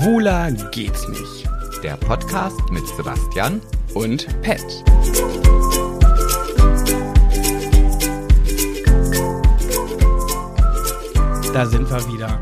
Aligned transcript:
Schwuler 0.00 0.50
geht's 0.70 1.06
nicht. 1.08 1.46
Der 1.82 1.94
Podcast 1.98 2.58
mit 2.70 2.86
Sebastian. 2.96 3.60
Und 3.92 4.26
Pet. 4.40 4.64
Da 11.52 11.66
sind 11.66 11.90
wir 11.90 12.12
wieder. 12.14 12.40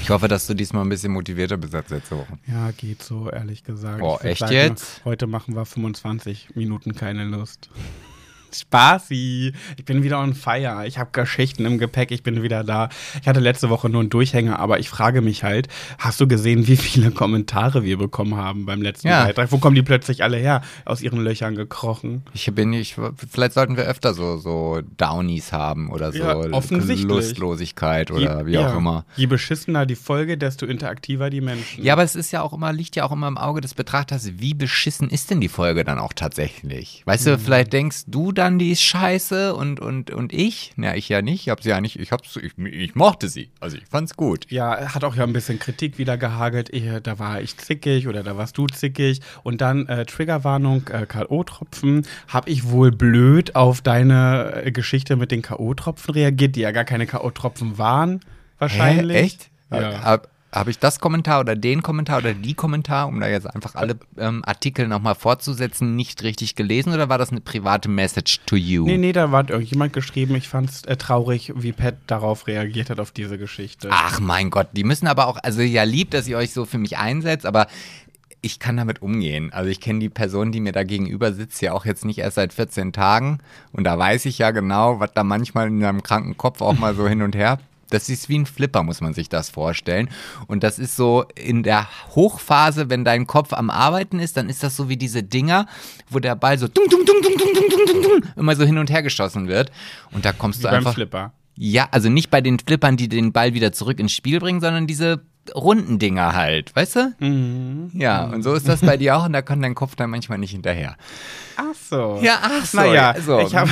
Ich 0.00 0.08
hoffe, 0.08 0.26
dass 0.26 0.46
du 0.46 0.54
diesmal 0.54 0.84
ein 0.84 0.88
bisschen 0.88 1.12
motivierter 1.12 1.58
bist 1.58 1.74
als 1.74 1.90
letzte 1.90 2.16
Woche. 2.16 2.38
Ja, 2.46 2.70
geht 2.70 3.02
so, 3.02 3.28
ehrlich 3.30 3.62
gesagt. 3.62 3.98
Boah, 3.98 4.24
echt 4.24 4.40
sagen, 4.40 4.54
jetzt? 4.54 5.04
Heute 5.04 5.26
machen 5.26 5.54
wir 5.54 5.66
25 5.66 6.54
Minuten 6.54 6.94
keine 6.94 7.24
Lust. 7.24 7.68
Spaßi. 8.60 9.52
Ich 9.76 9.84
bin 9.84 10.02
wieder 10.02 10.20
on 10.20 10.34
fire. 10.34 10.84
Ich 10.86 10.98
habe 10.98 11.10
Geschichten 11.12 11.64
im 11.64 11.78
Gepäck. 11.78 12.10
Ich 12.10 12.22
bin 12.22 12.42
wieder 12.42 12.64
da. 12.64 12.88
Ich 13.20 13.28
hatte 13.28 13.40
letzte 13.40 13.70
Woche 13.70 13.88
nur 13.88 14.00
einen 14.00 14.10
Durchhänger, 14.10 14.58
aber 14.58 14.78
ich 14.78 14.88
frage 14.88 15.20
mich 15.22 15.42
halt, 15.44 15.68
hast 15.98 16.20
du 16.20 16.26
gesehen, 16.28 16.66
wie 16.66 16.76
viele 16.76 17.10
Kommentare 17.10 17.84
wir 17.84 17.98
bekommen 17.98 18.36
haben 18.36 18.66
beim 18.66 18.82
letzten 18.82 19.08
Ja. 19.08 19.24
Beitrag? 19.24 19.52
Wo 19.52 19.58
kommen 19.58 19.74
die 19.74 19.82
plötzlich 19.82 20.22
alle 20.22 20.36
her? 20.36 20.62
Aus 20.84 21.02
ihren 21.02 21.20
Löchern 21.20 21.54
gekrochen. 21.54 22.22
Ich 22.34 22.46
bin 22.54 22.70
nicht, 22.70 22.96
vielleicht 23.30 23.54
sollten 23.54 23.76
wir 23.76 23.84
öfter 23.84 24.14
so, 24.14 24.36
so 24.36 24.80
Downies 24.96 25.52
haben 25.52 25.90
oder 25.90 26.12
so 26.12 26.18
Ja, 26.18 26.36
offensichtlich. 26.52 27.06
Lustlosigkeit 27.06 28.10
oder 28.10 28.46
wie 28.46 28.52
Je- 28.52 28.58
auch 28.58 28.70
ja. 28.72 28.76
immer. 28.76 29.04
Je 29.16 29.26
beschissener 29.26 29.86
die 29.86 29.94
Folge, 29.96 30.38
desto 30.38 30.66
interaktiver 30.66 31.30
die 31.30 31.40
Menschen. 31.40 31.82
Ja, 31.84 31.94
aber 31.94 32.02
es 32.02 32.14
ist 32.14 32.30
ja 32.32 32.42
auch 32.42 32.52
immer, 32.52 32.72
liegt 32.72 32.96
ja 32.96 33.04
auch 33.04 33.12
immer 33.12 33.28
im 33.28 33.38
Auge 33.38 33.60
des 33.60 33.74
Betrachters, 33.74 34.30
wie 34.38 34.54
beschissen 34.54 35.08
ist 35.10 35.30
denn 35.30 35.40
die 35.40 35.48
Folge 35.48 35.84
dann 35.84 35.98
auch 35.98 36.12
tatsächlich? 36.12 37.02
Weißt 37.06 37.26
Mhm. 37.26 37.30
du, 37.30 37.38
vielleicht 37.38 37.72
denkst 37.72 38.04
du 38.06 38.32
dann, 38.32 38.45
die 38.58 38.70
ist 38.70 38.82
scheiße 38.82 39.54
und, 39.54 39.80
und, 39.80 40.10
und 40.10 40.32
ich? 40.32 40.72
Ja, 40.76 40.94
ich 40.94 41.08
ja 41.08 41.22
nicht. 41.22 41.42
Ich 41.42 41.48
hab 41.50 41.62
sie 41.62 41.70
ja 41.70 41.80
nicht, 41.80 41.98
ich 41.98 42.12
hab's, 42.12 42.36
ich, 42.36 42.56
ich 42.58 42.94
mochte 42.94 43.28
sie. 43.28 43.50
Also 43.60 43.76
ich 43.76 43.86
fand's 43.86 44.16
gut. 44.16 44.50
Ja, 44.50 44.94
hat 44.94 45.04
auch 45.04 45.16
ja 45.16 45.24
ein 45.24 45.32
bisschen 45.32 45.58
Kritik 45.58 45.98
wieder 45.98 46.16
gehagelt. 46.16 46.70
Da 47.02 47.18
war 47.18 47.40
ich 47.40 47.56
zickig 47.56 48.08
oder 48.08 48.22
da 48.22 48.36
warst 48.36 48.56
du 48.58 48.66
zickig. 48.66 49.20
Und 49.42 49.60
dann 49.60 49.86
äh, 49.86 50.06
Triggerwarnung, 50.06 50.88
äh, 50.88 51.06
K.O.-Tropfen. 51.06 52.06
Hab 52.28 52.48
ich 52.48 52.70
wohl 52.70 52.92
blöd 52.92 53.56
auf 53.56 53.80
deine 53.80 54.62
äh, 54.64 54.72
Geschichte 54.72 55.16
mit 55.16 55.30
den 55.30 55.42
K.O.-Tropfen 55.42 56.14
reagiert, 56.14 56.56
die 56.56 56.60
ja 56.60 56.70
gar 56.70 56.84
keine 56.84 57.06
K.O.-Tropfen 57.06 57.78
waren, 57.78 58.20
wahrscheinlich. 58.58 59.16
Hä? 59.16 59.22
Echt? 59.22 59.50
Ja. 59.70 60.20
Habe 60.56 60.66
hab 60.66 60.68
ich 60.70 60.78
das 60.78 61.00
Kommentar 61.00 61.40
oder 61.40 61.54
den 61.54 61.82
Kommentar 61.82 62.18
oder 62.18 62.32
die 62.32 62.54
Kommentar, 62.54 63.08
um 63.08 63.20
da 63.20 63.28
jetzt 63.28 63.46
einfach 63.46 63.74
alle 63.74 63.96
ähm, 64.16 64.42
Artikel 64.44 64.88
nochmal 64.88 65.14
fortzusetzen, 65.14 65.96
nicht 65.96 66.22
richtig 66.22 66.54
gelesen 66.54 66.94
oder 66.94 67.10
war 67.10 67.18
das 67.18 67.30
eine 67.30 67.42
private 67.42 67.90
Message 67.90 68.40
to 68.46 68.56
you? 68.56 68.86
Nee, 68.86 68.96
nee, 68.96 69.12
da 69.12 69.30
hat 69.30 69.50
irgendjemand 69.50 69.92
geschrieben, 69.92 70.34
ich 70.34 70.48
fand's 70.48 70.82
äh, 70.84 70.96
traurig, 70.96 71.52
wie 71.54 71.72
Pat 71.72 71.96
darauf 72.06 72.46
reagiert 72.46 72.88
hat, 72.88 73.00
auf 73.00 73.10
diese 73.10 73.36
Geschichte. 73.36 73.90
Ach 73.92 74.18
mein 74.18 74.48
Gott, 74.48 74.68
die 74.72 74.82
müssen 74.82 75.06
aber 75.06 75.26
auch, 75.26 75.36
also 75.42 75.60
ja 75.60 75.82
lieb, 75.82 76.10
dass 76.10 76.26
ihr 76.26 76.38
euch 76.38 76.52
so 76.52 76.64
für 76.64 76.78
mich 76.78 76.96
einsetzt, 76.96 77.44
aber 77.44 77.66
ich 78.40 78.58
kann 78.58 78.78
damit 78.78 79.02
umgehen. 79.02 79.52
Also 79.52 79.70
ich 79.70 79.80
kenne 79.80 79.98
die 79.98 80.08
Person, 80.08 80.52
die 80.52 80.60
mir 80.60 80.72
da 80.72 80.84
gegenüber 80.84 81.32
sitzt, 81.34 81.60
ja 81.60 81.74
auch 81.74 81.84
jetzt 81.84 82.04
nicht 82.04 82.18
erst 82.18 82.36
seit 82.36 82.52
14 82.52 82.92
Tagen 82.92 83.38
und 83.72 83.84
da 83.84 83.98
weiß 83.98 84.24
ich 84.24 84.38
ja 84.38 84.52
genau, 84.52 85.00
was 85.00 85.12
da 85.12 85.22
manchmal 85.22 85.68
in 85.68 85.80
seinem 85.80 86.02
kranken 86.02 86.36
Kopf 86.36 86.60
auch 86.60 86.78
mal 86.78 86.94
so 86.94 87.06
hin 87.06 87.22
und 87.22 87.36
her. 87.36 87.58
Das 87.90 88.08
ist 88.08 88.28
wie 88.28 88.38
ein 88.38 88.46
Flipper, 88.46 88.82
muss 88.82 89.00
man 89.00 89.14
sich 89.14 89.28
das 89.28 89.50
vorstellen. 89.50 90.08
Und 90.46 90.62
das 90.62 90.78
ist 90.78 90.96
so 90.96 91.24
in 91.34 91.62
der 91.62 91.86
Hochphase, 92.14 92.90
wenn 92.90 93.04
dein 93.04 93.26
Kopf 93.26 93.52
am 93.52 93.70
Arbeiten 93.70 94.18
ist, 94.18 94.36
dann 94.36 94.48
ist 94.48 94.62
das 94.62 94.76
so 94.76 94.88
wie 94.88 94.96
diese 94.96 95.22
Dinger, 95.22 95.66
wo 96.10 96.18
der 96.18 96.36
Ball 96.36 96.58
so 96.58 96.68
dung, 96.68 96.88
dung, 96.88 97.04
dung, 97.04 97.22
dung, 97.22 97.36
dung, 97.36 97.54
dung, 97.54 97.86
dung, 97.86 98.02
dung, 98.02 98.22
immer 98.36 98.56
so 98.56 98.64
hin 98.64 98.78
und 98.78 98.90
her 98.90 99.02
geschossen 99.02 99.48
wird. 99.48 99.70
Und 100.12 100.24
da 100.24 100.32
kommst 100.32 100.60
wie 100.60 100.62
du 100.64 100.68
beim 100.68 100.78
einfach. 100.78 100.94
Flipper. 100.94 101.32
Ja, 101.58 101.88
also 101.90 102.10
nicht 102.10 102.30
bei 102.30 102.40
den 102.40 102.58
Flippern, 102.58 102.96
die 102.96 103.08
den 103.08 103.32
Ball 103.32 103.54
wieder 103.54 103.72
zurück 103.72 103.98
ins 103.98 104.12
Spiel 104.12 104.40
bringen, 104.40 104.60
sondern 104.60 104.86
diese 104.86 105.22
runden 105.54 105.98
Dinger 105.98 106.34
halt, 106.34 106.74
weißt 106.74 106.96
du? 106.96 107.14
Mhm. 107.18 107.90
Ja, 107.94 108.24
und 108.24 108.42
so 108.42 108.54
ist 108.54 108.68
das 108.68 108.80
bei 108.80 108.96
dir 108.96 109.16
auch 109.16 109.24
und 109.24 109.32
da 109.32 109.42
kann 109.42 109.62
dein 109.62 109.74
Kopf 109.74 109.94
dann 109.96 110.10
manchmal 110.10 110.38
nicht 110.38 110.50
hinterher. 110.50 110.96
Ach 111.56 111.74
so. 111.88 112.18
Ja, 112.22 112.38
ach 112.42 112.64
so. 112.64 112.78
Naja, 112.78 113.14
so. 113.24 113.38
ich 113.40 113.54
habe 113.54 113.70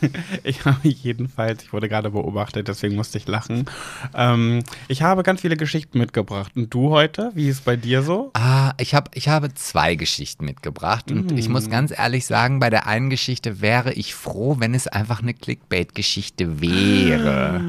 ich 0.42 0.64
habe 0.64 0.88
jedenfalls, 0.88 1.62
ich 1.62 1.72
wurde 1.72 1.88
gerade 1.88 2.10
beobachtet, 2.10 2.68
deswegen 2.68 2.96
musste 2.96 3.18
ich 3.18 3.26
lachen. 3.26 3.66
Ähm, 4.14 4.62
ich 4.88 5.02
habe 5.02 5.22
ganz 5.22 5.40
viele 5.40 5.56
Geschichten 5.56 5.98
mitgebracht. 5.98 6.52
Und 6.56 6.72
du 6.72 6.90
heute? 6.90 7.30
Wie 7.34 7.48
ist 7.48 7.56
es 7.56 7.60
bei 7.62 7.76
dir 7.76 8.02
so? 8.02 8.30
Ah, 8.34 8.72
ich, 8.78 8.94
hab, 8.94 9.14
ich 9.16 9.28
habe 9.28 9.52
zwei 9.54 9.94
Geschichten 9.94 10.44
mitgebracht 10.44 11.10
und 11.10 11.32
ich 11.32 11.48
muss 11.48 11.68
ganz 11.68 11.96
ehrlich 11.96 12.26
sagen, 12.26 12.60
bei 12.60 12.70
der 12.70 12.86
einen 12.86 13.10
Geschichte 13.10 13.60
wäre 13.60 13.92
ich 13.92 14.14
froh, 14.14 14.56
wenn 14.58 14.74
es 14.74 14.86
einfach 14.86 15.22
eine 15.22 15.34
Clickbait-Geschichte 15.34 16.60
wäre. 16.60 17.60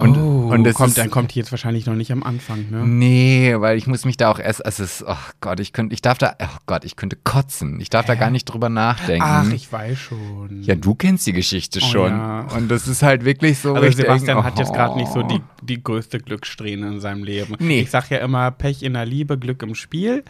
Und, 0.00 0.16
oh, 0.16 0.52
und 0.52 0.72
kommt, 0.74 0.90
ist, 0.90 0.98
dann 0.98 1.10
kommt 1.10 1.34
die 1.34 1.40
jetzt 1.40 1.50
wahrscheinlich 1.50 1.86
noch 1.86 1.96
nicht 1.96 2.12
am 2.12 2.22
Anfang, 2.22 2.70
ne? 2.70 2.86
Nee, 2.86 3.56
weil 3.58 3.76
ich 3.76 3.88
muss 3.88 4.04
mich 4.04 4.16
da 4.16 4.30
auch 4.30 4.38
erst, 4.38 4.64
es 4.64 4.78
ist, 4.78 5.04
oh 5.04 5.16
Gott, 5.40 5.58
ich 5.58 5.72
könnte, 5.72 5.92
ich 5.92 6.02
darf 6.02 6.18
da, 6.18 6.36
oh 6.40 6.56
Gott, 6.66 6.84
ich 6.84 6.94
könnte 6.94 7.16
kotzen. 7.16 7.80
Ich 7.80 7.90
darf 7.90 8.06
da 8.06 8.14
gar 8.14 8.30
nicht 8.30 8.44
drüber 8.44 8.68
nachdenken. 8.68 9.24
Ach, 9.26 9.50
ich 9.50 9.72
weiß 9.72 9.98
schon. 9.98 10.62
Ja, 10.62 10.76
du 10.76 10.94
kennst 10.94 11.26
die 11.26 11.32
Geschichte 11.32 11.80
Oh, 11.82 11.86
schon. 11.86 12.12
ja. 12.12 12.46
Und 12.56 12.68
das 12.70 12.86
ist 12.86 13.02
halt 13.02 13.24
wirklich 13.24 13.58
so. 13.58 13.74
Also 13.74 13.90
Sebastian 13.90 14.36
denk, 14.36 14.46
hat 14.46 14.58
jetzt 14.60 14.72
gerade 14.72 14.96
nicht 14.96 15.10
so 15.10 15.20
oh. 15.20 15.26
die, 15.26 15.40
die 15.62 15.82
größte 15.82 16.20
Glückssträhne 16.20 16.86
in 16.86 17.00
seinem 17.00 17.24
Leben. 17.24 17.56
Nee. 17.58 17.80
Ich 17.80 17.90
sag 17.90 18.08
ja 18.10 18.18
immer 18.18 18.52
Pech 18.52 18.84
in 18.84 18.94
der 18.94 19.04
Liebe, 19.04 19.36
Glück 19.36 19.64
im 19.64 19.74
Spiel. 19.74 20.22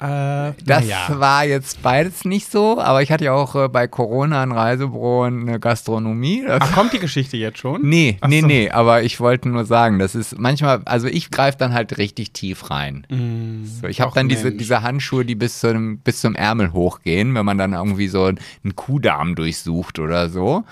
Äh, 0.00 0.52
Das 0.64 0.80
naja. 0.84 1.08
war 1.10 1.44
jetzt 1.44 1.82
beides 1.82 2.24
nicht 2.24 2.50
so, 2.50 2.80
aber 2.80 3.02
ich 3.02 3.12
hatte 3.12 3.24
ja 3.26 3.32
auch 3.34 3.54
äh, 3.54 3.68
bei 3.68 3.86
Corona 3.86 4.42
ein 4.42 4.50
Reisebüro 4.52 5.26
und 5.26 5.42
eine 5.48 5.60
Gastronomie. 5.60 6.44
Ach, 6.48 6.72
kommt 6.72 6.92
die 6.94 6.98
Geschichte 6.98 7.36
jetzt 7.36 7.58
schon? 7.58 7.82
Nee, 7.82 8.16
Ach 8.22 8.28
nee, 8.28 8.40
so. 8.40 8.46
nee, 8.46 8.70
aber 8.70 9.02
ich 9.02 9.20
wollte 9.20 9.50
nur 9.50 9.66
sagen, 9.66 9.98
das 9.98 10.14
ist 10.14 10.38
manchmal, 10.38 10.80
also 10.86 11.06
ich 11.06 11.30
greife 11.30 11.58
dann 11.58 11.74
halt 11.74 11.98
richtig 11.98 12.32
tief 12.32 12.70
rein. 12.70 13.06
Mm, 13.10 13.64
So, 13.66 13.88
ich 13.88 14.00
habe 14.00 14.12
dann 14.14 14.28
diese, 14.30 14.44
Mensch. 14.46 14.56
diese 14.58 14.82
Handschuhe, 14.82 15.24
die 15.26 15.34
bis 15.34 15.60
zum, 15.60 15.98
bis 15.98 16.20
zum 16.22 16.34
Ärmel 16.34 16.72
hochgehen, 16.72 17.34
wenn 17.34 17.44
man 17.44 17.58
dann 17.58 17.74
irgendwie 17.74 18.08
so 18.08 18.24
einen 18.24 18.76
Kuhdarm 18.76 19.34
durchsucht 19.34 19.98
oder 19.98 20.30
so. 20.30 20.64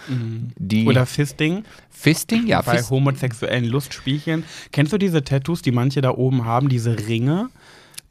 Die 0.56 0.86
Oder 0.86 1.04
Fisting. 1.04 1.64
Fisting, 1.90 2.46
ja, 2.46 2.62
bei 2.62 2.76
Fist, 2.78 2.90
homosexuellen 2.90 3.64
Lustspielchen. 3.64 4.44
Kennst 4.72 4.92
du 4.92 4.98
diese 4.98 5.24
Tattoos, 5.24 5.62
die 5.62 5.72
manche 5.72 6.00
da 6.00 6.10
oben 6.12 6.44
haben, 6.44 6.68
diese 6.68 6.96
Ringe? 7.08 7.48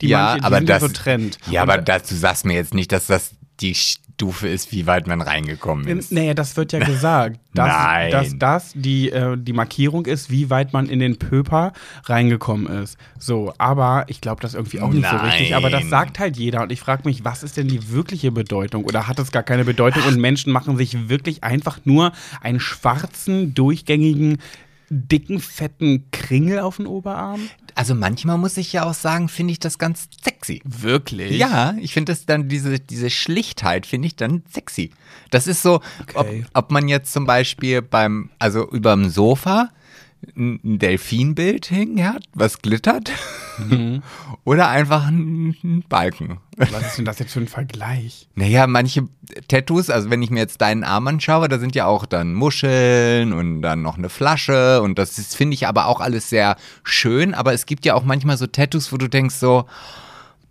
Die 0.02 0.08
ja, 0.08 0.20
manche, 0.20 0.40
die 0.40 0.44
aber 0.46 0.62
das, 0.62 0.82
ja 0.82 0.88
so 0.88 0.94
Trend. 0.94 1.38
Ja, 1.50 1.64
Und, 1.64 1.70
aber 1.70 1.82
das, 1.82 2.04
du 2.04 2.16
sagst 2.16 2.46
mir 2.46 2.54
jetzt 2.54 2.74
nicht, 2.74 2.92
dass 2.92 3.08
das 3.08 3.32
die 3.60 3.74
Stufe 4.18 4.48
ist, 4.48 4.72
wie 4.72 4.88
weit 4.88 5.08
man 5.08 5.22
reingekommen 5.22 5.88
ist. 5.88 6.12
Nee, 6.12 6.34
das 6.34 6.58
wird 6.58 6.72
ja 6.74 6.80
gesagt, 6.80 7.40
dass, 7.54 7.68
Nein. 7.68 8.12
dass 8.12 8.38
das 8.38 8.72
die, 8.76 9.12
äh, 9.12 9.38
die 9.38 9.54
Markierung 9.54 10.06
ist, 10.06 10.32
wie 10.32 10.50
weit 10.50 10.74
man 10.74 10.90
in 10.90 11.00
den 11.00 11.18
Pöper 11.20 11.74
reingekommen 12.06 12.68
ist. 12.82 12.98
So, 13.20 13.54
aber 13.58 14.06
ich 14.08 14.22
glaube 14.22 14.42
das 14.42 14.54
irgendwie 14.54 14.80
auch 14.80 14.92
nicht 14.92 15.08
so 15.08 15.16
Nein. 15.16 15.26
richtig. 15.26 15.56
Aber 15.56 15.70
das 15.70 15.88
sagt 15.90 16.20
halt 16.20 16.38
jeder. 16.38 16.62
Und 16.64 16.72
ich 16.72 16.80
frage 16.80 17.04
mich, 17.06 17.26
was 17.26 17.44
ist 17.44 17.58
denn 17.58 17.68
die 17.68 17.92
wirkliche 17.92 18.32
Bedeutung? 18.32 18.86
Oder 18.86 19.08
hat 19.08 19.20
es 19.20 19.32
gar 19.32 19.44
keine 19.44 19.66
Bedeutung? 19.66 20.04
Und 20.04 20.20
Menschen 20.20 20.52
machen 20.52 20.78
sich 20.78 21.10
wirklich 21.10 21.44
einfach 21.44 21.80
nur 21.84 22.12
einen 22.42 22.60
schwarzen, 22.60 23.54
durchgängigen, 23.54 24.40
dicken, 24.90 25.40
fetten 25.40 26.10
Kringel 26.12 26.60
auf 26.60 26.78
den 26.78 26.88
Oberarm? 26.88 27.42
Also 27.78 27.94
manchmal 27.94 28.40
muss 28.40 28.58
ich 28.58 28.74
ja 28.74 28.86
auch 28.86 28.96
sagen, 28.96 29.30
finde 29.30 29.52
ich 29.52 29.60
das 29.60 29.78
ganz 29.78 30.10
sexy. 30.24 30.62
Wirklich? 30.66 31.38
Ja, 31.38 31.76
ich 31.80 31.94
finde 31.94 32.12
das 32.12 32.26
dann, 32.26 32.50
diese, 32.50 32.80
diese 32.80 33.12
Schlichtheit 33.12 33.86
finde 33.86 34.08
ich 34.08 34.16
dann 34.16 34.42
sexy. 34.52 34.90
Das 35.30 35.46
ist 35.46 35.62
so, 35.62 35.82
Okay. 36.02 36.44
ob, 36.54 36.66
ob 36.66 36.72
man 36.72 36.88
jetzt 36.88 37.14
zum 37.14 37.26
Beispiel 37.28 37.84
beim, 37.84 38.32
also 38.40 38.68
überm 38.70 39.10
Sofa 39.10 39.70
ein 40.36 40.60
ein 40.64 40.80
Delfinbild 40.80 41.70
hängen 41.70 42.04
hat, 42.04 42.24
was 42.34 42.64
glittert, 42.64 43.12
oder 44.44 44.70
einfach 44.70 45.08
ein, 45.08 45.56
ein 45.64 45.84
Balken. 45.88 46.40
Was 46.58 46.88
ist 46.88 46.98
denn 46.98 47.06
das 47.06 47.20
jetzt 47.20 47.34
für 47.34 47.40
ein 47.40 47.48
Vergleich? 47.48 48.28
Naja, 48.36 48.66
manche 48.68 49.08
Tattoos, 49.48 49.90
also 49.90 50.10
wenn 50.10 50.22
ich 50.22 50.30
mir 50.30 50.40
jetzt 50.40 50.62
deinen 50.62 50.84
Arm 50.84 51.08
anschaue, 51.08 51.48
da 51.48 51.60
sind 51.60 51.76
ja 51.76 51.86
auch 51.86 52.06
dann 52.06 52.34
Muscheln 52.34 53.34
und 53.34 53.62
dann 53.62 53.82
noch 53.82 53.98
eine 53.98 54.10
Flasche 54.10 54.82
und 54.82 54.98
das 54.98 55.18
ist, 55.20 55.36
finde 55.36 55.54
ich 55.56 55.68
aber 55.68 55.88
auch 55.88 56.02
alles 56.02 56.30
sehr 56.30 56.56
schön, 56.84 57.34
aber 57.34 57.54
es 57.54 57.66
gibt 57.66 57.86
ja 57.86 57.94
auch 57.94 58.04
manchmal 58.04 58.38
so 58.38 58.48
Tattoos, 58.48 58.92
wo 58.92 58.98
du 58.98 59.08
denkst 59.08 59.36
so, 59.36 59.66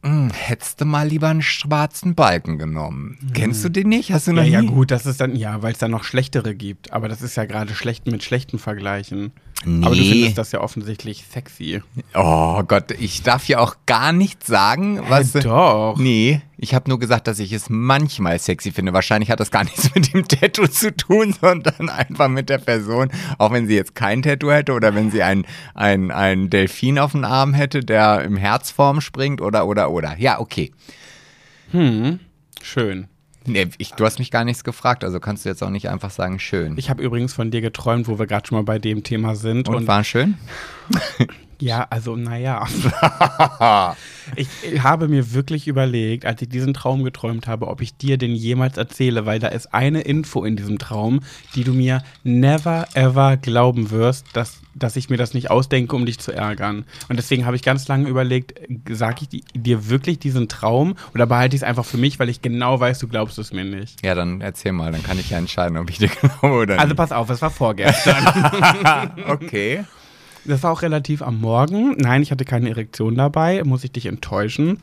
hm, 0.03 0.31
hättest 0.31 0.81
du 0.81 0.85
mal 0.85 1.08
lieber 1.08 1.29
einen 1.29 1.43
schwarzen 1.43 2.14
Balken 2.14 2.58
genommen. 2.58 3.19
Kennst 3.35 3.64
du 3.64 3.69
den 3.69 3.88
nicht? 3.88 4.12
Hast 4.12 4.29
du 4.29 4.32
noch 4.32 4.43
Ja, 4.43 4.49
ja, 4.49 4.61
nie? 4.61 4.69
gut, 4.69 4.93
das 4.93 5.06
ist 5.06 5.20
dann, 5.20 5.35
ja, 5.35 5.62
weil 5.62 5.73
es 5.73 5.79
dann 5.79 5.91
noch 5.91 6.05
schlechtere 6.05 6.55
gibt. 6.55 6.93
Aber 6.93 7.08
das 7.08 7.23
ist 7.23 7.37
ja 7.37 7.44
gerade 7.47 7.75
schlecht 7.75 8.06
mit 8.06 8.23
schlechten 8.23 8.58
vergleichen. 8.61 9.32
Nee. 9.64 9.85
Aber 9.85 9.97
du 9.97 10.03
findest 10.03 10.38
das 10.38 10.53
ja 10.53 10.61
offensichtlich 10.61 11.25
sexy. 11.29 11.82
Oh 12.14 12.62
Gott, 12.62 12.93
ich 12.93 13.23
darf 13.23 13.49
ja 13.49 13.58
auch 13.58 13.76
gar 13.87 14.12
nicht 14.12 14.47
sagen, 14.47 15.00
was. 15.08 15.32
doch. 15.32 15.97
Nee, 15.99 16.41
ich 16.58 16.75
habe 16.75 16.88
nur 16.88 16.99
gesagt, 16.99 17.26
dass 17.26 17.38
ich 17.38 17.53
es 17.53 17.69
manchmal 17.69 18.38
sexy 18.38 18.70
finde. 18.70 18.93
Wahrscheinlich 18.93 19.31
hat 19.31 19.41
das 19.41 19.50
gar 19.50 19.64
nichts 19.64 19.93
mit 19.94 20.12
dem 20.12 20.29
Tattoo 20.29 20.69
zu 20.69 20.94
tun, 20.94 21.35
sondern 21.41 21.88
einfach 21.88 22.29
mit 22.29 22.49
der 22.49 22.58
Person. 22.58 23.08
Auch 23.38 23.53
wenn 23.53 23.67
sie 23.67 23.75
jetzt 23.75 23.94
kein 23.94 24.23
Tattoo 24.23 24.50
hätte 24.50 24.73
oder 24.73 24.94
wenn 24.94 25.11
sie 25.11 25.23
ein, 25.23 25.47
ein, 25.75 26.11
ein 26.11 26.50
Delfin 26.50 26.99
auf 26.99 27.12
dem 27.12 27.25
Arm 27.25 27.55
hätte, 27.55 27.81
der 27.81 28.23
im 28.23 28.37
Herzform 28.37 29.00
springt 29.00 29.41
oder, 29.41 29.67
oder, 29.67 29.91
oder. 29.91 30.17
Ja, 30.19 30.38
okay. 30.38 30.73
Hm, 31.73 32.20
schön. 32.62 33.08
Nee, 33.46 33.69
ich, 33.78 33.93
du 33.93 34.04
hast 34.04 34.19
mich 34.19 34.31
gar 34.31 34.44
nichts 34.44 34.64
gefragt, 34.64 35.04
also 35.04 35.20
kannst 35.20 35.44
du 35.44 35.48
jetzt 35.48 35.62
auch 35.62 35.70
nicht 35.70 35.88
einfach 35.88 36.10
sagen, 36.10 36.38
schön. 36.38 36.76
Ich 36.76 36.90
habe 36.90 37.02
übrigens 37.02 37.32
von 37.32 37.50
dir 37.50 37.60
geträumt, 37.60 38.08
wo 38.08 38.19
wir 38.19 38.26
gerade 38.26 38.46
schon 38.46 38.58
mal 38.58 38.64
bei 38.64 38.78
dem 38.78 39.02
Thema 39.02 39.37
sind. 39.37 39.69
und, 39.69 39.75
Und, 39.75 39.87
war 39.87 40.04
schön? 40.04 40.37
Ja, 41.61 41.87
also 41.88 42.17
naja. 42.17 42.67
ich 44.37 44.49
habe 44.82 45.08
mir 45.08 45.32
wirklich 45.32 45.69
überlegt, 45.69 46.26
als 46.26 46.43
ich 46.43 46.49
diesen 46.49 46.75
Traum 46.75 47.05
geträumt 47.05 47.47
habe, 47.47 47.69
ob 47.69 47.81
ich 47.81 47.97
dir 47.97 48.19
den 48.19 48.35
jemals 48.35 48.76
erzähle, 48.76 49.26
weil 49.26 49.38
da 49.38 49.49
ist 49.49 49.73
eine 49.73 50.03
Info 50.03 50.44
in 50.44 50.56
diesem 50.56 50.79
Traum, 50.79 51.20
die 51.55 51.64
du 51.64 51.73
mir 51.73 52.03
never 52.25 52.87
ever 52.94 53.37
glauben 53.37 53.91
wirst, 53.91 54.26
dass, 54.35 54.61
dass 54.75 54.97
ich 54.97 55.08
mir 55.08 55.17
das 55.17 55.32
nicht 55.32 55.50
ausdenke, 55.50 55.97
um 55.97 56.05
dich 56.05 56.19
zu 56.19 56.32
ärgern. 56.32 56.85
Und 57.08 57.17
deswegen 57.17 57.47
habe 57.47 57.56
ich 57.56 57.62
ganz 57.62 57.88
lange 57.88 58.08
überlegt, 58.08 58.61
sage 58.91 59.26
ich 59.31 59.44
dir 59.55 59.88
wirklich 59.88 60.19
diesen 60.19 60.49
Traum 60.49 60.97
oder 61.14 61.26
behalte 61.26 61.56
ich 61.56 61.62
es 61.62 61.69
einfach 61.69 61.85
für 61.85 61.99
mich, 61.99 62.19
weil 62.19 62.29
ich 62.29 62.43
genau 62.43 62.79
weiß, 62.81 62.99
du 62.99 63.08
glaubst 63.08 63.38
es 63.38 63.53
mir 63.53 63.64
nicht. 63.64 64.05
Ja, 64.05 64.14
dann 64.14 64.41
erzähl 64.43 64.73
mal, 64.73 64.93
dann 64.93 65.03
kann 65.03 65.19
ich 65.19 65.31
ja 65.31 65.38
entscheiden, 65.38 65.79
ob 65.79 65.88
ich 65.88 65.99
dir 65.99 66.08
glaube 66.20 66.55
oder 66.55 66.75
nicht. 66.75 66.82
Also 66.82 66.94
pass 66.94 67.12
auf, 67.12 67.31
es 67.31 67.41
war 67.41 67.50
vorgestern. 67.50 69.12
okay. 69.29 69.85
Das 70.46 70.62
war 70.62 70.72
auch 70.72 70.82
relativ 70.82 71.22
am 71.22 71.40
Morgen. 71.40 71.96
Nein, 71.98 72.22
ich 72.22 72.31
hatte 72.31 72.44
keine 72.44 72.70
Erektion 72.70 73.16
dabei, 73.16 73.62
muss 73.64 73.84
ich 73.84 73.93
dich 73.93 74.06
enttäuschen. 74.06 74.78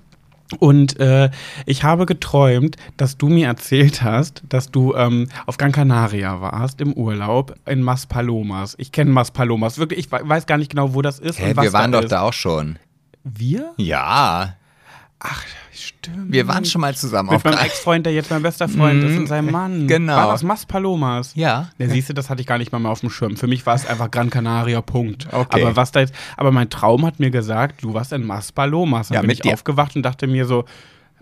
Und 0.60 1.00
äh, 1.00 1.30
ich 1.66 1.84
habe 1.84 2.06
geträumt, 2.06 2.76
dass 2.98 3.18
du 3.18 3.28
mir 3.28 3.48
erzählt 3.48 4.04
hast, 4.04 4.44
dass 4.48 4.72
du 4.72 4.94
ähm, 4.96 5.30
auf 5.46 5.58
Gran 5.58 5.72
Canaria 5.72 6.42
warst 6.42 6.82
im 6.82 6.94
Urlaub 6.94 7.56
in 7.66 7.82
Maspalomas. 7.82 8.76
Ich 8.78 8.92
kenne 8.92 9.12
Maspalomas. 9.12 9.78
Wirklich, 9.78 10.00
ich 10.00 10.12
weiß 10.12 10.46
gar 10.46 10.58
nicht 10.58 10.72
genau, 10.72 10.94
wo 10.94 11.02
das 11.02 11.20
ist. 11.20 11.40
Hä, 11.40 11.50
und 11.50 11.58
was 11.58 11.64
wir 11.66 11.74
waren 11.74 11.92
doch 11.92 12.04
ist. 12.04 12.12
da 12.12 12.22
auch 12.22 12.34
schon. 12.34 12.78
Wir? 13.24 13.72
Ja. 13.78 14.56
Ach, 15.26 15.42
stimmt. 15.74 16.32
Wir 16.34 16.48
waren 16.50 16.66
schon 16.66 16.82
mal 16.82 16.94
zusammen 16.96 17.30
Mit 17.30 17.38
auf 17.38 17.44
meinem 17.46 17.58
Ex-Freund, 17.60 18.06
der 18.06 18.14
jetzt 18.14 18.30
mein 18.30 18.42
bester 18.44 18.68
Freund 18.68 19.02
ist 19.04 19.18
und 19.18 19.28
sein 19.28 19.50
Mann. 19.50 19.88
Genau. 19.88 20.16
War 20.18 20.32
das 20.34 20.44
Maspalomas? 20.44 21.32
Ja. 21.36 21.70
Ja, 21.78 21.88
siehst 21.90 22.10
du, 22.10 22.14
das 22.14 22.30
hatte 22.30 22.42
ich 22.42 22.48
gar 22.48 22.58
nicht 22.58 22.72
mal 22.74 22.80
mehr 22.80 22.92
auf 22.92 23.00
dem 23.00 23.10
Schirm. 23.10 23.38
Für 23.38 23.48
mich 23.48 23.66
war 23.66 23.74
es 23.76 23.86
einfach 23.88 24.12
Gran 24.12 24.30
Canaria, 24.30 24.82
Punkt. 24.82 25.28
Okay. 25.32 25.62
Aber 25.64 25.76
was 25.78 25.92
da 25.94 26.02
jetzt, 26.02 26.14
aber 26.36 26.52
mein 26.52 26.70
Traum 26.70 27.06
hat 27.06 27.20
mir 27.22 27.32
gesagt, 27.32 27.84
du 27.84 27.94
warst 27.94 28.12
in 28.12 28.26
Maspalomas. 28.28 29.08
Dann 29.08 29.16
Ja, 29.16 29.22
bin 29.22 29.28
mit 29.30 29.38
ich 29.38 29.42
dir. 29.44 29.54
aufgewacht 29.54 29.96
und 29.96 30.04
dachte 30.04 30.28
mir 30.28 30.46
so, 30.46 30.66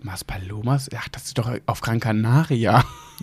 Maspalomas? 0.02 0.90
Ach, 0.98 1.08
das 1.10 1.26
ist 1.26 1.38
doch 1.38 1.48
auf 1.66 1.80
Gran 1.80 2.00
Canaria. 2.00 2.84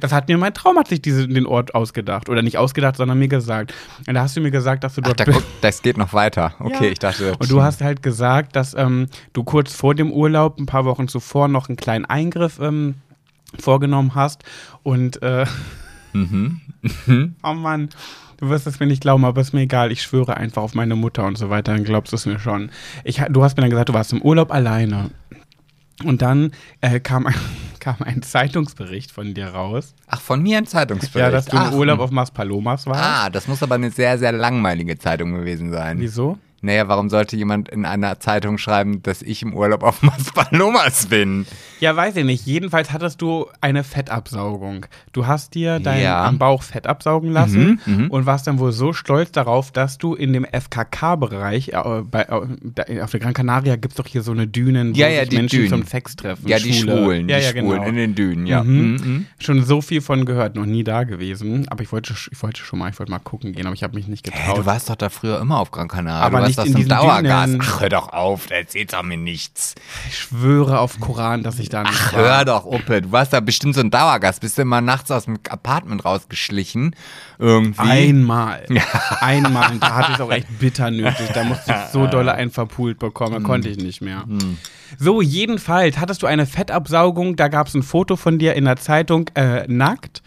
das 0.00 0.12
hat 0.12 0.28
mir 0.28 0.38
mein 0.38 0.54
Traum 0.54 0.78
hat 0.78 0.88
sich 0.88 1.00
diese, 1.02 1.26
den 1.28 1.46
Ort 1.46 1.74
ausgedacht. 1.74 2.28
Oder 2.28 2.42
nicht 2.42 2.58
ausgedacht, 2.58 2.96
sondern 2.96 3.18
mir 3.18 3.28
gesagt. 3.28 3.74
Und 4.06 4.14
da 4.14 4.22
hast 4.22 4.36
du 4.36 4.40
mir 4.40 4.50
gesagt, 4.50 4.84
dass 4.84 4.94
du 4.94 5.00
Ach, 5.02 5.08
dort 5.08 5.20
da 5.20 5.24
bist. 5.24 5.38
guck, 5.38 5.60
das 5.60 5.82
geht 5.82 5.96
noch 5.98 6.12
weiter. 6.12 6.54
Okay, 6.60 6.86
Ja. 6.86 6.90
ich 6.92 6.98
dachte. 6.98 7.34
Und 7.38 7.50
du 7.50 7.62
hast 7.62 7.80
halt 7.80 8.02
gesagt, 8.02 8.56
dass 8.56 8.74
ähm, 8.74 9.06
du 9.32 9.44
kurz 9.44 9.74
vor 9.74 9.94
dem 9.94 10.12
Urlaub, 10.12 10.58
ein 10.58 10.66
paar 10.66 10.84
Wochen 10.84 11.08
zuvor, 11.08 11.48
noch 11.48 11.68
einen 11.68 11.76
kleinen 11.76 12.04
Eingriff 12.04 12.58
ähm, 12.60 12.94
vorgenommen 13.58 14.14
hast. 14.14 14.42
Und 14.82 15.22
äh, 15.22 15.46
oh 16.14 17.52
Mann, 17.54 17.88
du 18.38 18.48
wirst 18.48 18.66
es 18.66 18.80
mir 18.80 18.86
nicht 18.86 19.02
glauben, 19.02 19.24
aber 19.24 19.40
ist 19.40 19.52
mir 19.52 19.60
egal. 19.62 19.92
Ich 19.92 20.02
schwöre 20.02 20.36
einfach 20.36 20.62
auf 20.62 20.74
meine 20.74 20.96
Mutter 20.96 21.24
und 21.24 21.36
so 21.38 21.50
weiter, 21.50 21.72
dann 21.74 21.84
glaubst 21.84 22.12
du 22.12 22.16
es 22.16 22.26
mir 22.26 22.38
schon. 22.38 22.70
Ich, 23.04 23.22
du 23.28 23.42
hast 23.44 23.56
mir 23.56 23.62
dann 23.62 23.70
gesagt, 23.70 23.88
du 23.90 23.94
warst 23.94 24.12
im 24.12 24.22
Urlaub 24.22 24.52
alleine. 24.52 25.10
Und 26.04 26.22
dann 26.22 26.52
äh, 26.80 27.00
kam, 27.00 27.26
ein, 27.26 27.34
kam 27.80 27.96
ein 28.00 28.22
Zeitungsbericht 28.22 29.10
von 29.10 29.34
dir 29.34 29.48
raus. 29.48 29.94
Ach, 30.06 30.20
von 30.20 30.42
mir 30.42 30.58
ein 30.58 30.66
Zeitungsbericht. 30.66 31.16
Ja, 31.16 31.30
dass 31.30 31.46
du 31.46 31.56
Ach, 31.56 31.72
im 31.72 31.78
Urlaub 31.78 32.00
auf 32.00 32.10
Maspalomas 32.10 32.86
warst. 32.86 33.02
Ah, 33.02 33.30
das 33.30 33.48
muss 33.48 33.62
aber 33.62 33.74
eine 33.74 33.90
sehr, 33.90 34.18
sehr 34.18 34.32
langweilige 34.32 34.98
Zeitung 34.98 35.32
gewesen 35.32 35.70
sein. 35.70 35.98
Wieso? 36.00 36.38
Naja, 36.60 36.88
warum 36.88 37.08
sollte 37.08 37.36
jemand 37.36 37.68
in 37.68 37.84
einer 37.84 38.18
Zeitung 38.18 38.58
schreiben, 38.58 39.02
dass 39.02 39.22
ich 39.22 39.42
im 39.42 39.54
Urlaub 39.54 39.82
auf 39.84 40.02
Maspalomas 40.02 41.06
bin? 41.06 41.46
Ja, 41.80 41.94
weiß 41.94 42.16
ich 42.16 42.24
nicht. 42.24 42.44
Jedenfalls 42.46 42.92
hattest 42.92 43.22
du 43.22 43.46
eine 43.60 43.84
Fettabsaugung. 43.84 44.86
Du 45.12 45.26
hast 45.26 45.54
dir 45.54 45.78
deinen 45.78 46.02
Ja. 46.02 46.24
am 46.24 46.38
Bauch 46.38 46.62
Fett 46.64 46.86
absaugen 46.88 47.30
lassen 47.30 47.80
Mhm, 47.86 47.94
mhm. 48.04 48.10
und 48.10 48.26
warst 48.26 48.46
dann 48.48 48.58
wohl 48.58 48.72
so 48.72 48.92
stolz 48.92 49.30
darauf, 49.30 49.70
dass 49.70 49.98
du 49.98 50.14
in 50.14 50.32
dem 50.32 50.44
FKK-Bereich, 50.92 51.68
äh, 51.70 52.02
bei, 52.02 52.22
äh, 52.22 53.00
auf 53.02 53.10
der 53.10 53.20
Gran 53.20 53.34
Canaria 53.34 53.76
gibt 53.76 53.92
es 53.92 53.96
doch 53.96 54.06
hier 54.06 54.22
so 54.22 54.32
eine 54.32 54.46
Dünen, 54.46 54.94
wo 54.94 54.98
Ja, 54.98 55.08
ja, 55.08 55.20
sich 55.20 55.30
die 55.30 55.36
Menschen 55.36 55.56
Dünen. 55.60 55.70
zum 55.70 55.84
Sex 55.84 56.16
treffen. 56.16 56.46
Ja, 56.48 56.58
die 56.58 56.72
Schwule. 56.72 56.96
Schwulen, 57.04 57.28
ja, 57.28 57.38
die 57.38 57.44
ja, 57.44 57.50
Schwulen 57.50 57.68
genau. 57.70 57.82
in 57.84 57.94
den 57.96 58.14
Dünen, 58.14 58.46
ja. 58.46 58.62
Mhm. 58.64 58.96
Mhm. 58.96 59.26
Schon 59.38 59.62
so 59.64 59.80
viel 59.80 60.00
von 60.00 60.24
gehört, 60.24 60.56
noch 60.56 60.66
nie 60.66 60.84
da 60.84 61.04
gewesen. 61.04 61.66
Aber 61.68 61.82
ich 61.82 61.92
wollte, 61.92 62.14
ich 62.30 62.42
wollte 62.42 62.60
schon 62.62 62.78
mal, 62.78 62.90
ich 62.90 62.98
wollte 62.98 63.10
mal 63.12 63.18
gucken 63.18 63.52
gehen, 63.52 63.66
aber 63.66 63.74
ich 63.74 63.82
habe 63.82 63.94
mich 63.94 64.08
nicht 64.08 64.24
getraut. 64.24 64.58
du 64.58 64.66
warst 64.66 64.90
doch 64.90 64.96
da 64.96 65.08
früher 65.08 65.40
immer 65.40 65.60
auf 65.60 65.70
Gran 65.70 65.88
Canaria. 65.88 66.24
Aber 66.24 66.40
du 66.52 66.56
warst 66.56 66.58
nicht 66.58 66.58
aus 66.58 66.66
in 66.66 66.72
dem 66.72 66.76
diesen 66.76 66.88
Dauergas. 66.88 67.46
Dünen. 67.46 67.62
Ach, 67.62 67.80
hör 67.80 67.88
doch 67.88 68.08
auf, 68.12 68.50
erzählst 68.50 68.94
doch 68.94 69.02
mir 69.02 69.16
nichts. 69.16 69.74
ich 70.08 70.18
schwöre 70.18 70.80
auf 70.80 70.98
Koran, 71.00 71.42
dass 71.42 71.58
ich 71.58 71.68
da 71.68 71.82
nicht 71.82 71.94
Ach, 71.96 72.12
war. 72.12 72.20
hör 72.20 72.44
doch, 72.44 72.64
Uppe, 72.64 73.02
du 73.02 73.12
warst 73.12 73.32
da 73.32 73.40
bestimmt 73.40 73.74
so 73.74 73.80
ein 73.80 73.90
Dauergast. 73.90 74.40
Bist 74.40 74.58
du 74.58 74.62
immer 74.62 74.80
nachts 74.80 75.10
aus 75.10 75.24
dem 75.26 75.38
Apartment 75.48 76.04
rausgeschlichen? 76.04 76.94
Irgendwie. 77.38 77.80
Einmal. 77.80 78.64
Einmal. 79.20 79.72
Und 79.72 79.82
da 79.82 79.94
hatte 79.94 80.08
ich 80.10 80.14
es 80.16 80.20
auch 80.20 80.32
echt 80.32 80.46
bitter 80.58 80.90
nötig. 80.90 81.28
Da 81.34 81.44
musste 81.44 81.70
ich 81.72 81.92
so 81.92 82.06
dolle 82.06 82.32
einen 82.32 82.50
verpult 82.50 82.98
bekommen. 82.98 83.34
Da 83.34 83.40
konnte 83.40 83.68
ich 83.68 83.78
nicht 83.78 84.00
mehr. 84.00 84.24
So, 84.98 85.22
jedenfalls 85.22 85.98
hattest 85.98 86.22
du 86.22 86.26
eine 86.26 86.46
Fettabsaugung. 86.46 87.36
Da 87.36 87.48
gab 87.48 87.68
es 87.68 87.74
ein 87.74 87.82
Foto 87.82 88.16
von 88.16 88.38
dir 88.38 88.54
in 88.54 88.64
der 88.64 88.76
Zeitung 88.76 89.28
äh, 89.34 89.64
nackt. 89.68 90.22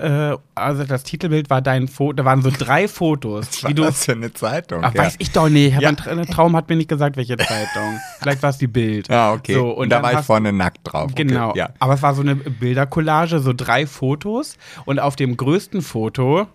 Äh, 0.00 0.36
also 0.54 0.84
das 0.84 1.02
Titelbild 1.02 1.50
war 1.50 1.62
dein 1.62 1.88
Foto. 1.88 2.14
Da 2.14 2.24
waren 2.24 2.42
so 2.42 2.50
drei 2.50 2.88
Fotos. 2.88 3.46
Was 3.46 3.58
wie 3.62 3.64
war 3.64 3.74
du, 3.74 3.82
das 3.84 4.04
für 4.04 4.12
eine 4.12 4.32
Zeitung? 4.32 4.80
Ach, 4.84 4.94
ja. 4.94 5.02
weiß 5.04 5.16
ich 5.18 5.30
doch 5.32 5.48
nicht. 5.48 5.80
Ja. 5.80 5.88
ein 5.88 5.96
Tra- 5.96 6.10
ein 6.10 6.26
Traum 6.26 6.56
hat 6.56 6.68
mir 6.68 6.76
nicht 6.76 6.88
gesagt, 6.88 7.16
welche 7.16 7.36
Zeitung. 7.36 8.00
Vielleicht 8.20 8.42
war 8.42 8.50
es 8.50 8.58
die 8.58 8.66
Bild. 8.66 9.08
Ja, 9.08 9.32
okay. 9.32 9.54
So, 9.54 9.70
und 9.70 9.90
da 9.90 9.96
dann 10.00 10.12
war 10.12 10.20
ich 10.20 10.26
vorne 10.26 10.52
nackt 10.52 10.80
drauf. 10.84 11.10
Okay, 11.12 11.24
Genau. 11.24 11.54
Ja. 11.54 11.70
Aber 11.78 11.94
es 11.94 12.02
war 12.02 12.14
so 12.14 12.22
eine 12.22 12.36
Bildercollage, 12.36 13.40
so 13.40 13.52
drei 13.52 13.86
Fotos. 13.86 14.56
Und 14.84 14.98
auf 14.98 15.16
dem 15.16 15.36
größten 15.36 15.82
Foto 15.82 16.46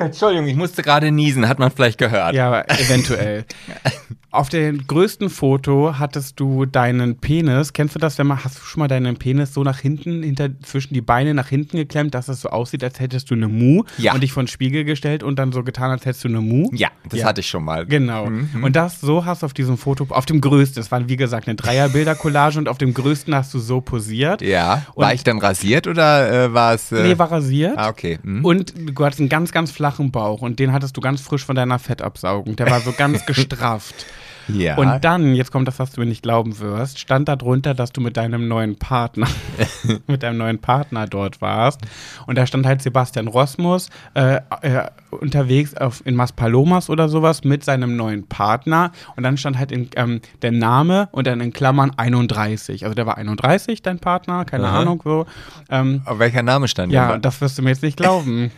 Entschuldigung, 0.00 0.48
ich 0.48 0.56
musste 0.56 0.82
gerade 0.82 1.10
niesen, 1.12 1.48
hat 1.48 1.58
man 1.58 1.70
vielleicht 1.70 1.98
gehört. 1.98 2.34
Ja, 2.34 2.62
eventuell. 2.62 3.44
Auf 4.32 4.48
dem 4.48 4.86
größten 4.86 5.28
Foto 5.28 5.98
hattest 5.98 6.38
du 6.38 6.64
deinen 6.64 7.16
Penis. 7.18 7.72
Kennst 7.72 7.96
du 7.96 7.98
das, 7.98 8.16
wenn 8.16 8.28
man, 8.28 8.44
hast 8.44 8.58
du 8.58 8.62
schon 8.62 8.78
mal 8.78 8.86
deinen 8.86 9.16
Penis 9.16 9.52
so 9.52 9.64
nach 9.64 9.80
hinten, 9.80 10.22
hinter, 10.22 10.50
zwischen 10.62 10.94
die 10.94 11.00
Beine 11.00 11.34
nach 11.34 11.48
hinten 11.48 11.76
geklemmt, 11.78 12.14
dass 12.14 12.28
es 12.28 12.42
so 12.42 12.48
aussieht, 12.50 12.84
als 12.84 13.00
hättest 13.00 13.30
du 13.30 13.34
eine 13.34 13.48
Mu 13.48 13.82
Ja. 13.98 14.14
und 14.14 14.22
dich 14.22 14.32
vor 14.32 14.44
den 14.44 14.46
Spiegel 14.46 14.84
gestellt 14.84 15.24
und 15.24 15.40
dann 15.40 15.50
so 15.50 15.64
getan, 15.64 15.90
als 15.90 16.06
hättest 16.06 16.22
du 16.22 16.28
eine 16.28 16.40
Mu? 16.40 16.70
Ja, 16.72 16.88
das 17.08 17.18
Ja. 17.18 17.26
hatte 17.26 17.40
ich 17.40 17.48
schon 17.48 17.64
mal. 17.64 17.86
Genau. 17.86 18.26
Mhm. 18.26 18.62
Und 18.62 18.76
das, 18.76 19.00
so 19.00 19.24
hast 19.24 19.42
du 19.42 19.46
auf 19.46 19.52
diesem 19.52 19.76
Foto, 19.76 20.06
auf 20.10 20.26
dem 20.26 20.40
größten, 20.40 20.80
es 20.80 20.92
war 20.92 21.08
wie 21.08 21.16
gesagt 21.16 21.48
eine 21.48 21.56
Dreierbilder-Collage 21.56 22.58
und 22.60 22.68
auf 22.68 22.78
dem 22.78 22.94
größten 22.94 23.34
hast 23.34 23.52
du 23.52 23.58
so 23.58 23.80
posiert. 23.80 24.42
Ja. 24.42 24.86
War 24.94 25.08
Und- 25.08 25.14
ich 25.14 25.24
dann 25.24 25.38
rasiert 25.38 25.88
oder 25.88 26.44
äh, 26.44 26.54
war 26.54 26.74
es. 26.74 26.92
Äh, 26.92 27.02
Nee, 27.02 27.18
war 27.18 27.32
rasiert. 27.32 27.76
Ah, 27.76 27.88
okay. 27.88 28.20
Hm. 28.22 28.44
Und 28.44 28.74
du 28.76 29.04
hattest 29.04 29.18
einen 29.18 29.28
ganz, 29.28 29.50
ganz 29.50 29.72
flachen 29.72 30.12
Bauch 30.12 30.40
und 30.42 30.60
den 30.60 30.72
hattest 30.72 30.96
du 30.96 31.00
ganz 31.00 31.20
frisch 31.20 31.44
von 31.44 31.56
deiner 31.56 31.80
Fettabsaugung. 31.80 32.54
Der 32.54 32.70
war 32.70 32.80
so 32.80 32.92
ganz 32.92 33.26
gestrafft. 33.26 34.06
Ja. 34.48 34.76
Und 34.76 35.04
dann, 35.04 35.34
jetzt 35.34 35.50
kommt 35.50 35.68
das, 35.68 35.78
was 35.78 35.92
du 35.92 36.00
mir 36.00 36.06
nicht 36.06 36.22
glauben 36.22 36.58
wirst, 36.58 36.98
stand 36.98 37.28
da 37.28 37.36
drunter, 37.36 37.74
dass 37.74 37.92
du 37.92 38.00
mit 38.00 38.16
deinem 38.16 38.48
neuen 38.48 38.76
Partner, 38.76 39.28
mit 40.06 40.22
deinem 40.22 40.38
neuen 40.38 40.58
Partner 40.58 41.06
dort 41.06 41.40
warst. 41.40 41.80
Und 42.26 42.36
da 42.36 42.46
stand 42.46 42.66
halt 42.66 42.82
Sebastian 42.82 43.28
Rosmus 43.28 43.88
äh, 44.14 44.40
äh, 44.62 44.88
unterwegs 45.10 45.74
auf, 45.76 46.04
in 46.04 46.14
Maspalomas 46.14 46.90
oder 46.90 47.08
sowas 47.08 47.44
mit 47.44 47.64
seinem 47.64 47.96
neuen 47.96 48.26
Partner. 48.26 48.92
Und 49.16 49.22
dann 49.22 49.36
stand 49.36 49.58
halt 49.58 49.72
in, 49.72 49.88
ähm, 49.96 50.20
der 50.42 50.52
Name 50.52 51.08
und 51.12 51.26
dann 51.26 51.40
in 51.40 51.52
Klammern 51.52 51.92
31. 51.96 52.84
Also 52.84 52.94
der 52.94 53.06
war 53.06 53.16
31, 53.18 53.82
dein 53.82 53.98
Partner, 53.98 54.44
keine 54.44 54.68
Aha. 54.68 54.80
Ahnung 54.80 55.00
so. 55.04 55.26
Ähm, 55.68 56.02
Auf 56.04 56.18
welcher 56.18 56.42
Name 56.42 56.68
stand 56.68 56.92
ja, 56.92 57.12
denn? 57.12 57.22
das 57.22 57.40
wirst 57.40 57.58
du 57.58 57.62
mir 57.62 57.70
jetzt 57.70 57.82
nicht 57.82 57.96
glauben. 57.96 58.50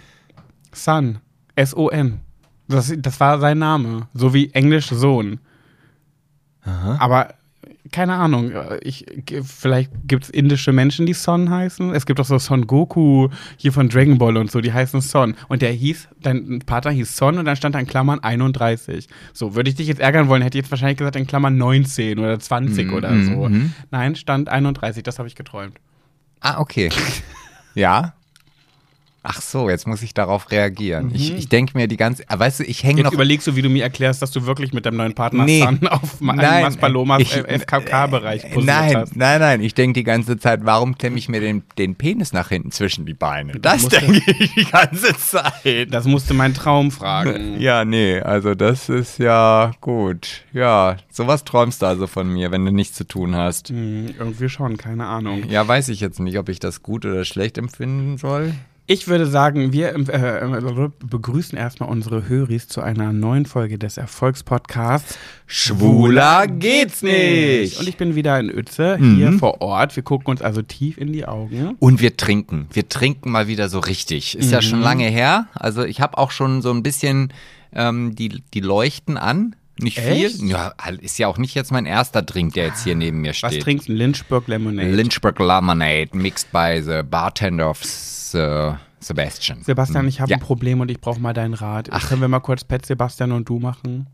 Son. 0.73 1.19
S-O-N. 1.55 2.21
Das, 2.69 2.93
das 2.97 3.21
war 3.21 3.39
sein 3.39 3.59
Name. 3.59 4.09
So 4.15 4.33
wie 4.33 4.51
Englisch 4.53 4.89
Sohn. 4.89 5.41
Aber 6.65 7.35
keine 7.91 8.15
Ahnung. 8.15 8.53
Ich, 8.83 9.05
vielleicht 9.45 9.91
gibt 10.07 10.25
es 10.25 10.31
indische 10.31 10.73
Menschen, 10.73 11.05
die 11.05 11.13
Son 11.13 11.51
heißen. 11.51 11.95
Es 11.95 12.07
gibt 12.07 12.21
auch 12.21 12.25
so 12.25 12.39
Son 12.39 12.67
Goku 12.67 13.29
hier 13.57 13.73
von 13.73 13.89
Dragon 13.89 14.19
Ball 14.19 14.37
und 14.37 14.51
so, 14.51 14.61
die 14.61 14.73
heißen 14.73 15.01
Son. 15.01 15.35
Und 15.49 15.63
der 15.63 15.73
hieß, 15.73 16.09
dein 16.21 16.61
Partner 16.65 16.93
hieß 16.93 17.17
Son 17.17 17.39
und 17.39 17.45
dann 17.45 17.57
stand 17.57 17.75
da 17.75 17.79
in 17.81 17.87
Klammern 17.87 18.21
31. 18.21 19.09
So, 19.33 19.55
würde 19.55 19.69
ich 19.69 19.77
dich 19.77 19.89
jetzt 19.89 20.01
ärgern 20.01 20.29
wollen, 20.29 20.43
hätte 20.43 20.57
ich 20.59 20.65
jetzt 20.65 20.71
wahrscheinlich 20.71 20.99
gesagt 20.99 21.17
in 21.17 21.27
Klammern 21.27 21.57
19 21.59 22.19
oder 22.19 22.39
20 22.39 22.87
Mhm, 22.87 22.95
oder 22.95 23.11
mhm, 23.11 23.25
so. 23.27 23.49
mhm. 23.49 23.73
Nein, 23.91 24.17
stand 24.17 24.49
31, 24.49 25.03
das 25.03 25.19
habe 25.19 25.29
ich 25.29 25.35
geträumt. 25.35 25.77
Ah, 26.41 26.61
okay. 26.61 26.89
ja. 27.75 28.15
Ach 29.25 29.41
so, 29.41 29.71
jetzt 29.71 29.87
muss 29.87 30.03
ich 30.03 30.15
darauf 30.15 30.51
reagieren. 30.51 31.07
Mhm. 31.11 31.15
Ich, 31.15 31.33
ich 31.37 31.49
denke 31.49 31.79
mir 31.79 31.87
die 31.87 31.97
ganze. 31.97 32.25
ah, 32.27 32.39
Weißt 32.41 32.59
du, 32.59 32.65
ich 32.65 32.83
hänge 32.83 33.05
noch. 33.05 33.13
überlegst 33.13 33.47
du, 33.47 33.55
wie 33.55 33.63
du 33.63 33.69
mir 33.69 33.85
erklärst, 33.85 34.21
dass 34.21 34.33
du 34.33 34.47
wirklich 34.47 34.73
mit 34.73 34.85
deinem 34.85 34.97
neuen 34.97 35.15
Partner 35.15 35.45
Nee. 35.45 35.61
Sun 35.63 35.87
auf 35.87 36.21
Nein, 36.21 36.63
Mas 36.65 36.77
Palomas 36.77 37.21
ich- 37.23 37.37
äh, 37.37 37.59
FKK-Bereich 37.61 38.43
Nein, 38.57 38.97
hast. 38.97 39.15
nein, 39.17 39.41
nein. 39.41 39.61
Ich 39.61 39.75
denke 39.75 40.01
die 40.01 40.05
ganze 40.05 40.39
Zeit, 40.39 40.65
warum 40.65 40.99
klemme 40.99 41.19
ich 41.19 41.29
mir 41.29 41.41
den, 41.41 41.63
den 41.79 41.95
Penis 41.95 42.33
nach 42.33 42.49
hinten 42.49 42.73
zwischen 42.73 43.07
die 43.07 43.15
Beine? 43.15 43.53
Das 43.61 43.87
denke 43.89 44.23
ich 44.39 44.55
die 44.55 44.65
ganze 44.65 45.17
Zeit. 45.17 45.89
Das 45.93 46.05
musste 46.07 46.35
mein 46.35 46.53
Traum 46.55 46.91
fragen. 46.91 47.61
Ja, 47.61 47.85
nee, 47.85 48.19
also 48.21 48.57
das 48.57 48.89
ist 48.89 49.19
ja 49.19 49.71
gut. 49.81 50.43
Ja, 50.53 50.97
sowas 51.11 51.45
träumst 51.45 51.83
du 51.83 51.87
also 51.87 52.09
von 52.09 52.29
mir, 52.29 52.51
wenn 52.51 52.65
du 52.65 52.73
nichts 52.73 52.97
zu 52.97 53.05
tun 53.07 53.37
hast. 53.37 53.69
Hm, 53.69 54.15
irgendwie 54.19 54.49
schon, 54.49 54.77
keine 54.77 55.07
Ahnung. 55.07 55.45
Ja, 55.49 55.67
weiß 55.69 55.91
ich 55.91 56.01
jetzt 56.01 56.19
nicht, 56.19 56.39
ob 56.39 56.49
ich 56.49 56.59
das 56.59 56.83
gut 56.83 57.05
oder 57.07 57.25
schlecht 57.25 57.57
empfinden 57.57 58.19
soll. 58.19 58.53
Ich 58.93 59.09
würde 59.09 59.25
sagen, 59.27 59.73
wir 59.73 59.95
äh, 59.95 60.89
begrüßen 61.07 61.57
erstmal 61.57 61.89
unsere 61.89 62.29
Höris 62.29 62.69
zu 62.69 62.83
einer 62.83 63.11
neuen 63.15 63.47
Folge 63.47 63.79
des 63.79 63.97
Erfolgspodcasts 63.97 65.19
Schwuler 65.47 66.47
geht's 66.47 67.03
nicht. 67.03 67.81
Und 67.81 67.89
ich 67.89 67.97
bin 67.97 68.15
wieder 68.15 68.39
in 68.39 68.55
Uetze, 68.55 68.99
Mhm. 69.01 69.17
hier 69.17 69.33
vor 69.33 69.63
Ort. 69.63 69.97
Wir 69.97 70.03
gucken 70.03 70.27
uns 70.29 70.43
also 70.43 70.61
tief 70.61 70.99
in 70.99 71.11
die 71.11 71.25
Augen. 71.25 71.75
Und 71.79 72.03
wir 72.03 72.19
trinken. 72.19 72.67
Wir 72.71 72.87
trinken 72.87 73.31
mal 73.31 73.49
wieder 73.49 73.71
so 73.71 73.79
richtig. 73.79 74.37
Ist 74.37 74.53
ja 74.53 74.61
schon 74.61 74.81
Mhm. 74.81 74.85
lange 74.85 75.05
her. 75.09 75.47
Also 75.55 75.85
ich 75.85 76.03
habe 76.03 76.19
auch 76.19 76.31
schon 76.31 76.61
so 76.61 76.71
ein 76.71 76.83
bisschen 76.83 77.33
ähm, 77.75 78.15
die, 78.15 78.43
die 78.53 78.61
Leuchten 78.61 79.17
an. 79.17 79.57
Nicht 79.83 79.99
Echt? 79.99 80.37
viel. 80.37 80.49
Ja, 80.49 80.73
ist 81.01 81.19
ja 81.19 81.29
auch 81.29 81.39
nicht 81.39 81.55
jetzt 81.55 81.73
mein 81.73 81.87
erster 81.87 82.23
Drink, 82.23 82.55
der 82.55 82.67
jetzt 82.67 82.85
hier 82.85 82.95
neben 82.95 83.21
mir 83.21 83.31
Was 83.31 83.37
steht. 83.39 83.63
trinkst 83.63 83.89
du? 83.89 83.93
Lynchburg 83.93 84.47
Lemonade. 84.49 84.91
Lynchburg 84.91 85.39
Lemonade, 85.39 86.09
mixed 86.13 86.51
by 86.53 86.81
the 86.85 87.03
bartender 87.03 87.69
of 87.69 87.81
uh, 88.35 88.75
Sebastian. 89.01 89.63
Sebastian, 89.65 90.07
ich 90.09 90.21
habe 90.21 90.31
ja. 90.31 90.37
ein 90.37 90.43
Problem 90.43 90.81
und 90.81 90.91
ich 90.91 91.01
brauche 91.01 91.21
mal 91.21 91.33
deinen 91.33 91.55
Rat. 91.55 91.91
Können 92.09 92.21
wir 92.21 92.29
mal 92.29 92.41
kurz 92.41 92.65
Pet 92.65 92.87
Sebastian 92.87 93.33
und 93.33 93.49
du 93.49 93.59
machen? 93.59 94.07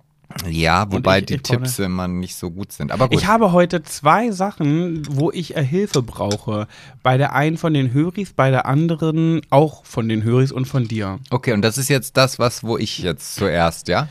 Ja, 0.48 0.90
wobei 0.92 1.20
ich- 1.20 1.26
die 1.26 1.34
ich 1.36 1.42
Tipps 1.42 1.78
immer 1.78 2.06
nicht 2.06 2.34
so 2.36 2.50
gut 2.50 2.70
sind. 2.72 2.92
Aber 2.92 3.08
gut. 3.08 3.18
Ich 3.18 3.26
habe 3.26 3.52
heute 3.52 3.82
zwei 3.82 4.30
Sachen, 4.30 5.02
wo 5.10 5.30
ich 5.30 5.56
äh, 5.56 5.64
Hilfe 5.64 6.02
brauche. 6.02 6.66
Bei 7.02 7.16
der 7.16 7.34
einen 7.34 7.56
von 7.56 7.72
den 7.72 7.92
Höris, 7.94 8.34
bei 8.34 8.50
der 8.50 8.66
anderen 8.66 9.40
auch 9.48 9.84
von 9.86 10.08
den 10.08 10.22
Höris 10.22 10.52
und 10.52 10.66
von 10.66 10.86
dir. 10.86 11.18
okay, 11.30 11.52
und 11.52 11.62
das 11.62 11.78
ist 11.78 11.88
jetzt 11.88 12.16
das, 12.18 12.38
was, 12.38 12.62
wo 12.62 12.76
ich 12.76 12.98
jetzt 12.98 13.36
zuerst, 13.36 13.88
ja? 13.88 14.08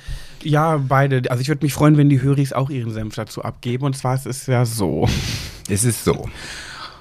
Ja, 0.48 0.78
beide. 0.78 1.30
Also 1.30 1.42
ich 1.42 1.50
würde 1.50 1.66
mich 1.66 1.74
freuen, 1.74 1.98
wenn 1.98 2.08
die 2.08 2.22
Höris 2.22 2.54
auch 2.54 2.70
ihren 2.70 2.94
Senf 2.94 3.16
dazu 3.16 3.44
abgeben. 3.44 3.84
Und 3.84 3.98
zwar 3.98 4.16
es 4.16 4.26
ist 4.26 4.48
ja 4.48 4.66
so. 4.66 5.08
Es 5.70 5.84
ist 5.84 6.06
so. 6.06 6.30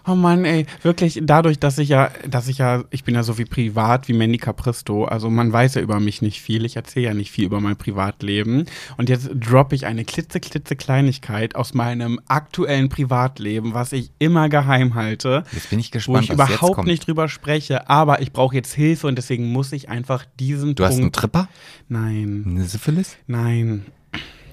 Oh 0.06 0.14
Mann, 0.14 0.44
ey, 0.44 0.66
wirklich 0.82 1.18
dadurch, 1.22 1.58
dass 1.58 1.78
ich 1.78 1.88
ja, 1.88 2.10
dass 2.28 2.46
ich 2.48 2.58
ja, 2.58 2.84
ich 2.90 3.02
bin 3.04 3.14
ja 3.16 3.22
so 3.24 3.38
wie 3.38 3.44
privat 3.44 4.06
wie 4.08 4.12
Mandy 4.12 4.38
Capristo, 4.38 5.04
also 5.04 5.30
man 5.30 5.52
weiß 5.52 5.74
ja 5.74 5.80
über 5.82 5.98
mich 5.98 6.22
nicht 6.22 6.40
viel, 6.40 6.64
ich 6.64 6.76
erzähle 6.76 7.06
ja 7.06 7.14
nicht 7.14 7.30
viel 7.32 7.44
über 7.44 7.60
mein 7.60 7.76
Privatleben 7.76 8.66
und 8.98 9.08
jetzt 9.08 9.28
droppe 9.34 9.74
ich 9.74 9.84
eine 9.86 10.04
klitzeklitze 10.04 10.76
Kleinigkeit 10.76 11.56
aus 11.56 11.74
meinem 11.74 12.20
aktuellen 12.28 12.88
Privatleben, 12.88 13.74
was 13.74 13.92
ich 13.92 14.12
immer 14.20 14.48
geheim 14.48 14.94
halte, 14.94 15.42
Jetzt 15.52 15.70
bin 15.70 15.80
ich 15.80 15.88
wo 15.88 15.92
gespannt, 15.92 16.30
ich 16.30 16.38
was 16.38 16.50
jetzt 16.50 16.58
überhaupt 16.58 16.86
nicht 16.86 17.06
drüber 17.06 17.28
spreche, 17.28 17.90
aber 17.90 18.22
ich 18.22 18.32
brauche 18.32 18.54
jetzt 18.54 18.72
Hilfe 18.74 19.08
und 19.08 19.16
deswegen 19.16 19.50
muss 19.50 19.72
ich 19.72 19.88
einfach 19.88 20.24
diesen 20.38 20.74
Du 20.76 20.84
hast 20.84 20.92
einen 20.92 21.00
Punkt. 21.02 21.16
Tripper? 21.16 21.48
nein, 21.88 22.44
Eine 22.46 22.64
Syphilis? 22.64 23.16
nein. 23.26 23.86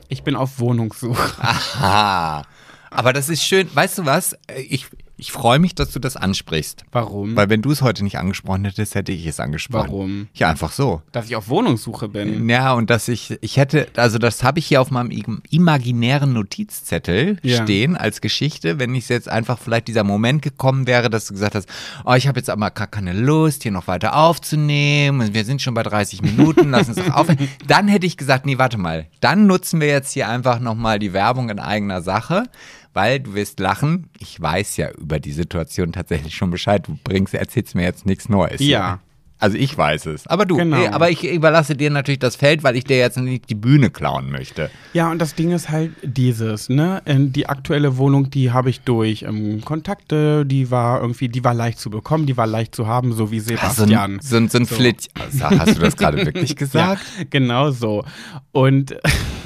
Ich 0.10 0.24
bin 0.24 0.36
auf 0.36 0.60
Wohnungssuche. 0.60 1.42
Aha. 1.42 2.44
Aber 2.92 3.14
das 3.14 3.30
ist 3.30 3.44
schön. 3.44 3.68
Weißt 3.74 3.98
du 3.98 4.06
was? 4.06 4.36
Ich, 4.70 4.86
ich 5.24 5.32
freue 5.32 5.58
mich, 5.58 5.74
dass 5.74 5.92
du 5.92 6.00
das 6.00 6.18
ansprichst. 6.18 6.84
Warum? 6.92 7.38
Weil 7.38 7.48
wenn 7.50 7.62
du 7.62 7.72
es 7.72 7.82
heute 7.82 8.04
nicht 8.04 8.18
angesprochen 8.18 8.66
hättest, 8.66 8.94
hätte 8.94 9.14
ich 9.14 9.26
es 9.26 9.40
angesprochen. 9.40 9.88
Warum? 9.88 10.28
Ja, 10.34 10.50
einfach 10.50 10.74
so. 10.74 11.02
Dass 11.14 11.28
ich 11.28 11.38
auf 11.38 11.48
Wohnungssuche 11.48 12.10
bin. 12.10 12.50
Ja, 12.50 12.74
und 12.74 12.90
dass 12.90 13.08
ich, 13.08 13.38
ich 13.40 13.56
hätte, 13.56 13.88
also 13.96 14.18
das 14.18 14.44
habe 14.44 14.60
ich 14.60 14.66
hier 14.68 14.82
auf 14.82 14.92
meinem 14.92 15.12
im- 15.12 15.42
imaginären 15.50 16.34
Notizzettel 16.34 17.38
Ja. 17.42 17.64
stehen 17.64 17.96
als 17.96 18.20
Geschichte, 18.20 18.80
wenn 18.80 18.94
ich 18.96 19.08
jetzt 19.08 19.30
einfach 19.30 19.60
vielleicht 19.60 19.88
dieser 19.88 20.04
Moment 20.04 20.42
gekommen 20.42 20.88
wäre, 20.88 21.10
dass 21.10 21.28
du 21.28 21.34
gesagt 21.36 21.56
hast, 21.56 21.70
oh, 22.04 22.14
ich 22.16 22.28
habe 22.28 22.38
jetzt 22.40 22.50
aber 22.50 22.70
gar 22.72 22.88
keine 22.88 23.14
Lust, 23.14 23.64
hier 23.64 23.72
noch 23.72 23.88
weiter 23.88 24.18
aufzunehmen, 24.18 25.34
wir 25.34 25.46
sind 25.46 25.62
schon 25.62 25.74
bei 25.74 25.84
30 25.84 26.22
Minuten, 26.22 26.72
lass 26.72 26.90
uns 26.90 26.98
doch 26.98 27.10
aufhören. 27.16 27.48
Dann 27.66 27.88
hätte 27.88 28.06
ich 28.06 28.18
gesagt, 28.18 28.46
nee, 28.46 28.58
warte 28.58 28.78
mal, 28.78 29.08
dann 29.22 29.48
nutzen 29.48 29.80
wir 29.80 29.88
jetzt 29.88 30.12
hier 30.12 30.28
einfach 30.28 30.60
nochmal 30.60 31.00
die 31.00 31.14
Werbung 31.14 31.50
in 31.50 31.60
eigener 31.60 32.02
Sache. 32.02 32.44
Weil 32.94 33.20
du 33.22 33.34
wirst 33.34 33.60
lachen, 33.60 34.10
ich 34.20 34.40
weiß 34.40 34.78
ja 34.78 34.92
über 34.92 35.20
die 35.20 35.32
Situation 35.32 35.92
tatsächlich 35.92 36.36
schon 36.36 36.52
Bescheid. 36.52 36.88
Du 36.88 36.98
bringst, 37.04 37.34
erzählst 37.34 37.74
mir 37.76 37.84
jetzt 37.84 38.06
nichts 38.06 38.30
Neues. 38.30 38.62
Ja. 38.62 39.00
Also 39.40 39.58
ich 39.58 39.78
weiß 39.78 40.06
es. 40.06 40.26
Aber 40.28 40.46
du, 40.46 40.56
Genau. 40.56 40.86
aber 40.92 41.10
ich 41.10 41.24
überlasse 41.30 41.76
dir 41.76 41.90
natürlich 41.90 42.20
das 42.20 42.38
Feld, 42.38 42.64
weil 42.64 42.78
ich 42.78 42.86
dir 42.86 42.98
jetzt 42.98 43.18
nicht 43.18 43.50
die 43.50 43.56
Bühne 43.56 43.90
klauen 43.90 44.32
möchte. 44.32 44.70
Ja, 44.94 45.12
und 45.12 45.20
das 45.20 45.36
Ding 45.36 45.52
ist 45.52 45.70
halt 45.70 45.92
dieses, 46.02 46.70
ne? 46.70 47.02
Die 47.06 47.50
aktuelle 47.50 47.98
Wohnung, 47.98 48.30
die 48.30 48.52
habe 48.52 48.70
ich 48.70 48.82
durch 48.82 49.24
ähm, 49.24 49.60
Kontakte, 49.66 50.46
die 50.46 50.72
war 50.72 51.02
irgendwie, 51.02 51.28
die 51.28 51.44
war 51.44 51.54
leicht 51.54 51.80
zu 51.80 51.90
bekommen, 51.90 52.26
die 52.26 52.38
war 52.38 52.48
leicht 52.48 52.74
zu 52.74 52.88
haben, 52.88 53.12
so 53.12 53.32
wie 53.32 53.42
So 53.42 53.48
Sebastian. 53.50 54.14
ein, 54.14 54.20
so 54.22 54.38
ein, 54.38 54.48
so 54.48 54.60
ein 54.60 54.66
So. 54.66 54.76
Flit. 54.76 55.10
Also, 55.20 55.50
hast 55.60 55.76
du 55.78 55.82
das 55.82 55.98
gerade 55.98 56.26
wirklich 56.26 56.56
gesagt? 56.56 57.02
Ja, 57.18 57.24
genau 57.30 57.72
so. 57.72 58.06
Und 58.54 58.92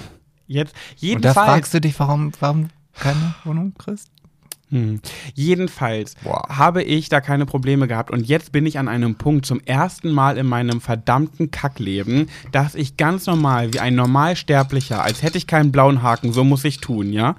jetzt, 0.47 0.73
Und 0.73 0.79
da 1.01 1.07
jedenfalls, 1.07 1.33
fragst 1.35 1.73
du 1.73 1.81
dich, 1.81 1.99
warum, 1.99 2.31
warum 2.39 2.67
keine 2.99 3.35
Wohnung 3.43 3.73
kriegst? 3.77 4.09
hm, 4.69 4.99
jedenfalls 5.33 6.15
Wow. 6.23 6.43
habe 6.49 6.83
ich 6.83 7.07
da 7.07 7.21
keine 7.21 7.45
Probleme 7.45 7.87
gehabt. 7.87 8.11
Und 8.11 8.27
jetzt 8.27 8.51
bin 8.51 8.65
ich 8.65 8.77
an 8.79 8.89
einem 8.89 9.15
Punkt 9.15 9.45
zum 9.45 9.61
ersten 9.61 10.11
Mal 10.11 10.37
in 10.37 10.45
meinem 10.45 10.81
verdammten 10.81 11.51
Kackleben, 11.51 12.27
dass 12.51 12.75
ich 12.75 12.97
ganz 12.97 13.27
normal, 13.27 13.73
wie 13.73 13.79
ein 13.79 13.95
Normalsterblicher, 13.95 15.01
als 15.01 15.23
hätte 15.23 15.37
ich 15.37 15.47
keinen 15.47 15.71
blauen 15.71 16.01
Haken, 16.01 16.33
so 16.33 16.43
muss 16.43 16.65
ich 16.65 16.81
tun, 16.81 17.13
ja? 17.13 17.35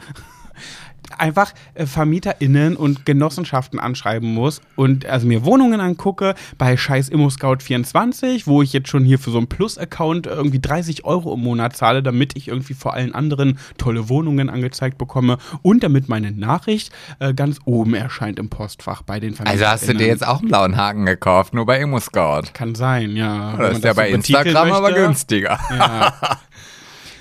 Einfach 1.16 1.52
äh, 1.74 1.86
VermieterInnen 1.86 2.76
und 2.76 3.06
Genossenschaften 3.06 3.78
anschreiben 3.78 4.32
muss 4.32 4.60
und 4.76 5.06
also 5.06 5.26
mir 5.26 5.44
Wohnungen 5.44 5.80
angucke 5.80 6.34
bei 6.58 6.76
scheiß 6.76 7.10
ImmoScout24, 7.12 8.46
wo 8.46 8.62
ich 8.62 8.72
jetzt 8.72 8.88
schon 8.88 9.04
hier 9.04 9.18
für 9.18 9.30
so 9.30 9.38
einen 9.38 9.48
Plus-Account 9.48 10.26
irgendwie 10.26 10.60
30 10.60 11.04
Euro 11.04 11.34
im 11.34 11.40
Monat 11.40 11.76
zahle, 11.76 12.02
damit 12.02 12.36
ich 12.36 12.48
irgendwie 12.48 12.74
vor 12.74 12.94
allen 12.94 13.14
anderen 13.14 13.58
tolle 13.78 14.08
Wohnungen 14.08 14.50
angezeigt 14.50 14.98
bekomme 14.98 15.38
und 15.62 15.82
damit 15.82 16.08
meine 16.08 16.32
Nachricht 16.32 16.92
äh, 17.18 17.34
ganz 17.34 17.58
oben 17.64 17.94
erscheint 17.94 18.38
im 18.38 18.48
Postfach 18.48 19.02
bei 19.02 19.20
den 19.20 19.38
Also 19.40 19.66
hast 19.66 19.88
du 19.88 19.94
dir 19.94 20.06
jetzt 20.06 20.26
auch 20.26 20.40
einen 20.40 20.48
blauen 20.48 20.76
Haken 20.76 21.06
gekauft, 21.06 21.54
nur 21.54 21.66
bei 21.66 21.80
ImmoScout. 21.80 22.52
Kann 22.52 22.74
sein, 22.74 23.16
ja. 23.16 23.56
Das 23.56 23.78
ist 23.78 23.84
ja 23.84 23.90
so 23.92 23.96
bei 23.96 24.10
Instagram 24.10 24.72
aber 24.72 24.92
günstiger. 24.92 25.58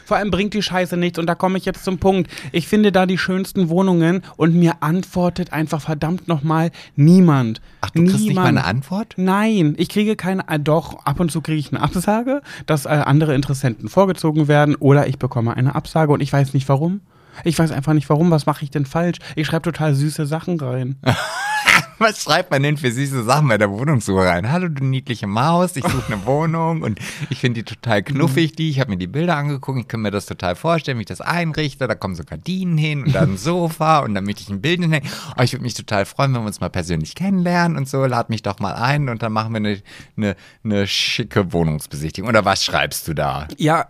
Vor 0.08 0.16
allem 0.16 0.32
bringt 0.32 0.54
die 0.54 0.62
Scheiße 0.62 0.96
nichts 0.96 1.20
und 1.20 1.26
da 1.26 1.36
komme 1.36 1.58
ich 1.58 1.66
jetzt 1.66 1.84
zum 1.84 1.98
Punkt. 1.98 2.32
Ich 2.54 2.66
finde 2.70 2.94
da 2.94 3.06
die 3.06 3.18
schönsten 3.18 3.68
Wohnungen 3.68 4.22
und 4.38 4.56
mir 4.56 4.76
antwortet 4.80 5.52
einfach 5.52 5.82
verdammt 5.82 6.30
nochmal 6.30 6.72
niemand. 6.96 7.60
Ach, 7.82 7.90
du 7.90 8.04
kriegst 8.06 8.20
nicht 8.22 8.34
mal 8.34 8.44
Niemand. 8.44 8.60
eine 8.60 8.64
Antwort? 8.66 9.16
Nein, 9.18 9.76
ich 9.78 9.90
kriege 9.90 10.16
keine, 10.16 10.48
äh, 10.48 10.60
doch, 10.62 11.04
ab 11.06 11.20
und 11.20 11.30
zu 11.30 11.42
kriege 11.42 11.60
ich 11.60 11.74
eine 11.74 11.82
Absage, 11.82 12.42
dass 12.68 12.86
äh, 12.86 12.90
andere 12.90 13.36
Interessenten 13.36 13.90
vorgezogen 13.90 14.48
werden 14.48 14.76
oder 14.76 15.08
ich 15.08 15.20
bekomme 15.20 15.58
eine 15.58 15.76
Absage 15.76 16.14
und 16.14 16.22
ich 16.22 16.32
weiß 16.32 16.54
nicht 16.54 16.70
warum. 16.70 17.02
Ich 17.44 17.60
weiß 17.60 17.72
einfach 17.72 17.92
nicht 17.92 18.10
warum, 18.10 18.32
was 18.32 18.46
mache 18.46 18.64
ich 18.64 18.72
denn 18.72 18.86
falsch? 18.86 19.18
Ich 19.36 19.48
schreibe 19.48 19.64
total 19.64 19.94
süße 19.94 20.26
Sachen 20.26 20.58
rein. 20.58 20.96
Was 22.00 22.24
schreibt 22.24 22.52
man 22.52 22.64
denn 22.64 22.78
für 22.78 22.92
süße 22.92 23.24
Sachen 23.24 23.48
bei 23.48 23.58
der 23.58 23.70
Wohnungssuche 23.70 24.26
rein? 24.26 24.52
Hallo, 24.52 24.68
du 24.68 24.84
niedliche 24.84 25.28
Maus, 25.28 25.76
ich 25.76 25.84
suche 25.84 26.14
eine 26.14 26.26
Wohnung 26.26 26.82
und 26.82 27.00
ich 27.30 27.40
finde 27.40 27.64
die 27.64 27.76
total 27.76 28.04
knuffig, 28.04 28.56
die. 28.56 28.70
Ich 28.70 28.80
habe 28.80 28.92
mir 28.92 28.98
die 28.98 29.08
Bilder 29.08 29.36
angeguckt, 29.36 29.80
ich 29.80 29.88
kann 29.88 30.02
mir 30.02 30.12
das 30.12 30.26
total 30.26 30.56
vorstellen, 30.56 30.98
wie 30.98 31.02
ich 31.02 31.08
das 31.08 31.22
einrichte. 31.22 31.88
Da 31.88 31.96
kommen 31.96 32.16
so 32.16 32.24
Gardinen 32.24 32.78
hin 32.78 33.04
und 33.04 33.14
dann 33.14 33.34
ein 33.34 33.38
Sofa 33.38 34.00
und 34.00 34.14
dann 34.14 34.24
möchte 34.24 34.42
ich 34.42 34.50
ein 34.50 34.62
Bild 34.62 34.82
hinhängen. 34.82 35.10
Oh, 35.38 35.42
ich 35.42 35.54
würde 35.54 35.64
mich 35.64 35.74
total 35.74 36.06
freuen, 36.06 36.34
wenn 36.34 36.42
wir 36.42 36.48
uns 36.48 36.60
mal 36.60 36.70
persönlich 36.70 37.16
kennenlernen 37.16 37.78
und 37.78 37.88
so. 37.88 38.06
Lad 38.06 38.30
mich 38.30 38.42
doch 38.42 38.60
mal 38.60 38.74
ein 38.74 39.10
und 39.10 39.24
dann 39.24 39.34
machen 39.34 39.54
wir 39.54 39.58
eine, 39.58 39.82
eine, 40.16 40.36
eine 40.64 40.88
schicke 40.88 41.52
Wohnungsbesichtigung. 41.54 42.30
Oder 42.30 42.46
was 42.46 42.64
schreibst 42.64 43.08
du 43.08 43.14
da? 43.14 43.48
Ja, 43.58 43.88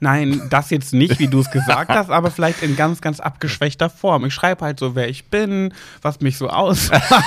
nein, 0.00 0.42
das 0.50 0.70
jetzt 0.70 0.92
nicht, 0.92 1.18
wie 1.18 1.28
du 1.28 1.40
es 1.40 1.50
gesagt 1.50 1.90
hast, 1.90 2.10
aber 2.10 2.30
vielleicht 2.30 2.62
in 2.62 2.76
ganz, 2.76 3.00
ganz 3.00 3.20
abgeschwächter 3.20 3.90
Form. 3.90 4.24
Ich 4.24 4.34
schreibe 4.34 4.64
halt 4.64 4.78
so, 4.78 4.94
wer 4.94 5.08
ich 5.08 5.26
bin, 5.26 5.72
was 6.02 6.20
mich 6.20 6.38
so 6.38 6.48
ausmacht. 6.48 7.24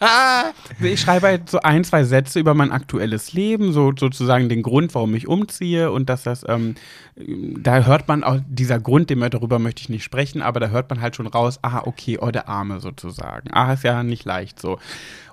ich 0.80 1.00
schreibe 1.00 1.26
halt 1.26 1.50
so 1.50 1.60
ein, 1.60 1.84
zwei 1.84 2.04
Sätze 2.04 2.40
über 2.40 2.54
mein 2.54 2.72
aktuelles 2.72 3.32
Leben, 3.32 3.72
so 3.72 3.92
sozusagen 3.96 4.48
den 4.48 4.62
Grund, 4.62 4.94
warum 4.94 5.14
ich 5.14 5.28
umziehe 5.28 5.90
und 5.90 6.08
dass 6.08 6.22
das, 6.22 6.44
ähm, 6.48 6.74
da 7.16 7.84
hört 7.84 8.08
man 8.08 8.24
auch, 8.24 8.38
dieser 8.48 8.80
Grund, 8.80 9.10
wir 9.10 9.30
darüber 9.30 9.58
möchte 9.58 9.82
ich 9.82 9.88
nicht 9.88 10.04
sprechen, 10.04 10.42
aber 10.42 10.60
da 10.60 10.68
hört 10.68 10.88
man 10.90 11.00
halt 11.00 11.16
schon 11.16 11.26
raus, 11.26 11.58
ah, 11.62 11.82
okay, 11.84 12.18
oh, 12.20 12.30
der 12.30 12.48
Arme 12.48 12.80
sozusagen. 12.80 13.50
Ah, 13.52 13.72
ist 13.74 13.84
ja 13.84 14.02
nicht 14.02 14.24
leicht 14.24 14.60
so. 14.60 14.78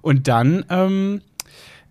Und 0.02 0.28
dann, 0.28 0.66
ähm, 0.70 1.22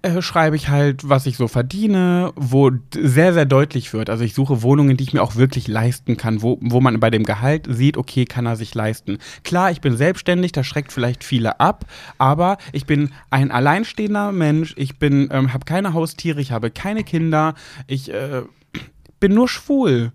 äh, 0.06 0.22
schreibe 0.22 0.56
ich 0.56 0.68
halt, 0.68 1.08
was 1.08 1.26
ich 1.26 1.36
so 1.36 1.48
verdiene, 1.48 2.32
wo 2.36 2.70
sehr, 2.94 3.34
sehr 3.34 3.44
deutlich 3.44 3.92
wird. 3.92 4.10
Also 4.10 4.24
ich 4.24 4.34
suche 4.34 4.62
Wohnungen, 4.62 4.96
die 4.96 5.04
ich 5.04 5.12
mir 5.12 5.22
auch 5.22 5.36
wirklich 5.36 5.68
leisten 5.68 6.16
kann, 6.16 6.42
wo, 6.42 6.58
wo 6.60 6.80
man 6.80 7.00
bei 7.00 7.10
dem 7.10 7.24
Gehalt 7.24 7.66
sieht, 7.68 7.96
okay, 7.96 8.24
kann 8.24 8.46
er 8.46 8.56
sich 8.56 8.74
leisten. 8.74 9.18
Klar, 9.44 9.70
ich 9.70 9.80
bin 9.80 9.96
selbstständig, 9.96 10.52
das 10.52 10.66
schreckt 10.66 10.92
vielleicht 10.92 11.24
viele 11.24 11.60
ab, 11.60 11.84
aber 12.18 12.58
ich 12.72 12.86
bin 12.86 13.10
ein 13.30 13.50
alleinstehender 13.50 14.32
Mensch, 14.32 14.74
ich 14.76 14.98
bin, 14.98 15.28
ähm, 15.32 15.52
habe 15.52 15.64
keine 15.64 15.92
Haustiere, 15.92 16.40
ich 16.40 16.52
habe 16.52 16.70
keine 16.70 17.04
Kinder, 17.04 17.54
ich 17.86 18.12
äh, 18.12 18.42
bin 19.20 19.34
nur 19.34 19.48
schwul. 19.48 20.12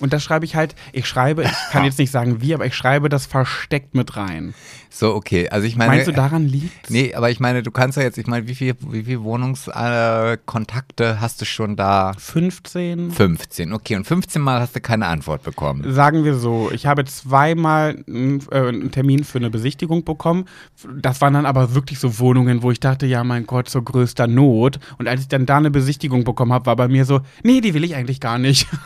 Und 0.00 0.12
das 0.12 0.22
schreibe 0.22 0.44
ich 0.44 0.56
halt, 0.56 0.74
ich 0.92 1.06
schreibe, 1.06 1.44
ich 1.44 1.70
kann 1.70 1.84
jetzt 1.84 1.98
nicht 1.98 2.10
sagen 2.10 2.40
wie, 2.40 2.54
aber 2.54 2.66
ich 2.66 2.74
schreibe 2.74 3.08
das 3.08 3.26
versteckt 3.26 3.94
mit 3.94 4.16
rein. 4.16 4.54
So, 4.88 5.14
okay. 5.14 5.48
Also 5.48 5.66
ich 5.66 5.76
meine. 5.76 5.92
Meinst 5.92 6.08
du, 6.08 6.12
daran 6.12 6.46
liegt? 6.46 6.90
Nee, 6.90 7.14
aber 7.14 7.30
ich 7.30 7.40
meine, 7.40 7.62
du 7.62 7.70
kannst 7.70 7.96
ja 7.96 8.02
jetzt, 8.02 8.18
ich 8.18 8.26
meine, 8.26 8.46
wie 8.48 8.54
viel, 8.54 8.74
wie 8.80 9.04
viel 9.04 9.22
Wohnungskontakte 9.22 11.04
äh, 11.04 11.16
hast 11.18 11.40
du 11.40 11.44
schon 11.44 11.76
da? 11.76 12.12
15. 12.18 13.10
15, 13.10 13.72
okay. 13.72 13.96
Und 13.96 14.06
15 14.06 14.40
Mal 14.40 14.60
hast 14.60 14.76
du 14.76 14.80
keine 14.80 15.06
Antwort 15.06 15.42
bekommen. 15.42 15.92
Sagen 15.92 16.24
wir 16.24 16.34
so, 16.34 16.70
ich 16.72 16.86
habe 16.86 17.04
zweimal 17.04 18.02
einen, 18.06 18.40
äh, 18.50 18.68
einen 18.68 18.90
Termin 18.90 19.24
für 19.24 19.38
eine 19.38 19.50
Besichtigung 19.50 20.04
bekommen. 20.04 20.46
Das 20.94 21.20
waren 21.20 21.34
dann 21.34 21.46
aber 21.46 21.74
wirklich 21.74 21.98
so 21.98 22.18
Wohnungen, 22.18 22.62
wo 22.62 22.70
ich 22.70 22.80
dachte, 22.80 23.06
ja, 23.06 23.24
mein 23.24 23.46
Gott, 23.46 23.68
so 23.68 23.82
größter 23.82 24.26
Not. 24.26 24.78
Und 24.98 25.08
als 25.08 25.22
ich 25.22 25.28
dann 25.28 25.46
da 25.46 25.58
eine 25.58 25.70
Besichtigung 25.70 26.24
bekommen 26.24 26.52
habe, 26.52 26.66
war 26.66 26.76
bei 26.76 26.88
mir 26.88 27.04
so, 27.04 27.20
nee, 27.42 27.60
die 27.60 27.74
will 27.74 27.84
ich 27.84 27.94
eigentlich 27.94 28.20
gar 28.20 28.38
nicht. 28.38 28.66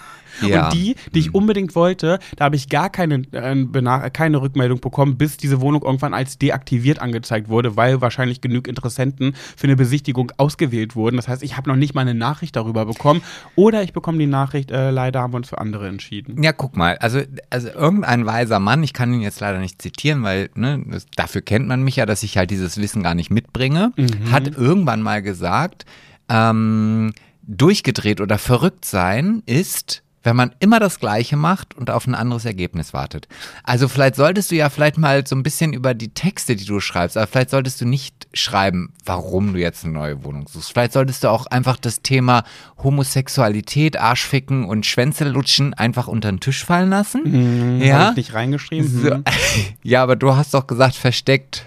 Ja. 0.42 0.66
Und 0.66 0.74
die, 0.74 0.96
die 1.14 1.18
ich 1.20 1.26
Hm. 1.26 1.34
unbedingt 1.34 1.74
wollte, 1.74 2.18
da 2.36 2.46
habe 2.46 2.56
ich 2.56 2.68
gar 2.68 2.90
keine, 2.90 3.22
äh, 3.32 4.10
keine 4.10 4.40
Rückmeldung 4.40 4.80
bekommen, 4.80 5.16
bis 5.16 5.36
diese 5.36 5.60
Wohnung 5.60 5.82
irgendwann 5.82 6.14
als 6.14 6.38
deaktiviert 6.38 7.00
angezeigt 7.00 7.48
wurde, 7.48 7.76
weil 7.76 8.00
wahrscheinlich 8.00 8.40
genug 8.40 8.68
Interessenten 8.68 9.34
für 9.56 9.66
eine 9.66 9.76
Besichtigung 9.76 10.32
ausgewählt 10.36 10.96
wurden. 10.96 11.16
Das 11.16 11.28
heißt, 11.28 11.42
ich 11.42 11.56
habe 11.56 11.68
noch 11.68 11.76
nicht 11.76 11.94
mal 11.94 12.02
eine 12.02 12.14
Nachricht 12.14 12.56
darüber 12.56 12.86
bekommen. 12.86 13.22
Oder 13.54 13.82
ich 13.82 13.92
bekomme 13.92 14.18
die 14.18 14.26
Nachricht, 14.26 14.70
äh, 14.70 14.90
leider 14.90 15.20
haben 15.20 15.32
wir 15.32 15.38
uns 15.38 15.48
für 15.48 15.58
andere 15.58 15.88
entschieden. 15.88 16.42
Ja, 16.42 16.52
guck 16.52 16.76
mal, 16.76 16.96
also, 16.98 17.20
also 17.50 17.68
irgendein 17.68 18.26
weiser 18.26 18.58
Mann, 18.60 18.82
ich 18.82 18.92
kann 18.92 19.12
ihn 19.12 19.20
jetzt 19.20 19.40
leider 19.40 19.58
nicht 19.58 19.80
zitieren, 19.80 20.22
weil 20.22 20.50
ne, 20.54 20.82
das, 20.88 21.06
dafür 21.16 21.42
kennt 21.42 21.66
man 21.68 21.82
mich 21.82 21.96
ja, 21.96 22.06
dass 22.06 22.22
ich 22.22 22.36
halt 22.36 22.50
dieses 22.50 22.76
Wissen 22.78 23.02
gar 23.02 23.14
nicht 23.14 23.30
mitbringe, 23.30 23.92
hat 24.30 24.48
irgendwann 24.56 25.02
mal 25.02 25.22
gesagt, 25.22 25.84
ähm, 26.28 27.12
durchgedreht 27.42 28.20
oder 28.20 28.38
verrückt 28.38 28.84
sein 28.84 29.42
ist, 29.46 30.02
wenn 30.26 30.37
man 30.37 30.54
immer 30.59 30.78
das 30.80 31.00
Gleiche 31.00 31.37
macht 31.37 31.75
und 31.75 31.88
auf 31.90 32.06
ein 32.06 32.14
anderes 32.14 32.45
Ergebnis 32.45 32.92
wartet. 32.92 33.28
Also 33.62 33.88
vielleicht 33.88 34.16
solltest 34.16 34.50
du 34.50 34.56
ja 34.56 34.68
vielleicht 34.68 34.99
mal 34.99 35.26
so 35.26 35.35
ein 35.37 35.42
bisschen 35.42 35.73
über 35.73 35.95
die 35.95 36.12
Texte, 36.12 36.56
die 36.56 36.66
du 36.66 36.80
schreibst, 36.80 37.16
aber 37.16 37.26
vielleicht 37.26 37.50
solltest 37.50 37.80
du 37.80 37.87
nicht 37.87 38.26
schreiben, 38.35 38.92
warum 39.04 39.54
du 39.54 39.61
jetzt 39.61 39.85
eine 39.85 39.95
neue 39.95 40.25
Wohnung 40.25 40.47
suchst. 40.49 40.73
Vielleicht 40.73 40.92
solltest 40.92 41.25
du 41.25 41.28
auch 41.30 41.47
einfach 41.47 41.76
das 41.78 42.02
Thema 42.02 42.42
Homosexualität, 42.83 43.99
Arschficken 43.99 44.64
und 44.64 44.85
Schwänze 44.85 45.25
lutschen 45.25 45.75
einfach 45.75 46.09
unter 46.09 46.30
den 46.30 46.40
Tisch 46.40 46.64
fallen 46.64 46.90
lassen. 46.90 47.25
Habe 47.25 47.85
Ja. 47.87 48.11
ich 48.11 48.16
nicht 48.16 48.35
reingeschrieben. 48.35 48.88
So, 49.02 49.11
Hm. 49.14 49.25
ja, 49.83 50.02
aber 50.02 50.16
du 50.16 50.35
hast 50.35 50.54
doch 50.54 50.66
gesagt, 50.66 50.95
versteckt 50.97 51.66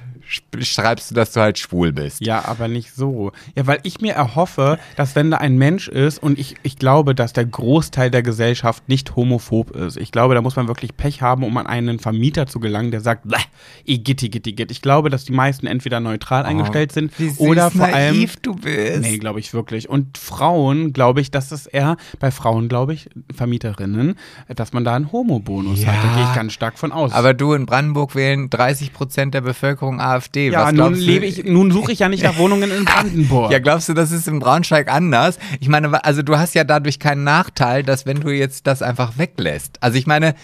schreibst 0.60 1.12
du, 1.12 1.16
dass 1.16 1.32
du 1.34 1.40
halt 1.42 1.58
schwul 1.58 1.92
bist. 1.92 2.22
Ja, 2.22 2.46
aber 2.46 2.68
nicht 2.68 2.94
so. 2.94 3.32
Ja, 3.56 3.66
weil 3.68 3.80
ich 3.84 4.00
mir 4.02 4.14
erhoffe, 4.14 4.78
dass 4.96 5.16
wenn 5.16 5.32
da 5.32 5.38
ein 5.38 5.58
Mensch 5.58 5.88
ist 5.88 6.22
und 6.22 6.38
ich, 6.38 6.56
ich 6.64 6.78
glaube, 6.78 7.16
dass 7.16 7.34
der 7.34 7.46
Großteil 7.46 8.12
der 8.12 8.22
Gesellschaft 8.24 8.88
nicht 8.88 9.16
homophob 9.16 9.72
ist. 9.76 9.98
Ich 9.98 10.12
glaube, 10.12 10.36
da 10.36 10.42
muss 10.42 10.56
man 10.56 10.68
wirklich 10.68 10.96
Pech 10.96 11.22
haben, 11.22 11.44
um 11.44 11.58
an 11.58 11.68
einen 11.68 12.00
Vermieter 12.00 12.46
zu 12.48 12.60
gelangen, 12.60 12.92
der 12.92 13.02
sagt, 13.02 13.28
"Bäh, 13.28 13.38
igitt, 13.86 14.22
igitt, 14.24 14.46
igitt. 14.48 14.72
Ich 14.72 14.82
glaube, 14.82 15.10
dass 15.10 15.26
die 15.26 15.32
meisten 15.34 15.66
entweder 15.68 16.00
neutral 16.00 16.44
eingestellt 16.46 16.92
sind 16.92 17.12
Oh, 17.12 17.20
Wie 17.20 17.30
süß 17.30 17.40
oder 17.40 17.72
vor 17.72 17.86
allem. 17.86 18.16
naiv 18.18 18.36
du 18.38 18.56
bist. 18.56 19.02
Nee, 19.02 19.18
glaube 19.18 19.40
ich 19.40 19.54
wirklich. 19.54 19.90
Und 19.90 20.18
Frauen, 20.18 20.94
glaube 20.94 21.22
ich, 21.22 21.32
dass 21.32 21.52
es 21.52 21.66
eher, 21.66 21.98
bei 22.20 22.30
Frauen, 22.32 22.70
glaube 22.70 22.94
ich, 22.94 23.10
Vermieterinnen, 23.36 24.16
dass 24.48 24.74
man 24.74 24.84
da 24.84 24.96
einen 24.96 25.12
Homo-Bonus 25.12 25.86
hat. 25.86 25.96
Da 26.04 26.08
Ja. 26.10 26.16
gehe 26.16 26.24
ich 26.30 26.36
ganz 26.36 26.54
stark 26.54 26.78
von 26.78 26.92
aus. 26.92 27.12
Aber 27.14 27.34
du 27.34 27.54
in 27.54 27.66
Brandenburg 27.66 28.16
wählen 28.16 28.50
30 28.50 28.94
Prozent 28.94 29.34
der 29.34 29.42
Bevölkerung 29.42 30.00
AfD. 30.00 30.19
Ja, 30.54 30.66
Was 30.66 30.74
nun 30.74 30.94
lebe 30.94 31.26
ich, 31.26 31.44
nun 31.46 31.72
suche 31.72 31.92
ich 31.92 32.00
ja 32.00 32.10
nicht 32.10 32.24
nach 32.24 32.38
Wohnungen 32.38 32.72
in 32.72 32.86
Brandenburg. 32.86 33.52
Ja, 33.52 33.60
glaubst 33.60 33.90
du, 33.90 33.94
das 33.94 34.12
ist 34.12 34.28
in 34.28 34.40
Braunschweig 34.40 34.92
anders? 34.92 35.40
Ich 35.60 35.70
meine, 35.70 36.04
also 36.04 36.22
du 36.22 36.38
hast 36.38 36.56
ja 36.56 36.64
dadurch 36.64 37.00
keinen 37.00 37.24
Nachteil, 37.24 37.84
dass 37.84 38.06
wenn 38.06 38.20
du 38.20 38.30
jetzt 38.30 38.68
das 38.68 38.82
einfach 38.82 39.18
weglässt. 39.18 39.78
Also 39.82 39.98
ich 39.98 40.08
meine, 40.08 40.36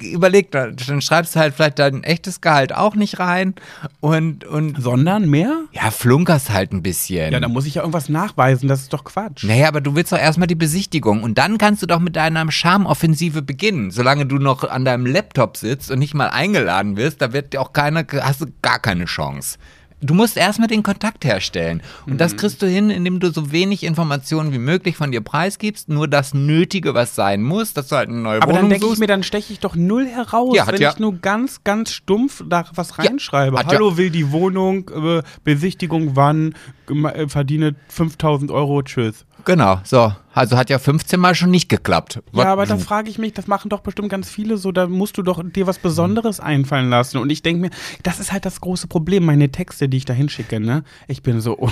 überleg, 0.00 0.50
dann 0.50 1.00
schreibst 1.00 1.36
du 1.36 1.40
halt 1.40 1.54
vielleicht 1.54 1.78
dein 1.78 2.02
echtes 2.02 2.40
Gehalt 2.40 2.74
auch 2.74 2.94
nicht 2.94 3.18
rein 3.18 3.54
und, 4.00 4.44
und 4.44 4.80
Sondern 4.80 5.28
mehr? 5.28 5.64
ja, 5.72 5.90
flunkerst 5.90 6.50
halt 6.50 6.72
ein 6.72 6.82
bisschen. 6.82 7.32
Ja, 7.32 7.40
da 7.40 7.48
muss 7.48 7.66
ich 7.66 7.74
ja 7.74 7.82
irgendwas 7.82 8.08
nachweisen, 8.08 8.68
das 8.68 8.82
ist 8.82 8.92
doch 8.92 9.04
Quatsch. 9.04 9.44
Naja, 9.44 9.68
aber 9.68 9.80
du 9.80 9.94
willst 9.94 10.12
doch 10.12 10.18
erstmal 10.18 10.46
die 10.46 10.54
Besichtigung 10.54 11.22
und 11.22 11.38
dann 11.38 11.58
kannst 11.58 11.82
du 11.82 11.86
doch 11.86 12.00
mit 12.00 12.16
deiner 12.16 12.50
Charmoffensive 12.50 13.42
beginnen. 13.42 13.90
Solange 13.90 14.26
du 14.26 14.36
noch 14.36 14.64
an 14.64 14.84
deinem 14.84 15.06
Laptop 15.06 15.56
sitzt 15.56 15.90
und 15.90 15.98
nicht 15.98 16.14
mal 16.14 16.28
eingeladen 16.28 16.96
wirst, 16.96 17.20
da 17.20 17.32
wird 17.32 17.52
dir 17.52 17.60
auch 17.60 17.72
keine, 17.72 18.06
hast 18.20 18.40
du 18.40 18.46
gar 18.62 18.78
keine 18.78 19.04
Chance. 19.04 19.58
Du 20.02 20.12
musst 20.12 20.36
erstmal 20.36 20.68
den 20.68 20.82
Kontakt 20.82 21.24
herstellen. 21.24 21.80
Und 22.06 22.14
Mhm. 22.14 22.18
das 22.18 22.36
kriegst 22.36 22.60
du 22.60 22.66
hin, 22.68 22.90
indem 22.90 23.18
du 23.18 23.30
so 23.32 23.50
wenig 23.50 23.82
Informationen 23.82 24.52
wie 24.52 24.58
möglich 24.58 24.96
von 24.96 25.10
dir 25.10 25.22
preisgibst, 25.22 25.88
nur 25.88 26.06
das 26.06 26.34
Nötige, 26.34 26.92
was 26.94 27.14
sein 27.14 27.42
muss, 27.42 27.72
dass 27.72 27.88
du 27.88 27.96
halt 27.96 28.10
eine 28.10 28.18
neue 28.18 28.42
Aber 28.42 28.52
dann 28.52 28.62
Wohnung 28.66 28.70
denke 28.78 28.92
ich 28.92 28.98
mir, 28.98 29.06
dann 29.06 29.22
steche 29.22 29.52
ich 29.54 29.60
doch 29.60 29.74
null 29.74 30.06
heraus, 30.06 30.54
Ja, 30.54 30.66
wenn 30.66 30.80
ja- 30.80 30.90
ich 30.92 30.98
nur 30.98 31.14
ganz, 31.14 31.64
ganz 31.64 31.92
stumpf 31.92 32.44
da 32.46 32.64
was 32.74 32.98
reinschreibe. 32.98 33.56
ja- 33.56 33.66
Hallo, 33.66 33.96
will 33.96 34.10
die 34.10 34.30
Wohnung, 34.32 34.90
äh, 34.94 35.22
Besichtigung 35.44 36.14
wann, 36.14 36.54
äh, 36.88 37.26
verdiene 37.28 37.74
5000 37.88 38.50
Euro, 38.50 38.82
tschüss. 38.82 39.24
Genau, 39.46 39.80
so. 39.84 40.12
Also 40.36 40.58
hat 40.58 40.68
ja 40.68 40.78
15 40.78 41.18
Mal 41.18 41.34
schon 41.34 41.50
nicht 41.50 41.68
geklappt. 41.70 42.20
Ja, 42.34 42.52
aber 42.52 42.66
da 42.66 42.76
frage 42.76 43.08
ich 43.08 43.16
mich, 43.18 43.32
das 43.32 43.46
machen 43.46 43.70
doch 43.70 43.80
bestimmt 43.80 44.10
ganz 44.10 44.28
viele 44.28 44.58
so, 44.58 44.70
da 44.70 44.86
musst 44.86 45.16
du 45.16 45.22
doch 45.22 45.42
dir 45.42 45.66
was 45.66 45.78
Besonderes 45.78 46.40
einfallen 46.40 46.90
lassen. 46.90 47.16
Und 47.16 47.30
ich 47.30 47.40
denke 47.42 47.62
mir, 47.62 47.70
das 48.02 48.20
ist 48.20 48.32
halt 48.32 48.44
das 48.44 48.60
große 48.60 48.86
Problem, 48.86 49.24
meine 49.24 49.50
Texte, 49.50 49.88
die 49.88 49.96
ich 49.96 50.04
da 50.04 50.12
hinschicke, 50.12 50.60
ne? 50.60 50.84
Ich 51.08 51.22
bin 51.22 51.40
so, 51.40 51.58
oh, 51.58 51.70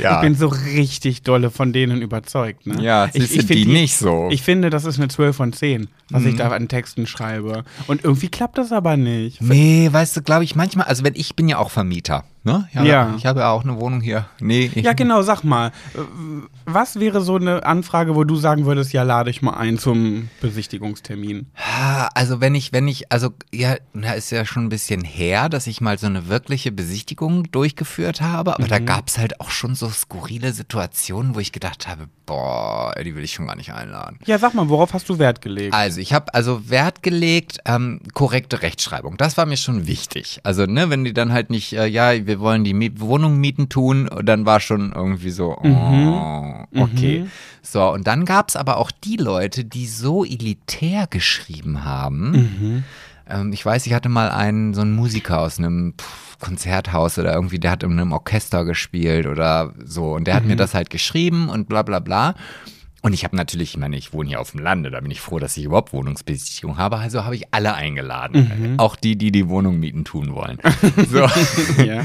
ja. 0.00 0.14
ich 0.16 0.20
bin 0.22 0.34
so 0.34 0.48
richtig 0.48 1.22
dolle 1.22 1.50
von 1.50 1.74
denen 1.74 2.00
überzeugt, 2.00 2.66
ne? 2.66 2.82
Ja, 2.82 3.10
ich, 3.12 3.12
du, 3.12 3.26
find 3.26 3.50
die 3.50 3.66
nicht 3.66 3.96
so. 3.96 4.28
Ich 4.30 4.40
finde, 4.42 4.70
das 4.70 4.86
ist 4.86 4.98
eine 4.98 5.08
12 5.08 5.36
von 5.36 5.52
10, 5.52 5.88
was 6.08 6.22
Mhm. 6.22 6.28
ich 6.28 6.36
da 6.36 6.48
an 6.48 6.66
Texten 6.66 7.06
schreibe. 7.06 7.64
Und 7.86 8.04
irgendwie 8.04 8.28
klappt 8.30 8.56
das 8.56 8.72
aber 8.72 8.96
nicht. 8.96 9.42
Nee, 9.42 9.86
weißt 9.92 10.16
du, 10.16 10.22
glaube 10.22 10.44
ich, 10.44 10.56
manchmal, 10.56 10.86
also 10.86 11.04
wenn 11.04 11.14
ich 11.14 11.36
bin 11.36 11.46
ja 11.46 11.58
auch 11.58 11.70
Vermieter, 11.70 12.24
ne? 12.42 12.68
Ja. 12.72 13.14
Ich 13.18 13.26
habe 13.26 13.40
ja 13.40 13.50
auch 13.50 13.64
eine 13.64 13.78
Wohnung 13.78 14.00
hier. 14.00 14.24
Nee, 14.40 14.70
ich, 14.74 14.82
Ja, 14.82 14.94
genau, 14.94 15.20
sag 15.20 15.44
mal, 15.44 15.72
was 16.64 16.98
wäre 16.98 17.20
so 17.20 17.36
eine 17.36 17.49
Anfrage, 17.58 18.14
wo 18.14 18.24
du 18.24 18.36
sagen 18.36 18.66
würdest, 18.66 18.92
ja, 18.92 19.02
lade 19.02 19.30
ich 19.30 19.42
mal 19.42 19.54
ein 19.54 19.78
zum 19.78 20.28
Besichtigungstermin? 20.40 21.46
Ah, 21.56 22.08
Also 22.14 22.40
wenn 22.40 22.54
ich, 22.54 22.72
wenn 22.72 22.88
ich, 22.88 23.10
also 23.12 23.30
ja, 23.52 23.76
na, 23.92 24.12
ist 24.12 24.30
ja 24.30 24.44
schon 24.44 24.64
ein 24.66 24.68
bisschen 24.68 25.02
her, 25.04 25.48
dass 25.48 25.66
ich 25.66 25.80
mal 25.80 25.98
so 25.98 26.06
eine 26.06 26.28
wirkliche 26.28 26.72
Besichtigung 26.72 27.50
durchgeführt 27.50 28.20
habe, 28.20 28.54
aber 28.54 28.68
da 28.68 28.78
gab 28.78 29.08
es 29.08 29.18
halt 29.18 29.40
auch 29.40 29.50
schon 29.50 29.74
so 29.74 29.88
skurrile 29.88 30.52
Situationen, 30.52 31.34
wo 31.34 31.40
ich 31.40 31.52
gedacht 31.52 31.88
habe, 31.88 32.08
boah, 32.26 32.94
die 33.04 33.14
will 33.16 33.24
ich 33.24 33.32
schon 33.32 33.46
gar 33.46 33.56
nicht 33.56 33.72
einladen. 33.72 34.18
Ja, 34.26 34.38
sag 34.38 34.54
mal, 34.54 34.68
worauf 34.68 34.92
hast 34.94 35.08
du 35.08 35.18
Wert 35.18 35.40
gelegt? 35.42 35.74
Also 35.74 36.00
ich 36.00 36.12
habe 36.12 36.32
also 36.34 36.68
Wert 36.70 37.02
gelegt, 37.02 37.58
ähm, 37.66 38.00
korrekte 38.14 38.62
Rechtschreibung. 38.62 39.16
Das 39.16 39.36
war 39.36 39.46
mir 39.46 39.56
schon 39.56 39.86
wichtig. 39.86 40.40
Also 40.44 40.66
ne, 40.66 40.90
wenn 40.90 41.04
die 41.04 41.12
dann 41.12 41.32
halt 41.32 41.50
nicht, 41.50 41.72
äh, 41.72 41.86
ja, 41.86 42.26
wir 42.26 42.38
wollen 42.40 42.64
die 42.64 42.74
Miet 42.74 43.00
Wohnung 43.00 43.38
mieten 43.38 43.68
tun, 43.68 44.08
dann 44.22 44.46
war 44.46 44.60
schon 44.60 44.92
irgendwie 44.92 45.30
so, 45.30 45.56
oh, 45.56 46.64
okay. 46.76 47.26
So, 47.62 47.90
und 47.90 48.06
dann 48.06 48.24
gab 48.24 48.48
es 48.48 48.56
aber 48.56 48.76
auch 48.78 48.90
die 48.90 49.16
Leute, 49.16 49.64
die 49.64 49.86
so 49.86 50.24
elitär 50.24 51.06
geschrieben 51.06 51.84
haben. 51.84 52.84
Ähm, 53.28 53.52
ich 53.52 53.64
weiß, 53.64 53.86
ich 53.86 53.94
hatte 53.94 54.08
mal 54.08 54.30
einen, 54.30 54.74
so 54.74 54.80
einen 54.80 54.94
Musiker 54.94 55.40
aus 55.40 55.58
einem 55.58 55.94
pff, 55.98 56.38
Konzerthaus 56.40 57.18
oder 57.18 57.34
irgendwie, 57.34 57.58
der 57.58 57.70
hat 57.70 57.82
in 57.82 57.92
einem 57.92 58.12
Orchester 58.12 58.64
gespielt 58.64 59.26
oder 59.26 59.72
so. 59.84 60.14
Und 60.14 60.26
der 60.26 60.34
hat 60.34 60.44
mir 60.44 60.56
das 60.56 60.74
halt 60.74 60.90
geschrieben 60.90 61.48
und 61.48 61.68
bla 61.68 61.82
bla 61.82 62.00
bla. 62.00 62.34
Und 63.02 63.14
ich 63.14 63.24
habe 63.24 63.34
natürlich, 63.34 63.70
ich 63.70 63.76
meine, 63.78 63.96
ich 63.96 64.12
wohne 64.12 64.28
hier 64.28 64.40
auf 64.40 64.50
dem 64.50 64.60
Lande, 64.60 64.90
da 64.90 65.00
bin 65.00 65.10
ich 65.10 65.20
froh, 65.20 65.38
dass 65.38 65.56
ich 65.56 65.64
überhaupt 65.64 65.92
Wohnungsbesichtigung 65.92 66.76
habe. 66.76 66.98
Also 66.98 67.24
habe 67.24 67.34
ich 67.34 67.44
alle 67.52 67.74
eingeladen. 67.74 68.74
Auch 68.78 68.96
die, 68.96 69.16
die 69.16 69.32
die 69.32 69.48
Wohnung 69.48 69.78
mieten 69.78 70.04
tun 70.04 70.34
wollen. 70.34 70.58
so. 71.10 71.26
ja. 71.82 72.04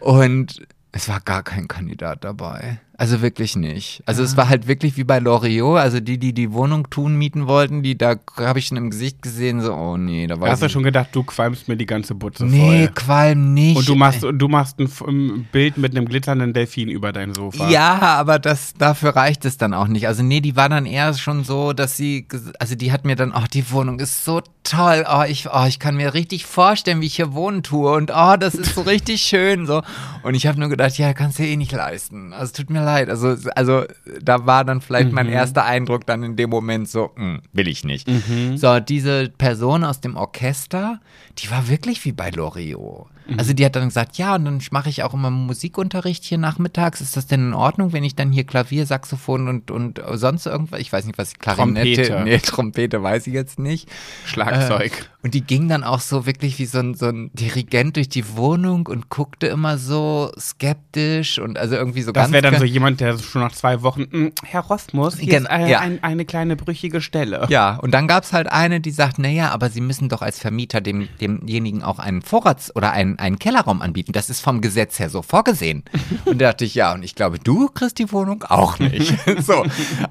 Und 0.00 0.66
es 0.90 1.08
war 1.08 1.20
gar 1.20 1.42
kein 1.42 1.68
Kandidat 1.68 2.24
dabei. 2.24 2.80
Also 2.98 3.20
wirklich 3.20 3.56
nicht. 3.56 4.02
Also 4.06 4.22
es 4.22 4.36
war 4.36 4.48
halt 4.48 4.68
wirklich 4.68 4.96
wie 4.96 5.04
bei 5.04 5.18
Loriot, 5.18 5.78
also 5.78 6.00
die, 6.00 6.18
die 6.18 6.32
die 6.32 6.52
Wohnung 6.52 6.88
tun, 6.88 7.16
mieten 7.16 7.46
wollten, 7.46 7.82
die, 7.82 7.98
da 7.98 8.16
habe 8.38 8.58
ich 8.58 8.66
schon 8.66 8.78
im 8.78 8.90
Gesicht 8.90 9.22
gesehen, 9.22 9.60
so, 9.60 9.74
oh 9.74 9.96
nee, 9.96 10.26
da 10.26 10.36
Da 10.36 10.40
war 10.40 10.50
hast 10.50 10.62
du 10.62 10.68
schon 10.68 10.82
gedacht, 10.82 11.08
du 11.12 11.22
qualmst 11.22 11.68
mir 11.68 11.76
die 11.76 11.86
ganze 11.86 12.14
Butze 12.14 12.44
Nee, 12.44 12.86
voll. 12.86 12.94
Qualm 12.94 13.54
nicht. 13.54 13.76
Und 13.76 13.88
du 13.88 13.94
machst, 13.94 14.24
und 14.24 14.38
du 14.38 14.48
machst 14.48 14.78
ein, 14.78 15.46
Bild 15.52 15.76
mit 15.78 15.96
einem 15.96 16.06
glitzernden 16.06 16.52
Delfin 16.52 16.88
über 16.88 17.12
dein 17.12 17.34
Sofa. 17.34 17.68
Ja, 17.70 17.98
aber 18.00 18.38
das, 18.38 18.74
dafür 18.74 19.10
reicht 19.10 19.44
es 19.44 19.56
dann 19.56 19.74
auch 19.74 19.88
nicht. 19.88 20.06
Also 20.08 20.22
nee, 20.22 20.40
die 20.40 20.56
war 20.56 20.68
dann 20.68 20.86
eher 20.86 21.14
schon 21.14 21.44
so, 21.44 21.72
dass 21.72 21.96
sie, 21.96 22.26
also 22.58 22.74
die 22.74 22.92
hat 22.92 23.04
mir 23.04 23.16
dann, 23.16 23.32
oh, 23.34 23.44
die 23.52 23.70
Wohnung 23.70 23.98
ist 24.00 24.24
so 24.24 24.42
toll, 24.64 25.06
oh, 25.08 25.22
ich, 25.26 25.48
oh, 25.50 25.64
ich 25.66 25.78
kann 25.78 25.96
mir 25.96 26.14
richtig 26.14 26.44
vorstellen, 26.46 27.00
wie 27.00 27.06
ich 27.06 27.16
hier 27.16 27.32
wohnen 27.32 27.62
tue 27.62 27.92
und 27.92 28.10
oh, 28.14 28.36
das 28.36 28.54
ist 28.54 28.74
so 28.74 28.80
richtig 28.82 29.22
schön, 29.22 29.66
so. 29.66 29.82
Und 30.22 30.34
ich 30.34 30.46
habe 30.46 30.58
nur 30.58 30.68
gedacht, 30.68 30.98
ja, 30.98 31.12
kannst 31.12 31.38
du 31.38 31.44
eh 31.44 31.56
nicht 31.56 31.72
leisten. 31.72 32.32
Also 32.32 32.52
tut 32.52 32.70
mir 32.70 32.84
leid. 32.86 33.10
Also, 33.10 33.36
also 33.54 33.84
da 34.22 34.46
war 34.46 34.64
dann 34.64 34.80
vielleicht 34.80 35.12
mein 35.12 35.26
erster 35.28 35.64
Eindruck 35.64 36.06
dann 36.06 36.22
in 36.22 36.36
dem 36.36 36.48
Moment 36.50 36.88
so, 36.88 37.10
hm, 37.16 37.42
will 37.52 37.68
ich 37.68 37.84
nicht. 37.84 38.08
So, 38.56 38.80
diese 38.80 39.28
Person 39.36 39.84
aus 39.84 40.00
dem 40.00 40.16
Orchester, 40.16 41.00
die 41.38 41.50
war 41.50 41.68
wirklich 41.68 42.02
wie 42.06 42.12
bei 42.12 42.30
Loriot. 42.30 43.08
Also 43.36 43.52
die 43.52 43.64
hat 43.64 43.74
dann 43.76 43.88
gesagt, 43.88 44.18
ja, 44.18 44.34
und 44.36 44.44
dann 44.44 44.60
mache 44.70 44.88
ich 44.88 45.02
auch 45.02 45.12
immer 45.14 45.30
Musikunterricht 45.30 46.24
hier 46.24 46.38
nachmittags. 46.38 47.00
Ist 47.00 47.16
das 47.16 47.26
denn 47.26 47.48
in 47.48 47.54
Ordnung, 47.54 47.92
wenn 47.92 48.04
ich 48.04 48.14
dann 48.14 48.30
hier 48.32 48.44
Klavier, 48.44 48.86
Saxophon 48.86 49.48
und, 49.48 49.70
und 49.70 50.00
sonst 50.14 50.46
irgendwas, 50.46 50.80
ich 50.80 50.92
weiß 50.92 51.04
nicht, 51.06 51.18
was 51.18 51.34
Klarinette, 51.38 52.02
Trompete. 52.04 52.24
nee, 52.24 52.38
Trompete 52.38 53.02
weiß 53.02 53.26
ich 53.26 53.34
jetzt 53.34 53.58
nicht. 53.58 53.88
Schlagzeug. 54.24 54.92
Äh, 54.92 55.24
und 55.26 55.34
die 55.34 55.40
ging 55.42 55.68
dann 55.68 55.82
auch 55.82 56.00
so 56.00 56.24
wirklich 56.24 56.58
wie 56.60 56.66
so 56.66 56.78
ein, 56.78 56.94
so 56.94 57.06
ein 57.06 57.30
Dirigent 57.34 57.96
durch 57.96 58.08
die 58.08 58.36
Wohnung 58.36 58.86
und 58.86 59.08
guckte 59.08 59.48
immer 59.48 59.76
so 59.76 60.30
skeptisch 60.38 61.38
und 61.38 61.58
also 61.58 61.74
irgendwie 61.74 62.02
so 62.02 62.12
Das 62.12 62.24
ganz. 62.24 62.32
wäre 62.32 62.42
dann 62.42 62.58
so 62.58 62.64
jemand, 62.64 63.00
der 63.00 63.18
schon 63.18 63.42
nach 63.42 63.52
zwei 63.52 63.82
Wochen, 63.82 64.02
"Mm, 64.10 64.32
Herr 64.44 64.60
Rosmus, 64.60 65.16
hier 65.18 65.28
Gen- 65.30 65.42
ist 65.44 65.50
ein, 65.50 65.68
ja. 65.68 65.80
ein, 65.80 66.02
eine 66.02 66.24
kleine 66.24 66.56
brüchige 66.56 67.00
Stelle. 67.00 67.46
Ja, 67.48 67.76
und 67.76 67.92
dann 67.92 68.06
gab's 68.06 68.32
halt 68.32 68.50
eine, 68.50 68.80
die 68.80 68.90
sagt, 68.90 69.18
naja, 69.18 69.50
aber 69.50 69.68
Sie 69.70 69.80
müssen 69.80 70.08
doch 70.08 70.22
als 70.22 70.38
Vermieter 70.38 70.80
dem, 70.80 71.08
demjenigen 71.20 71.82
auch 71.82 71.98
einen 71.98 72.22
Vorrats- 72.22 72.74
oder 72.76 72.92
einen, 72.92 73.15
einen 73.18 73.38
Kellerraum 73.38 73.82
anbieten. 73.82 74.12
Das 74.12 74.30
ist 74.30 74.40
vom 74.40 74.60
Gesetz 74.60 74.98
her 74.98 75.10
so 75.10 75.22
vorgesehen. 75.22 75.84
Und 76.24 76.40
da 76.40 76.46
dachte 76.52 76.64
ich, 76.64 76.74
ja, 76.74 76.92
und 76.92 77.02
ich 77.02 77.14
glaube, 77.14 77.38
du 77.38 77.68
kriegst 77.68 77.98
die 77.98 78.10
Wohnung 78.12 78.42
auch 78.44 78.78
nicht. 78.78 79.14
so, 79.42 79.64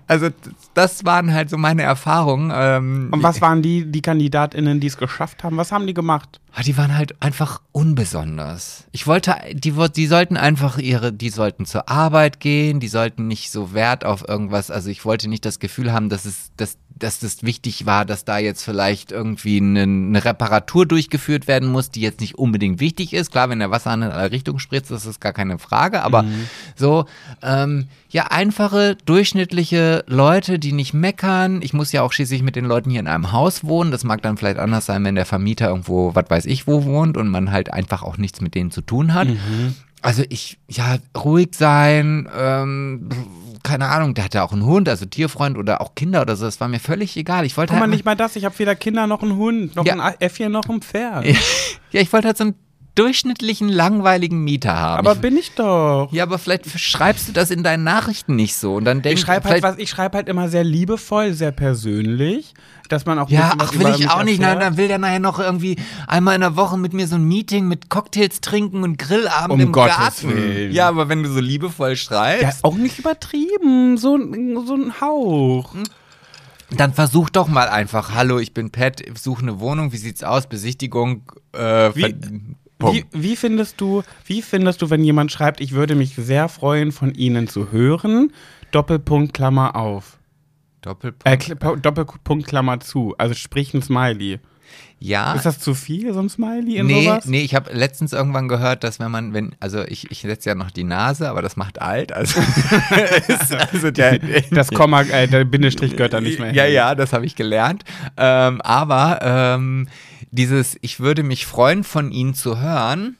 also 0.07 0.29
das 0.73 1.05
waren 1.05 1.33
halt 1.33 1.49
so 1.49 1.57
meine 1.57 1.83
Erfahrungen. 1.83 2.51
Ähm, 2.53 3.09
Und 3.11 3.23
was 3.23 3.41
waren 3.41 3.61
die, 3.61 3.89
die 3.91 4.01
KandidatInnen, 4.01 4.79
die 4.79 4.87
es 4.87 4.97
geschafft 4.97 5.43
haben? 5.43 5.57
Was 5.57 5.71
haben 5.71 5.87
die 5.87 5.93
gemacht? 5.93 6.39
Ah, 6.53 6.61
Die 6.61 6.77
waren 6.77 6.95
halt 6.95 7.21
einfach 7.21 7.61
unbesonders. 7.73 8.85
Ich 8.91 9.07
wollte, 9.07 9.35
die, 9.51 9.73
die 9.95 10.07
sollten 10.07 10.37
einfach 10.37 10.77
ihre, 10.77 11.11
die 11.11 11.29
sollten 11.29 11.65
zur 11.65 11.89
Arbeit 11.89 12.39
gehen, 12.39 12.79
die 12.79 12.87
sollten 12.87 13.27
nicht 13.27 13.51
so 13.51 13.73
Wert 13.73 14.05
auf 14.05 14.27
irgendwas, 14.27 14.71
also 14.71 14.89
ich 14.89 15.03
wollte 15.05 15.27
nicht 15.27 15.43
das 15.45 15.59
Gefühl 15.59 15.91
haben, 15.91 16.07
dass 16.09 16.25
es, 16.25 16.51
dass, 16.55 16.77
dass 16.97 17.19
das 17.19 17.43
wichtig 17.43 17.85
war, 17.85 18.05
dass 18.05 18.23
da 18.23 18.37
jetzt 18.37 18.63
vielleicht 18.63 19.11
irgendwie 19.11 19.57
eine, 19.57 19.83
eine 19.83 20.23
Reparatur 20.23 20.85
durchgeführt 20.85 21.47
werden 21.47 21.69
muss, 21.69 21.91
die 21.91 22.01
jetzt 22.01 22.21
nicht 22.21 22.35
unbedingt 22.35 22.79
wichtig 22.79 23.13
ist. 23.13 23.31
Klar, 23.31 23.49
wenn 23.49 23.59
der 23.59 23.69
Wasserhahn 23.69 24.01
in 24.01 24.11
alle 24.11 24.31
Richtungen 24.31 24.59
spritzt, 24.59 24.91
das 24.91 25.05
ist 25.05 25.19
gar 25.19 25.33
keine 25.33 25.59
Frage, 25.59 26.03
aber 26.03 26.25
so, 26.75 27.05
ähm, 27.41 27.87
ja, 28.09 28.27
einfache, 28.27 28.95
durchschnittliche 29.05 30.05
Leute, 30.07 30.57
die 30.57 30.71
nicht 30.71 30.93
meckern. 30.93 31.61
Ich 31.61 31.73
muss 31.73 31.91
ja 31.91 32.01
auch 32.01 32.13
schließlich 32.13 32.43
mit 32.43 32.55
den 32.55 32.65
Leuten 32.65 32.89
hier 32.89 33.01
in 33.01 33.07
einem 33.07 33.33
Haus 33.33 33.65
wohnen. 33.65 33.91
Das 33.91 34.05
mag 34.05 34.21
dann 34.21 34.37
vielleicht 34.37 34.57
anders 34.57 34.85
sein, 34.85 35.03
wenn 35.03 35.15
der 35.15 35.25
Vermieter 35.25 35.67
irgendwo, 35.67 36.15
was 36.15 36.29
weiß 36.29 36.45
ich, 36.45 36.65
wo 36.65 36.85
wohnt 36.85 37.17
und 37.17 37.27
man 37.27 37.51
halt 37.51 37.73
einfach 37.73 38.03
auch 38.03 38.17
nichts 38.17 38.39
mit 38.39 38.55
denen 38.55 38.71
zu 38.71 38.79
tun 38.81 39.13
hat. 39.13 39.27
Also 40.01 40.23
ich, 40.29 40.59
ja, 40.69 40.97
ruhig 41.17 41.49
sein, 41.53 42.29
ähm, 42.37 43.09
keine 43.65 43.87
Ahnung, 43.89 44.13
der 44.13 44.23
hatte 44.25 44.43
auch 44.43 44.53
einen 44.53 44.63
Hund, 44.65 44.87
also 44.87 45.05
Tierfreund 45.05 45.57
oder 45.57 45.81
auch 45.81 45.95
Kinder 45.95 46.21
oder 46.21 46.35
so, 46.35 46.45
das 46.45 46.59
war 46.61 46.67
mir 46.67 46.79
völlig 46.79 47.17
egal. 47.17 47.45
Ich 47.45 47.57
wollte 47.57 47.71
Guck 47.71 47.79
mal, 47.79 47.87
halt 47.87 47.91
nicht 47.91 48.05
mal 48.05 48.15
das. 48.15 48.35
Ich 48.35 48.45
habe 48.45 48.57
weder 48.59 48.75
Kinder 48.75 49.07
noch 49.07 49.21
einen 49.23 49.35
Hund, 49.35 49.75
noch 49.75 49.85
Ja. 49.85 49.95
ein 49.99 50.13
Äffchen 50.19 50.51
noch 50.51 50.69
ein 50.69 50.81
Pferd. 50.81 51.25
ja, 51.91 52.01
ich 52.01 52.13
wollte 52.13 52.27
halt 52.27 52.37
so 52.37 52.43
einen 52.45 52.55
durchschnittlichen, 52.95 53.69
langweiligen 53.69 54.43
Mieter 54.43 54.75
haben. 54.77 54.99
Aber 55.05 55.15
bin 55.15 55.37
ich 55.37 55.53
doch. 55.55 56.07
ja, 56.11 56.23
aber 56.23 56.39
vielleicht 56.39 56.67
schreibst 56.79 57.27
du 57.27 57.31
das 57.33 57.51
in 57.51 57.61
deinen 57.63 57.83
Nachrichten 57.83 58.35
nicht 58.35 58.55
so 58.55 58.75
und 58.75 58.85
dann 58.85 59.01
denkst 59.01 59.21
Ich 59.21 59.25
schreibe 59.25 59.49
halt, 59.49 59.63
was- 59.63 59.77
ich 59.77 59.89
schreib 59.89 60.15
halt 60.15 60.27
immer 60.29 60.49
sehr 60.49 60.63
liebevoll, 60.63 61.33
sehr 61.33 61.51
persönlich, 61.51 62.53
dass 62.89 63.05
man 63.05 63.19
auch 63.19 63.29
Ja, 63.29 63.53
ach, 63.57 63.73
will 63.73 63.93
ich 63.99 64.09
auch 64.09 64.23
nicht. 64.23 64.39
Nein, 64.39 64.59
dann 64.59 64.77
will 64.77 64.87
der 64.87 64.97
nachher 64.97 65.19
noch 65.19 65.39
irgendwie 65.39 65.75
einmal 66.07 66.35
in 66.35 66.41
der 66.41 66.55
Woche 66.55 66.77
mit 66.77 66.93
mir 66.93 67.07
so 67.07 67.15
ein 67.15 67.23
Meeting 67.27 67.67
mit 67.67 67.89
Cocktails 67.89 68.41
trinken 68.41 68.83
und 68.83 68.97
Grillabend 68.97 69.51
Um 69.51 69.59
im 69.59 69.71
Gottes 69.71 69.97
Garten. 69.97 70.29
Willen. 70.35 70.71
Ja, 70.71 70.87
aber 70.87 71.09
wenn 71.09 71.21
du 71.23 71.29
so 71.29 71.39
liebevoll 71.39 71.95
schreibst, 71.95 72.43
Ja, 72.43 72.51
auch 72.61 72.75
nicht 72.75 72.97
übertrieben, 72.99 73.97
so, 73.97 74.15
ein- 74.15 74.57
so 74.65 74.75
ein 74.75 75.01
Hauch. 75.01 75.75
dann 76.71 76.93
versuch 76.93 77.29
doch 77.29 77.47
mal 77.47 77.67
einfach. 77.69 78.13
Hallo, 78.13 78.39
ich 78.39 78.53
bin 78.53 78.71
Pat, 78.71 79.01
suche 79.21 79.41
eine 79.43 79.59
Wohnung. 79.59 79.91
Wie 79.91 79.97
sieht's 79.97 80.23
aus? 80.23 80.47
Besichtigung. 80.47 81.23
Äh, 81.53 81.93
Wie-. 81.95 82.15
Wie, 82.93 83.05
wie 83.11 83.35
findest 83.35 83.79
du, 83.81 84.03
wie 84.25 84.41
findest 84.41 84.81
du, 84.81 84.89
wenn 84.89 85.03
jemand 85.03 85.31
schreibt, 85.31 85.61
ich 85.61 85.71
würde 85.73 85.95
mich 85.95 86.15
sehr 86.15 86.47
freuen, 86.49 86.91
von 86.91 87.13
Ihnen 87.13 87.47
zu 87.47 87.71
hören, 87.71 88.31
Doppelpunkt, 88.71 89.33
Klammer 89.33 89.75
auf. 89.75 90.17
Doppelpunkt. 90.81 91.49
Äh, 91.49 91.55
Doppelpunkt, 91.81 92.47
Klammer 92.47 92.79
zu. 92.79 93.15
Also 93.17 93.33
sprich 93.33 93.73
ein 93.73 93.81
Smiley. 93.81 94.39
ja. 94.99 95.33
Ist 95.33 95.45
das 95.45 95.59
zu 95.59 95.73
viel, 95.73 96.13
so 96.13 96.19
ein 96.19 96.29
Smiley 96.29 96.77
in 96.77 96.85
nee, 96.87 97.05
sowas? 97.05 97.25
nee, 97.25 97.41
ich 97.41 97.55
habe 97.55 97.71
letztens 97.73 98.13
irgendwann 98.13 98.47
gehört, 98.47 98.83
dass 98.83 98.99
wenn 98.99 99.09
man, 99.11 99.33
wenn, 99.33 99.55
also 99.59 99.83
ich, 99.83 100.11
ich 100.11 100.21
setze 100.21 100.49
ja 100.49 100.55
noch 100.55 100.71
die 100.71 100.83
Nase, 100.83 101.29
aber 101.29 101.41
das 101.41 101.55
macht 101.55 101.81
alt. 101.81 102.11
Also, 102.11 102.39
also 103.71 103.91
der, 103.91 104.19
Das 104.51 104.69
Komma, 104.71 105.01
äh, 105.01 105.27
der 105.27 105.45
Bindestrich 105.45 105.95
gehört 105.95 106.13
da 106.13 106.21
nicht 106.21 106.39
mehr 106.39 106.53
Ja, 106.53 106.63
hin. 106.63 106.73
ja, 106.73 106.95
das 106.95 107.13
habe 107.13 107.25
ich 107.25 107.35
gelernt. 107.35 107.83
Ähm, 108.17 108.61
aber 108.61 109.19
ähm, 109.21 109.87
dieses, 110.35 110.77
ich 110.81 110.99
würde 110.99 111.23
mich 111.23 111.45
freuen, 111.45 111.83
von 111.83 112.11
Ihnen 112.11 112.33
zu 112.35 112.59
hören, 112.59 113.17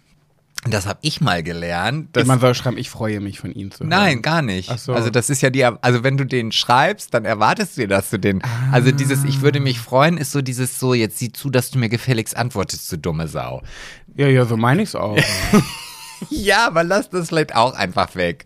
das 0.68 0.88
habe 0.88 0.98
ich 1.04 1.22
mal 1.22 1.44
gelernt. 1.44 2.10
dass- 2.16 2.26
Man 2.26 2.40
soll 2.40 2.56
schreiben, 2.56 2.78
ich 2.78 2.90
freue 2.90 3.20
mich 3.20 3.40
von 3.40 3.52
Ihnen 3.52 3.70
zu 3.72 3.80
hören. 3.82 3.90
Nein, 3.90 4.22
gar 4.24 4.42
nicht. 4.42 4.70
Ach 4.72 4.80
so. 4.80 4.94
Also 4.94 5.12
das 5.12 5.30
ist 5.30 5.42
ja 5.42 5.52
die, 5.52 5.64
also 5.64 6.04
wenn 6.04 6.18
du 6.18 6.26
den 6.26 6.52
schreibst, 6.52 7.14
dann 7.14 7.24
erwartest 7.24 7.78
du 7.78 7.82
dir, 7.82 7.88
dass 7.88 8.10
du 8.10 8.18
den, 8.18 8.42
also 8.72 8.92
dieses, 8.92 9.24
ich 9.26 9.42
würde 9.42 9.60
mich 9.60 9.80
freuen, 9.80 10.18
ist 10.18 10.32
so 10.32 10.42
dieses 10.42 10.80
so, 10.80 10.94
jetzt 10.96 11.20
sieh 11.20 11.32
zu, 11.32 11.50
dass 11.52 11.70
du 11.70 11.78
mir 11.78 11.90
gefälligst 11.90 12.36
antwortest, 12.36 12.92
du 12.92 12.98
dumme 12.98 13.28
Sau. 13.28 13.62
Ja, 14.16 14.28
ja, 14.28 14.46
so 14.46 14.58
meine 14.58 14.82
ich 14.82 14.90
es 14.90 14.96
auch. 14.96 15.18
Ja, 16.30 16.66
aber 16.68 16.84
lass 16.86 17.10
das 17.10 17.28
vielleicht 17.28 17.56
auch 17.56 17.74
einfach 17.74 18.16
weg. 18.16 18.46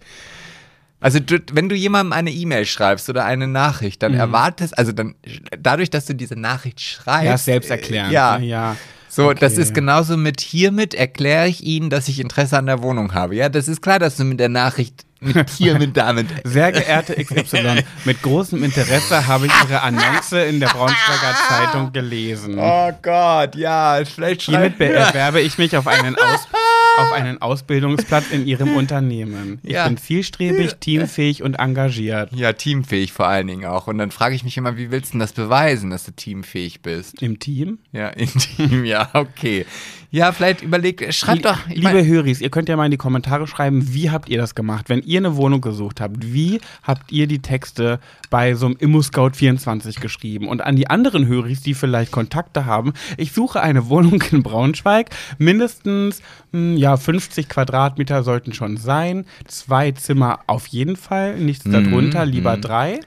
Also 1.01 1.19
du, 1.19 1.39
wenn 1.53 1.69
du 1.69 1.75
jemandem 1.75 2.11
eine 2.13 2.31
E-Mail 2.31 2.65
schreibst 2.65 3.09
oder 3.09 3.23
eine 3.25 3.47
Nachricht, 3.47 4.03
dann 4.03 4.13
erwartest, 4.13 4.77
also 4.77 4.91
dann 4.91 5.15
dadurch, 5.57 5.89
dass 5.89 6.05
du 6.05 6.13
diese 6.13 6.35
Nachricht 6.35 6.81
schreibst, 6.81 7.25
ja, 7.25 7.37
selbsterklärend. 7.37 8.11
ja, 8.11 8.37
ne? 8.37 8.45
ja. 8.45 8.75
so, 9.07 9.31
das 9.33 9.53
Okay. 9.53 9.61
ist 9.61 9.73
genauso 9.73 10.17
mit 10.17 10.41
hiermit 10.41 10.93
erkläre 10.93 11.47
ich 11.47 11.63
Ihnen, 11.63 11.89
dass 11.89 12.07
ich 12.09 12.19
Interesse 12.19 12.57
an 12.57 12.65
der 12.65 12.81
Wohnung 12.83 13.13
habe. 13.13 13.35
Ja, 13.35 13.47
das 13.49 13.67
ist 13.69 13.81
klar, 13.81 13.99
dass 13.99 14.17
du 14.17 14.25
mit 14.25 14.39
der 14.41 14.49
Nachricht 14.49 15.05
mit 15.21 15.49
hiermit 15.57 15.97
damit 15.97 16.27
Sehr 16.45 16.71
geehrte 16.71 17.13
XY, 17.21 17.83
mit 18.05 18.21
großem 18.21 18.63
Interesse 18.63 19.27
habe 19.27 19.47
ich 19.47 19.51
Ihre 19.63 19.81
Annonce 19.81 20.33
in 20.49 20.59
der 20.61 20.67
Braunschweiger 20.67 21.35
Zeitung 21.49 21.91
gelesen. 21.91 22.55
Oh 22.57 22.91
Gott, 23.01 23.55
ja, 23.55 23.99
vielleicht 24.05 24.43
Hiermit 24.43 24.77
bewerbe 24.77 25.41
ich 25.41 25.57
mich 25.57 25.75
auf 25.75 25.87
einen, 25.87 26.15
Aus 26.15 26.47
auf 27.01 27.11
einen 27.13 27.41
Ausbildungsplatz 27.41 28.25
in 28.31 28.45
Ihrem 28.47 28.75
Unternehmen. 28.75 29.59
Ich 29.63 29.73
Ja. 29.73 29.87
bin 29.87 29.97
zielstrebig, 29.97 30.75
teamfähig 30.79 31.43
und 31.43 31.55
engagiert. 31.55 32.31
Ja, 32.33 32.53
teamfähig 32.53 33.11
vor 33.13 33.27
allen 33.27 33.47
Dingen 33.47 33.65
auch. 33.65 33.87
Und 33.87 33.97
dann 33.97 34.11
frage 34.11 34.35
ich 34.35 34.43
mich 34.43 34.57
immer, 34.57 34.77
wie 34.77 34.91
willst 34.91 35.09
du 35.09 35.13
denn 35.13 35.19
das 35.21 35.33
beweisen, 35.33 35.89
dass 35.89 36.03
du 36.05 36.11
teamfähig 36.11 36.81
bist? 36.81 37.21
Im 37.21 37.39
Team? 37.39 37.79
Ja, 37.91 38.09
in 38.09 38.27
Team, 38.29 38.85
ja, 38.85 39.09
okay. 39.13 39.65
Ja, 40.11 40.31
vielleicht 40.31 40.63
überleg, 40.63 41.13
schreib 41.13 41.35
Lie- 41.35 41.41
doch. 41.43 41.57
ich 41.69 41.75
Liebe 41.75 41.93
mein- 41.93 42.05
Höris, 42.07 42.41
ihr 42.41 42.49
könnt 42.49 42.67
ja 42.67 42.75
mal 42.75 42.85
in 42.85 42.91
die 42.91 42.97
Kommentare 42.97 43.45
schreiben, 43.45 43.93
wie 43.93 44.09
habt 44.09 44.27
ihr 44.27 44.39
das 44.39 44.55
gemacht? 44.55 44.89
Wenn 44.89 45.03
ihr 45.03 45.19
eine 45.19 45.35
Wohnung 45.35 45.61
gesucht 45.61 46.01
habt, 46.01 46.33
wie 46.33 46.59
habt 46.81 47.11
ihr 47.11 47.27
die 47.27 47.39
Texte 47.43 47.99
bei 48.31 48.55
so 48.55 48.65
einem 48.65 48.75
ImmoScout24 48.77 49.99
geschrieben? 49.99 50.47
Und 50.47 50.61
an 50.61 50.75
die 50.75 50.89
anderen 50.89 51.27
Höris, 51.27 51.61
die 51.61 51.75
vielleicht 51.75 52.11
Kontakte 52.11 52.65
haben, 52.65 52.93
ich 53.17 53.33
suche 53.33 53.61
eine 53.61 53.87
Wohnung 53.89 54.23
in 54.31 54.41
Braunschweig, 54.41 55.09
mindestens 55.37 56.21
hm, 56.53 56.75
ja, 56.77 56.97
50 56.97 57.47
Quadratmeter 57.47 58.23
sollten 58.23 58.53
schon 58.53 58.77
sein, 58.77 59.25
zwei 59.45 59.91
Zimmer 59.91 60.39
auf 60.47 60.65
jeden 60.67 60.95
Fall, 60.95 61.37
nichts 61.37 61.65
Mhm, 61.65 61.71
darunter, 61.71 62.25
lieber 62.25 62.57
drei. 62.57 62.99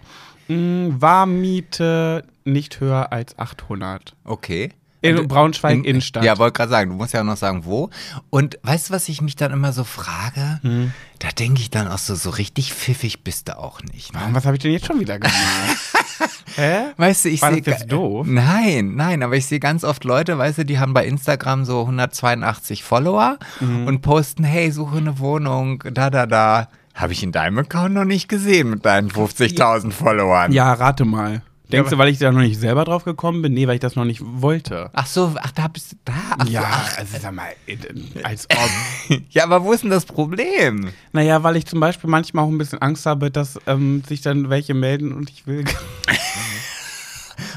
Hm, 0.48 0.96
Warmmiete 1.00 2.24
nicht 2.44 2.80
höher 2.80 3.12
als 3.12 3.38
800. 3.38 4.14
Okay. 4.24 4.70
In 5.02 5.28
Braunschweig 5.28 5.74
In- 5.78 5.84
Innenstadt. 5.84 6.24
Ja, 6.24 6.38
wollte 6.38 6.56
gerade 6.56 6.70
sagen, 6.70 6.90
du 6.90 6.96
musst 6.96 7.12
ja 7.12 7.20
auch 7.20 7.24
noch 7.24 7.36
sagen, 7.36 7.64
wo. 7.64 7.90
Und 8.30 8.58
weißt 8.62 8.88
du, 8.90 8.94
was 8.94 9.08
ich 9.08 9.20
mich 9.20 9.36
dann 9.36 9.52
immer 9.52 9.72
so 9.72 9.84
frage? 9.84 10.60
Hm. 10.62 10.92
Da 11.18 11.28
denke 11.30 11.60
ich 11.60 11.70
dann 11.70 11.88
auch 11.88 11.98
so, 11.98 12.14
so 12.14 12.30
richtig 12.30 12.72
pfiffig 12.72 13.22
bist 13.24 13.48
du 13.48 13.58
auch 13.58 13.80
nicht. 13.82 14.12
Ne? 14.14 14.20
Was 14.32 14.44
habe 14.46 14.56
ich 14.56 14.62
denn 14.62 14.72
jetzt 14.72 14.86
schon 14.86 14.98
wieder 15.00 15.18
gemacht? 15.18 15.36
Hä? 16.56 16.84
Weißt 16.96 17.24
du, 17.24 17.28
ich 17.30 17.40
sehe. 17.40 17.62
das 17.62 17.80
jetzt 17.80 17.92
doof? 17.92 18.26
Nein, 18.28 18.94
nein, 18.94 19.22
aber 19.22 19.36
ich 19.36 19.46
sehe 19.46 19.58
ganz 19.60 19.84
oft 19.84 20.04
Leute, 20.04 20.36
weißt 20.38 20.58
du, 20.58 20.64
die 20.64 20.78
haben 20.78 20.92
bei 20.94 21.06
Instagram 21.06 21.64
so 21.64 21.80
182 21.82 22.84
Follower 22.84 23.38
Mhm. 23.60 23.86
und 23.86 24.02
posten, 24.02 24.44
hey, 24.44 24.70
suche 24.70 24.98
eine 24.98 25.18
Wohnung, 25.18 25.82
da, 25.92 26.10
da, 26.10 26.26
da. 26.26 26.68
Habe 26.94 27.14
ich 27.14 27.22
in 27.22 27.32
deinem 27.32 27.58
Account 27.58 27.94
noch 27.94 28.04
nicht 28.04 28.28
gesehen 28.28 28.68
mit 28.68 28.84
deinen 28.84 29.10
50.000 29.10 29.92
Followern. 29.92 30.52
Ja, 30.52 30.74
rate 30.74 31.06
mal. 31.06 31.40
Denkst 31.72 31.90
du, 31.90 31.98
weil 31.98 32.08
ich 32.08 32.18
da 32.18 32.30
noch 32.30 32.40
nicht 32.40 32.60
selber 32.60 32.84
drauf 32.84 33.04
gekommen 33.04 33.42
bin? 33.42 33.52
Nee, 33.54 33.66
weil 33.66 33.74
ich 33.74 33.80
das 33.80 33.96
noch 33.96 34.04
nicht 34.04 34.20
wollte. 34.24 34.90
Ach 34.92 35.06
so, 35.06 35.34
ach, 35.40 35.50
da 35.52 35.68
bist 35.68 35.92
du 35.92 35.96
da. 36.04 36.12
Ach 36.38 36.46
Ja, 36.48 36.62
ach. 36.64 36.98
also 36.98 37.18
sag 37.20 37.32
mal, 37.34 37.48
äh, 37.66 37.76
als 38.22 38.46
ob. 38.50 39.18
Ja, 39.30 39.44
aber 39.44 39.64
wo 39.64 39.72
ist 39.72 39.82
denn 39.82 39.90
das 39.90 40.04
Problem? 40.04 40.90
naja, 41.12 41.42
weil 41.42 41.56
ich 41.56 41.66
zum 41.66 41.80
Beispiel 41.80 42.08
manchmal 42.10 42.44
auch 42.44 42.48
ein 42.48 42.58
bisschen 42.58 42.80
Angst 42.82 43.06
habe, 43.06 43.30
dass 43.30 43.58
ähm, 43.66 44.02
sich 44.06 44.20
dann 44.20 44.50
welche 44.50 44.74
melden 44.74 45.12
und 45.12 45.30
ich 45.30 45.46
will. 45.46 45.64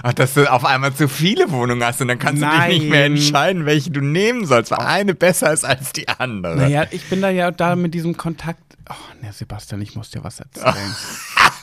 Ach, 0.03 0.13
dass 0.13 0.33
du 0.33 0.51
auf 0.51 0.65
einmal 0.65 0.93
zu 0.93 1.07
viele 1.07 1.51
Wohnungen 1.51 1.83
hast 1.83 2.01
und 2.01 2.07
dann 2.07 2.19
kannst 2.19 2.41
du 2.41 2.47
dich 2.47 2.79
nicht 2.79 2.89
mehr 2.89 3.01
Nein. 3.09 3.17
entscheiden, 3.17 3.65
welche 3.65 3.91
du 3.91 4.01
nehmen 4.01 4.45
sollst, 4.45 4.71
weil 4.71 4.79
eine 4.85 5.13
besser 5.15 5.51
ist 5.53 5.65
als 5.65 5.93
die 5.93 6.07
andere. 6.07 6.55
naja, 6.55 6.85
ich 6.91 7.09
bin 7.09 7.21
da 7.21 7.29
ja 7.29 7.51
da 7.51 7.75
mit 7.75 7.93
diesem 7.93 8.17
Kontakt. 8.17 8.59
Oh, 8.89 8.93
ne, 9.23 9.31
Sebastian, 9.33 9.81
ich 9.81 9.95
muss 9.95 10.11
dir 10.11 10.23
was 10.23 10.39
erzählen. 10.39 10.75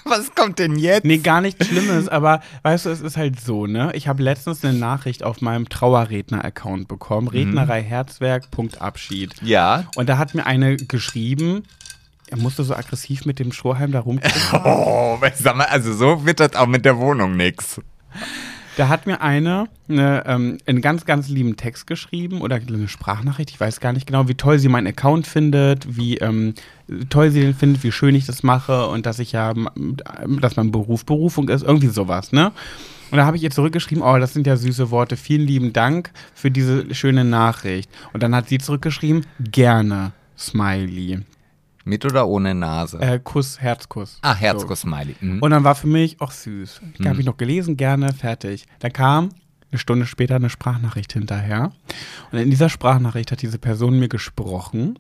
Was 0.05 0.35
kommt 0.35 0.59
denn 0.59 0.77
jetzt? 0.77 1.05
Nee, 1.05 1.18
gar 1.18 1.40
nichts 1.40 1.64
Schlimmes, 1.66 2.09
aber 2.09 2.42
weißt 2.62 2.87
du, 2.87 2.90
es 2.90 3.01
ist 3.01 3.16
halt 3.16 3.40
so, 3.40 3.66
ne? 3.68 3.92
Ich 3.94 4.09
habe 4.09 4.20
letztens 4.20 4.64
eine 4.64 4.77
Nachricht 4.77 5.22
auf 5.22 5.40
meinem 5.40 5.68
Trauerredner-Account 5.68 6.88
bekommen. 6.88 7.29
Rednerei 7.29 7.83
Herzwerk, 7.83 8.51
Punkt 8.51 8.83
Abschied. 8.83 9.35
Ja. 9.42 9.85
Und 9.94 10.09
da 10.09 10.18
hat 10.18 10.35
mir 10.35 10.44
eine 10.44 10.77
geschrieben, 10.77 11.62
er 12.27 12.38
musste 12.38 12.64
so 12.64 12.75
aggressiv 12.75 13.27
mit 13.27 13.38
dem 13.38 13.53
Strohhalm 13.53 13.92
da 13.92 14.01
rumgucken. 14.01 14.42
Oh, 14.64 15.18
sag 15.35 15.55
mal, 15.57 15.66
also 15.66 15.92
so 15.94 16.25
wird 16.27 16.40
das 16.40 16.55
auch 16.57 16.66
mit 16.66 16.85
der 16.85 16.98
Wohnung 16.98 17.37
nix. 17.37 17.81
Da 18.77 18.88
hat 18.88 19.07
mir 19.07 19.20
eine, 19.20 19.68
eine 19.88 20.25
ähm, 20.27 20.59
einen 20.64 20.81
ganz, 20.81 21.05
ganz 21.05 21.29
lieben 21.29 21.57
Text 21.57 21.87
geschrieben 21.87 22.40
oder 22.40 22.57
eine 22.57 22.88
Sprachnachricht, 22.88 23.51
ich 23.51 23.61
weiß 23.61 23.81
gar 23.81 23.92
nicht 23.92 24.07
genau, 24.07 24.29
wie 24.29 24.35
toll 24.35 24.59
sie 24.59 24.68
meinen 24.68 24.87
Account 24.87 25.27
findet, 25.27 25.98
wie 25.98 26.16
ähm, 26.16 26.55
toll 27.11 27.31
sie 27.31 27.40
den 27.40 27.55
findet, 27.55 27.83
wie 27.83 27.92
schön 27.92 28.14
ich 28.14 28.25
das 28.25 28.42
mache 28.42 28.87
und 28.87 29.05
dass 29.05 29.18
ich 29.18 29.33
ja, 29.33 29.53
dass 30.40 30.57
mein 30.57 30.72
Beruf 30.72 31.05
Berufung 31.05 31.51
ist, 31.51 31.62
irgendwie 31.62 31.88
sowas, 31.88 32.33
ne? 32.33 32.53
Und 33.11 33.18
da 33.18 33.27
habe 33.27 33.37
ich 33.37 33.42
ihr 33.42 33.51
zurückgeschrieben, 33.51 34.03
oh, 34.03 34.16
das 34.16 34.33
sind 34.33 34.46
ja 34.46 34.57
süße 34.57 34.90
Worte, 34.90 35.18
vielen 35.18 35.46
lieben 35.46 35.75
Dank 35.75 36.11
für 36.35 36.51
diese 36.51 36.94
schöne 36.94 37.27
Nachricht. 37.27 37.90
Und 38.14 38.22
dann 38.22 38.35
hat 38.35 38.48
sie 38.48 38.57
zurückgeschrieben, 38.57 39.27
gerne, 39.38 40.12
Smiley. 40.38 41.20
Mit 41.85 42.05
oder 42.05 42.27
ohne 42.29 42.55
Nase? 42.55 43.01
Äh, 43.01 43.18
Kuss, 43.18 43.61
Herzkuss. 43.61 44.18
ah, 44.23 44.35
So. 44.35 44.40
Herzkuss-Smiley. 44.40 45.16
Mhm. 45.21 45.38
Und 45.42 45.51
dann 45.51 45.64
war 45.64 45.75
für 45.75 45.87
mich 45.88 46.21
auch 46.21 46.31
süß. 46.31 46.81
Ich 46.99 47.07
habe 47.07 47.21
ich 47.21 47.27
noch 47.27 47.37
gelesen, 47.37 47.77
gerne, 47.77 48.12
fertig. 48.12 48.66
Dann 48.79 48.92
kam 48.92 49.31
eine 49.71 49.79
Stunde 49.79 50.07
später 50.07 50.37
eine 50.37 50.51
Sprachnachricht 50.51 51.12
hinterher. 51.12 51.73
Und 52.31 52.38
in 52.38 52.51
dieser 52.51 52.68
Sprachnachricht 52.68 53.33
hat 53.33 53.42
diese 53.42 53.59
Person 53.59 53.99
mir 53.99 54.09
gesprochen. 54.09 54.99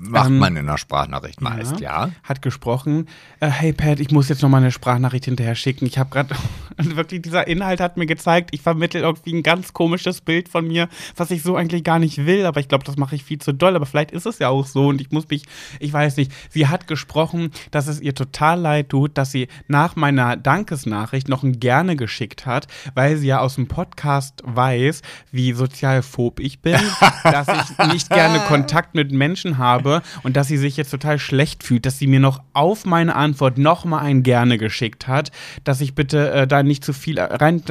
Macht 0.00 0.28
ähm, 0.28 0.38
man 0.38 0.56
in 0.56 0.68
einer 0.68 0.78
Sprachnachricht 0.78 1.40
meist, 1.40 1.80
ja. 1.80 2.10
Hat 2.22 2.42
gesprochen, 2.42 3.06
äh, 3.40 3.48
hey 3.48 3.72
Pat, 3.72 4.00
ich 4.00 4.10
muss 4.10 4.28
jetzt 4.28 4.42
noch 4.42 4.48
mal 4.48 4.58
eine 4.58 4.70
Sprachnachricht 4.70 5.24
hinterher 5.24 5.54
schicken. 5.54 5.86
Ich 5.86 5.98
habe 5.98 6.10
gerade, 6.10 6.34
wirklich 6.76 7.22
dieser 7.22 7.46
Inhalt 7.46 7.80
hat 7.80 7.96
mir 7.96 8.06
gezeigt, 8.06 8.50
ich 8.52 8.62
vermittel 8.62 9.02
irgendwie 9.02 9.34
ein 9.34 9.42
ganz 9.42 9.72
komisches 9.72 10.20
Bild 10.20 10.48
von 10.48 10.66
mir, 10.66 10.88
was 11.16 11.30
ich 11.30 11.42
so 11.42 11.56
eigentlich 11.56 11.84
gar 11.84 11.98
nicht 11.98 12.26
will, 12.26 12.46
aber 12.46 12.60
ich 12.60 12.68
glaube, 12.68 12.84
das 12.84 12.96
mache 12.96 13.14
ich 13.14 13.24
viel 13.24 13.38
zu 13.38 13.52
doll, 13.52 13.76
aber 13.76 13.86
vielleicht 13.86 14.10
ist 14.10 14.26
es 14.26 14.38
ja 14.38 14.48
auch 14.48 14.66
so 14.66 14.88
und 14.88 15.00
ich 15.00 15.10
muss 15.10 15.28
mich, 15.28 15.44
ich 15.80 15.92
weiß 15.92 16.16
nicht, 16.16 16.32
sie 16.50 16.68
hat 16.68 16.86
gesprochen, 16.86 17.50
dass 17.70 17.86
es 17.86 18.00
ihr 18.00 18.14
total 18.14 18.60
leid 18.60 18.88
tut, 18.88 19.16
dass 19.18 19.30
sie 19.30 19.48
nach 19.68 19.96
meiner 19.96 20.36
Dankesnachricht 20.36 21.28
noch 21.28 21.42
ein 21.42 21.60
Gerne 21.60 21.96
geschickt 21.96 22.46
hat, 22.46 22.66
weil 22.94 23.16
sie 23.16 23.28
ja 23.28 23.40
aus 23.40 23.54
dem 23.54 23.68
Podcast 23.68 24.42
weiß, 24.44 25.02
wie 25.30 25.52
sozialphob 25.52 26.40
ich 26.40 26.60
bin, 26.60 26.80
dass 27.24 27.46
ich 27.48 27.86
nicht 27.92 28.10
gerne 28.10 28.40
Kontakt 28.40 28.94
mit 28.94 29.12
Menschen 29.12 29.58
habe 29.58 29.81
und 30.22 30.36
dass 30.36 30.48
sie 30.48 30.56
sich 30.56 30.76
jetzt 30.76 30.90
total 30.90 31.18
schlecht 31.18 31.62
fühlt, 31.62 31.86
dass 31.86 31.98
sie 31.98 32.06
mir 32.06 32.20
noch 32.20 32.42
auf 32.52 32.84
meine 32.84 33.14
Antwort 33.16 33.58
noch 33.58 33.84
mal 33.84 33.98
ein 33.98 34.22
Gerne 34.22 34.58
geschickt 34.58 35.08
hat, 35.08 35.30
dass 35.64 35.80
ich 35.80 35.94
bitte 35.94 36.30
äh, 36.32 36.46
da 36.46 36.62
nicht 36.62 36.84
zu 36.84 36.92
viel 36.92 37.18
rein 37.18 37.62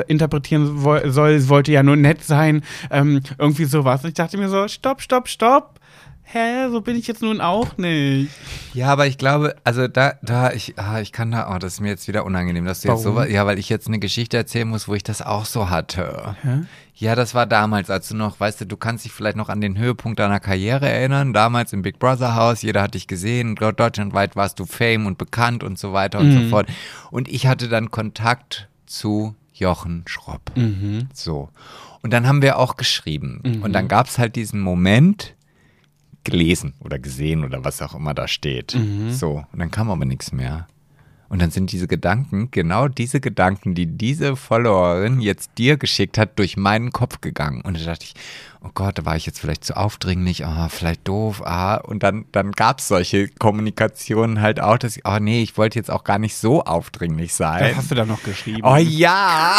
soll, 1.06 1.50
wollte 1.50 1.72
ja 1.72 1.84
nur 1.84 1.96
nett 1.96 2.24
sein, 2.24 2.64
ähm, 2.90 3.22
irgendwie 3.38 3.66
sowas. 3.66 4.04
Und 4.04 4.10
ich 4.10 4.16
dachte 4.16 4.38
mir 4.38 4.50
so, 4.50 4.68
stopp, 4.68 5.02
stopp, 5.02 5.28
stopp. 5.28 5.81
Hä, 6.34 6.70
so 6.70 6.80
bin 6.80 6.96
ich 6.96 7.08
jetzt 7.08 7.22
nun 7.22 7.42
auch 7.42 7.78
nicht. 7.78 8.32
Ja, 8.74 8.88
aber 8.88 9.06
ich 9.06 9.18
glaube, 9.18 9.58
also 9.66 9.90
da, 9.90 10.14
da, 10.22 10.54
ich, 10.54 10.80
ah, 10.80 11.02
ich 11.02 11.12
kann 11.12 11.30
da, 11.32 11.54
oh, 11.54 11.58
das 11.58 11.74
ist 11.74 11.80
mir 11.82 11.90
jetzt 11.90 12.08
wieder 12.08 12.24
unangenehm, 12.24 12.64
dass 12.64 12.80
du 12.80 12.88
jetzt 12.88 13.04
Warum? 13.04 13.18
so, 13.18 13.30
ja, 13.30 13.46
weil 13.46 13.60
ich 13.60 13.68
jetzt 13.68 13.88
eine 13.88 14.00
Geschichte 14.00 14.38
erzählen 14.38 14.68
muss, 14.68 14.88
wo 14.88 14.96
ich 14.96 15.04
das 15.04 15.22
auch 15.22 15.44
so 15.44 15.70
hatte. 15.70 16.38
Hä? 16.42 16.62
Ja, 16.96 17.16
das 17.16 17.36
war 17.36 17.46
damals, 17.46 17.90
als 17.90 18.08
du 18.08 18.16
noch, 18.16 18.40
weißt 18.40 18.62
du, 18.62 18.66
du 18.66 18.78
kannst 18.78 19.04
dich 19.04 19.12
vielleicht 19.12 19.36
noch 19.36 19.50
an 19.50 19.60
den 19.60 19.78
Höhepunkt 19.78 20.20
deiner 20.20 20.40
Karriere 20.40 20.88
erinnern, 20.88 21.34
damals 21.34 21.74
im 21.74 21.82
Big 21.82 22.00
Brother 22.00 22.36
Haus, 22.36 22.62
jeder 22.62 22.82
hat 22.82 22.94
dich 22.94 23.08
gesehen, 23.08 23.56
deutschlandweit 23.56 24.38
warst 24.38 24.58
du 24.60 24.66
Fame 24.66 25.08
und 25.08 25.18
bekannt 25.18 25.66
und 25.66 25.78
so 25.78 25.92
weiter 25.92 26.20
und 26.20 26.32
so 26.32 26.50
fort. 26.50 26.68
Und 27.10 27.28
ich 27.28 27.48
hatte 27.48 27.68
dann 27.68 27.92
Kontakt 27.92 28.70
zu 28.86 29.36
Jochen 29.54 30.04
Schropp. 30.08 30.52
So. 31.14 31.50
Und 32.04 32.14
dann 32.14 32.26
haben 32.26 32.42
wir 32.42 32.58
auch 32.58 32.78
geschrieben. 32.78 33.42
Und 33.64 33.74
dann 33.74 33.88
gab 33.88 34.08
es 34.08 34.18
halt 34.18 34.36
diesen 34.36 34.62
Moment, 34.62 35.34
gelesen 36.24 36.74
oder 36.80 37.00
gesehen 37.00 37.44
oder 37.44 37.64
was 37.64 37.82
auch 37.82 37.96
immer 37.96 38.14
da 38.14 38.28
steht. 38.28 38.78
So, 39.10 39.44
und 39.52 39.60
dann 39.60 39.72
kam 39.72 39.90
aber 39.90 40.06
nichts 40.06 40.32
mehr. 40.32 40.68
Und 41.30 41.42
dann 41.42 41.50
sind 41.50 41.72
diese 41.72 41.88
Gedanken, 41.88 42.52
genau 42.52 42.90
diese 42.90 43.22
Gedanken, 43.22 43.74
die 43.74 43.86
diese 43.86 44.36
Followerin 44.36 45.22
jetzt 45.22 45.52
dir 45.58 45.78
geschickt 45.78 46.18
hat, 46.18 46.38
durch 46.38 46.58
meinen 46.58 46.92
Kopf 46.92 47.22
gegangen. 47.22 47.62
Und 47.62 47.80
da 47.80 47.86
dachte 47.86 48.04
ich, 48.04 48.16
oh 48.64 48.70
Gott, 48.76 49.00
da 49.00 49.06
war 49.06 49.16
ich 49.16 49.26
jetzt 49.26 49.40
vielleicht 49.40 49.66
zu 49.66 49.76
aufdringlich, 49.76 50.46
ah, 50.46 50.70
vielleicht 50.70 51.08
doof, 51.08 51.42
ah. 51.44 51.78
Und 51.78 52.04
dann, 52.04 52.26
dann 52.32 52.52
gab 52.52 52.80
es 52.80 52.88
solche 52.88 53.28
Kommunikationen 53.28 54.40
halt 54.40 54.60
auch, 54.60 54.78
dass 54.78 54.98
ich, 54.98 55.04
oh 55.06 55.18
nee, 55.20 55.42
ich 55.42 55.58
wollte 55.58 55.80
jetzt 55.80 55.90
auch 55.90 56.04
gar 56.04 56.20
nicht 56.20 56.36
so 56.36 56.64
aufdringlich 56.64 57.34
sein. 57.34 57.70
Das 57.70 57.78
hast 57.78 57.92
du 57.92 57.96
da 57.96 58.06
noch 58.06 58.22
geschrieben. 58.22 58.62
Oh 58.64 58.76
ja! 58.76 59.56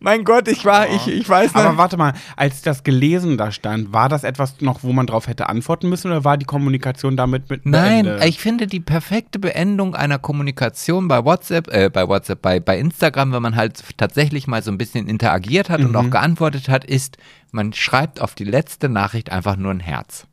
mein 0.00 0.24
Gott, 0.24 0.46
ich 0.46 0.64
war, 0.64 0.88
ich, 0.88 1.08
ich 1.08 1.28
weiß 1.28 1.54
Aber 1.54 1.70
nicht. 1.70 1.78
warte 1.78 1.96
mal, 1.96 2.12
als 2.36 2.62
das 2.62 2.84
gelesen 2.84 3.36
da 3.36 3.50
stand, 3.50 3.92
war 3.92 4.08
das 4.08 4.22
etwas 4.22 4.60
noch, 4.60 4.84
wo 4.84 4.92
man 4.92 5.06
drauf 5.08 5.26
hätte 5.26 5.48
antworten 5.48 5.88
müssen 5.88 6.08
oder 6.08 6.24
war 6.24 6.36
die 6.36 6.46
Kommunikation 6.46 7.16
damit 7.16 7.50
mit 7.50 7.66
Nein, 7.66 8.04
beendet? 8.04 8.24
ich 8.24 8.38
finde 8.38 8.68
die 8.68 8.80
perfekte 8.80 9.40
Beendung 9.40 9.96
einer 9.96 10.20
Kommunikation 10.20 11.08
bei 11.08 11.24
WhatsApp, 11.24 11.68
äh, 11.74 11.90
bei 11.90 12.06
WhatsApp, 12.06 12.40
bei, 12.40 12.60
bei 12.60 12.78
Instagram, 12.78 13.32
wenn 13.32 13.42
man 13.42 13.56
halt 13.56 13.82
tatsächlich 13.96 14.46
mal 14.46 14.62
so 14.62 14.70
ein 14.70 14.78
bisschen 14.78 15.08
interagiert 15.08 15.70
hat 15.70 15.80
und 15.80 15.96
auch 15.96 16.08
geantwortet 16.10 16.68
hat, 16.68 16.84
ist, 16.84 17.16
man 17.52 17.72
schreibt 17.72 18.20
auf 18.20 18.34
die 18.34 18.44
letzte 18.44 18.88
Nachricht 18.88 19.30
einfach 19.30 19.56
nur 19.56 19.70
ein 19.70 19.80
Herz. 19.80 20.26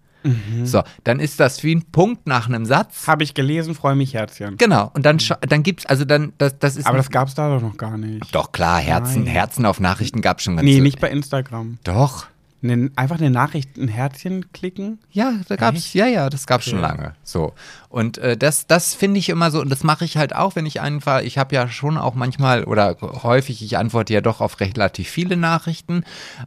So, 0.66 0.84
dann 1.06 1.22
ist 1.22 1.40
das 1.40 1.64
wie 1.64 1.74
ein 1.74 1.84
Punkt 1.94 2.28
nach 2.28 2.48
einem 2.50 2.66
Satz. 2.66 3.08
Habe 3.08 3.24
ich 3.24 3.34
gelesen, 3.36 3.74
freue 3.74 3.96
mich 3.96 4.14
Herzchen. 4.16 4.58
Genau, 4.58 4.92
und 4.94 5.06
dann, 5.06 5.18
scha- 5.20 5.40
dann 5.48 5.64
gibt's, 5.64 5.86
also 5.86 6.04
dann, 6.04 6.34
das, 6.38 6.60
das 6.60 6.76
ist. 6.76 6.88
Aber 6.88 6.98
das 6.98 7.10
gab 7.10 7.30
es 7.30 7.36
da 7.36 7.48
doch 7.48 7.62
noch 7.62 7.78
gar 7.78 7.98
nicht. 7.98 8.36
doch 8.36 8.52
klar, 8.52 8.80
Herzen, 8.82 9.24
Nein. 9.24 9.32
Herzen 9.32 9.66
auf 9.66 9.80
Nachrichten 9.80 10.20
gab 10.22 10.42
schon 10.42 10.58
ganz 10.58 10.66
Nee, 10.66 10.76
so- 10.78 10.84
nicht 10.84 11.00
bei 11.00 11.10
Instagram. 11.10 11.78
Doch. 11.86 12.28
Ne, 12.62 12.92
einfach 12.98 13.18
eine 13.18 13.30
Nachricht, 13.30 13.78
ein 13.78 13.88
Herzchen 13.88 14.52
klicken. 14.52 15.00
Ja, 15.12 15.34
da 15.48 15.56
gab's, 15.56 15.78
Echt? 15.78 15.94
ja, 15.96 16.08
ja, 16.08 16.30
das 16.30 16.46
gab's 16.46 16.66
schon 16.66 16.80
Okay. 16.80 16.88
lange. 16.88 17.14
So. 17.24 17.54
Und 17.88 18.18
äh, 18.18 18.36
das, 18.36 18.68
das 18.68 18.94
finde 18.96 19.20
ich 19.20 19.30
immer 19.30 19.50
so, 19.50 19.62
und 19.62 19.70
das 19.70 19.84
mache 19.84 20.04
ich 20.04 20.18
halt 20.18 20.36
auch, 20.36 20.56
wenn 20.58 20.66
ich 20.66 20.82
einfach, 20.82 21.22
ich 21.22 21.38
habe 21.38 21.56
ja 21.56 21.70
schon 21.70 21.98
auch 21.98 22.16
manchmal 22.16 22.66
oder 22.66 22.98
häufig, 23.02 23.64
ich 23.64 23.78
antworte 23.78 24.14
ja 24.14 24.20
doch 24.22 24.42
auf 24.42 24.60
relativ 24.60 25.08
viele 25.10 25.38
Nachrichten. 25.38 26.04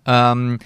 Ähm, 0.06 0.58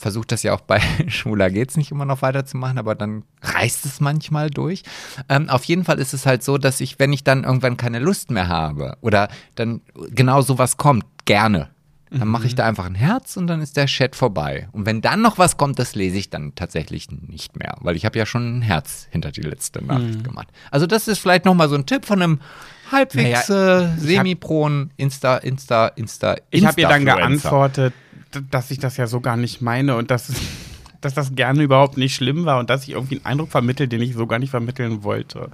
Versuche 0.00 0.26
das 0.28 0.44
ja 0.44 0.54
auch 0.54 0.60
bei 0.60 0.80
Schwuler 1.08 1.50
geht's 1.50 1.76
nicht 1.76 1.90
immer 1.90 2.04
noch 2.04 2.22
weiterzumachen, 2.22 2.78
aber 2.78 2.94
dann 2.94 3.24
reißt 3.42 3.84
es 3.84 3.98
manchmal 4.00 4.48
durch. 4.48 4.84
Ähm, 5.28 5.48
auf 5.48 5.64
jeden 5.64 5.84
Fall 5.84 5.98
ist 5.98 6.14
es 6.14 6.24
halt 6.24 6.44
so, 6.44 6.56
dass 6.56 6.80
ich, 6.80 7.00
wenn 7.00 7.12
ich 7.12 7.24
dann 7.24 7.42
irgendwann 7.44 7.76
keine 7.76 7.98
Lust 7.98 8.30
mehr 8.30 8.46
habe 8.48 8.96
oder 9.00 9.28
dann 9.56 9.80
genau 10.10 10.40
sowas 10.40 10.76
kommt, 10.76 11.04
gerne. 11.24 11.68
Dann 12.10 12.28
mache 12.28 12.46
ich 12.46 12.54
da 12.54 12.64
einfach 12.64 12.86
ein 12.86 12.94
Herz 12.94 13.36
und 13.36 13.46
dann 13.48 13.60
ist 13.60 13.76
der 13.76 13.86
Chat 13.86 14.16
vorbei. 14.16 14.68
Und 14.72 14.86
wenn 14.86 15.02
dann 15.02 15.20
noch 15.20 15.36
was 15.36 15.56
kommt, 15.56 15.78
das 15.78 15.94
lese 15.94 16.16
ich 16.16 16.30
dann 16.30 16.54
tatsächlich 16.54 17.10
nicht 17.10 17.58
mehr, 17.58 17.76
weil 17.80 17.96
ich 17.96 18.04
habe 18.04 18.18
ja 18.18 18.24
schon 18.24 18.58
ein 18.58 18.62
Herz 18.62 19.08
hinter 19.10 19.30
die 19.30 19.42
letzte 19.42 19.84
Nachricht 19.84 20.24
gemacht. 20.24 20.48
Also 20.70 20.86
das 20.86 21.06
ist 21.08 21.18
vielleicht 21.18 21.44
noch 21.44 21.54
mal 21.54 21.68
so 21.68 21.74
ein 21.74 21.86
Tipp 21.86 22.06
von 22.06 22.22
einem 22.22 22.40
halbwegs 22.90 23.50
äh, 23.50 23.88
semi-proen 23.98 24.90
Insta, 24.96 25.36
Insta, 25.36 25.88
Insta, 25.88 26.36
Ich 26.50 26.64
habe 26.64 26.80
ihr 26.80 26.88
dann 26.88 27.04
geantwortet, 27.04 27.92
dass 28.50 28.70
ich 28.70 28.78
das 28.78 28.96
ja 28.96 29.06
so 29.06 29.20
gar 29.20 29.36
nicht 29.36 29.60
meine 29.60 29.96
und 29.96 30.10
dass, 30.10 30.32
dass 31.00 31.14
das 31.14 31.34
gerne 31.34 31.62
überhaupt 31.62 31.96
nicht 31.96 32.14
schlimm 32.14 32.44
war 32.44 32.58
und 32.58 32.70
dass 32.70 32.84
ich 32.84 32.90
irgendwie 32.90 33.16
einen 33.16 33.26
Eindruck 33.26 33.50
vermittle, 33.50 33.88
den 33.88 34.00
ich 34.00 34.14
so 34.14 34.26
gar 34.26 34.38
nicht 34.38 34.50
vermitteln 34.50 35.02
wollte. 35.02 35.50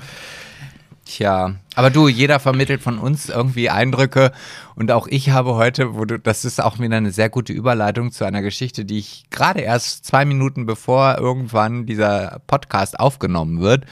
Tja, 1.05 1.57
aber 1.75 1.91
du, 1.91 2.09
jeder 2.09 2.41
vermittelt 2.41 2.81
von 2.81 2.99
uns 2.99 3.29
irgendwie 3.29 3.69
Eindrücke 3.69 4.33
und 4.75 4.91
auch 4.91 5.07
ich 5.07 5.31
habe 5.31 5.55
heute, 5.55 5.95
wo 5.95 6.07
du, 6.07 6.19
das 6.19 6.47
ist 6.47 6.63
auch 6.63 6.79
wieder 6.79 6.97
eine 6.97 7.13
sehr 7.13 7.29
gute 7.29 7.53
Überleitung 7.53 8.11
zu 8.11 8.25
einer 8.25 8.41
Geschichte, 8.41 8.87
die 8.87 8.99
ich 8.99 9.25
gerade 9.31 9.61
erst 9.61 10.07
zwei 10.07 10.25
Minuten 10.25 10.65
bevor 10.65 11.19
irgendwann 11.19 11.85
dieser 11.85 12.41
Podcast 12.47 12.99
aufgenommen 12.99 13.61
wird, 13.61 13.85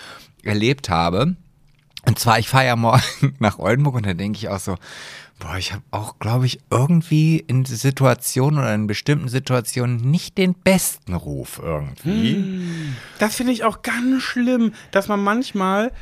erlebt 0.43 0.89
habe. 0.89 1.37
Und 2.07 2.19
zwar, 2.19 2.39
ich 2.39 2.49
fahre 2.49 2.67
ja 2.67 2.77
morgen 2.77 3.03
nach 3.39 3.59
Oldenburg 3.59 3.97
und 3.97 4.07
da 4.07 4.15
denke 4.15 4.39
ich 4.39 4.49
auch 4.49 4.59
so, 4.59 4.77
boah, 5.43 5.57
ich 5.57 5.73
habe 5.73 5.83
auch, 5.91 6.19
glaube 6.19 6.47
ich, 6.47 6.61
irgendwie 6.71 7.39
in 7.39 7.65
Situationen 7.65 8.61
oder 8.61 8.75
in 8.75 8.87
bestimmten 8.87 9.29
Situationen 9.29 9.97
nicht 9.97 10.39
den 10.39 10.55
besten 10.55 11.15
Ruf 11.15 11.61
irgendwie. 11.63 12.45
Das 13.19 13.35
finde 13.35 13.53
ich 13.53 13.65
auch 13.65 13.83
ganz 13.83 14.23
schlimm, 14.23 14.73
dass 14.93 15.09
man 15.09 15.23
manchmal, 15.23 15.93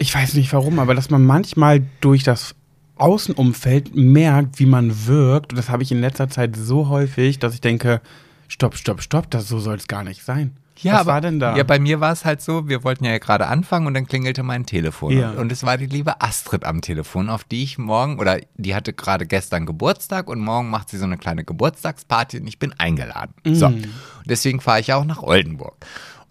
ich 0.00 0.14
weiß 0.14 0.34
nicht 0.34 0.52
warum, 0.54 0.78
aber 0.78 0.94
dass 0.94 1.10
man 1.10 1.24
manchmal 1.24 1.82
durch 2.00 2.24
das 2.24 2.54
Außenumfeld 2.96 3.94
merkt, 3.94 4.58
wie 4.58 4.66
man 4.66 5.06
wirkt. 5.06 5.52
Und 5.52 5.58
das 5.58 5.68
habe 5.68 5.82
ich 5.82 5.92
in 5.92 6.00
letzter 6.00 6.30
Zeit 6.30 6.56
so 6.56 6.88
häufig, 6.88 7.38
dass 7.38 7.52
ich 7.52 7.60
denke, 7.60 8.00
stopp, 8.48 8.76
stopp, 8.76 9.02
stopp, 9.02 9.30
das 9.30 9.46
so 9.46 9.58
soll 9.58 9.76
es 9.76 9.88
gar 9.88 10.02
nicht 10.02 10.24
sein. 10.24 10.56
Ja, 10.78 10.94
Was 10.94 11.00
aber, 11.00 11.12
war 11.12 11.20
denn 11.20 11.38
da? 11.38 11.54
Ja, 11.54 11.64
bei 11.64 11.78
mir 11.78 12.00
war 12.00 12.12
es 12.12 12.24
halt 12.24 12.40
so, 12.40 12.66
wir 12.66 12.82
wollten 12.82 13.04
ja 13.04 13.18
gerade 13.18 13.48
anfangen 13.48 13.86
und 13.86 13.92
dann 13.92 14.06
klingelte 14.06 14.42
mein 14.42 14.64
Telefon. 14.64 15.12
Ja. 15.12 15.32
Und 15.32 15.52
es 15.52 15.62
war 15.64 15.76
die 15.76 15.84
liebe 15.84 16.22
Astrid 16.22 16.64
am 16.64 16.80
Telefon, 16.80 17.28
auf 17.28 17.44
die 17.44 17.62
ich 17.62 17.76
morgen, 17.76 18.18
oder 18.18 18.38
die 18.56 18.74
hatte 18.74 18.94
gerade 18.94 19.26
gestern 19.26 19.66
Geburtstag 19.66 20.28
und 20.28 20.40
morgen 20.40 20.70
macht 20.70 20.88
sie 20.88 20.96
so 20.96 21.04
eine 21.04 21.18
kleine 21.18 21.44
Geburtstagsparty 21.44 22.40
und 22.40 22.46
ich 22.46 22.58
bin 22.58 22.72
eingeladen. 22.78 23.34
So. 23.44 23.66
Und 23.66 23.90
deswegen 24.24 24.60
fahre 24.60 24.80
ich 24.80 24.94
auch 24.94 25.04
nach 25.04 25.22
Oldenburg. 25.22 25.76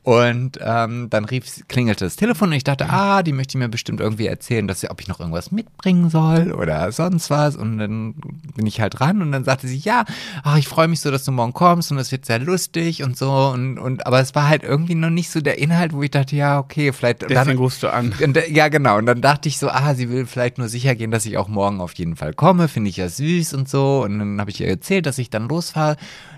Und 0.09 0.57
ähm, 0.59 1.07
dann 1.11 1.23
rief, 1.23 1.67
klingelte 1.67 2.03
das 2.03 2.15
Telefon 2.15 2.49
und 2.49 2.55
ich 2.55 2.63
dachte, 2.63 2.89
ah, 2.89 3.21
die 3.21 3.31
möchte 3.31 3.59
mir 3.59 3.69
bestimmt 3.69 3.99
irgendwie 3.99 4.25
erzählen, 4.25 4.67
dass 4.67 4.79
sie, 4.79 4.89
ob 4.89 4.99
ich 5.01 5.07
noch 5.07 5.19
irgendwas 5.19 5.51
mitbringen 5.51 6.09
soll 6.09 6.51
oder 6.51 6.91
sonst 6.91 7.29
was. 7.29 7.55
Und 7.55 7.77
dann 7.77 8.15
bin 8.55 8.65
ich 8.65 8.81
halt 8.81 8.99
ran 9.01 9.21
und 9.21 9.31
dann 9.31 9.43
sagte 9.43 9.67
sie, 9.67 9.77
ja, 9.77 10.05
ach, 10.41 10.57
ich 10.57 10.67
freue 10.67 10.87
mich 10.87 11.01
so, 11.01 11.11
dass 11.11 11.25
du 11.25 11.31
morgen 11.31 11.53
kommst 11.53 11.91
und 11.91 11.99
es 11.99 12.11
wird 12.11 12.25
sehr 12.25 12.39
lustig 12.39 13.03
und 13.03 13.17
so. 13.17 13.29
Und, 13.53 13.77
und 13.77 14.07
aber 14.07 14.19
es 14.19 14.33
war 14.33 14.47
halt 14.47 14.63
irgendwie 14.63 14.95
noch 14.95 15.11
nicht 15.11 15.29
so 15.29 15.41
der 15.41 15.59
Inhalt, 15.59 15.93
wo 15.93 16.01
ich 16.01 16.09
dachte, 16.09 16.35
ja, 16.35 16.57
okay, 16.57 16.91
vielleicht. 16.91 17.21
Deswegen 17.21 17.35
dann, 17.45 17.57
rufst 17.57 17.83
du 17.83 17.93
an. 17.93 18.11
Und, 18.23 18.35
ja, 18.49 18.69
genau. 18.69 18.97
Und 18.97 19.05
dann 19.05 19.21
dachte 19.21 19.47
ich 19.47 19.59
so, 19.59 19.69
ah, 19.69 19.93
sie 19.93 20.09
will 20.09 20.25
vielleicht 20.25 20.57
nur 20.57 20.69
sicher 20.69 20.95
gehen, 20.95 21.11
dass 21.11 21.27
ich 21.27 21.37
auch 21.37 21.49
morgen 21.49 21.81
auf 21.81 21.93
jeden 21.93 22.15
Fall 22.15 22.33
komme. 22.33 22.67
Finde 22.67 22.89
ich 22.89 22.97
ja 22.97 23.09
süß 23.09 23.53
und 23.53 23.69
so. 23.69 24.01
Und 24.05 24.17
dann 24.17 24.41
habe 24.41 24.49
ich 24.49 24.59
ihr 24.59 24.67
erzählt, 24.67 25.05
dass 25.05 25.19
ich 25.19 25.29
dann 25.29 25.47
losfahre. 25.47 25.97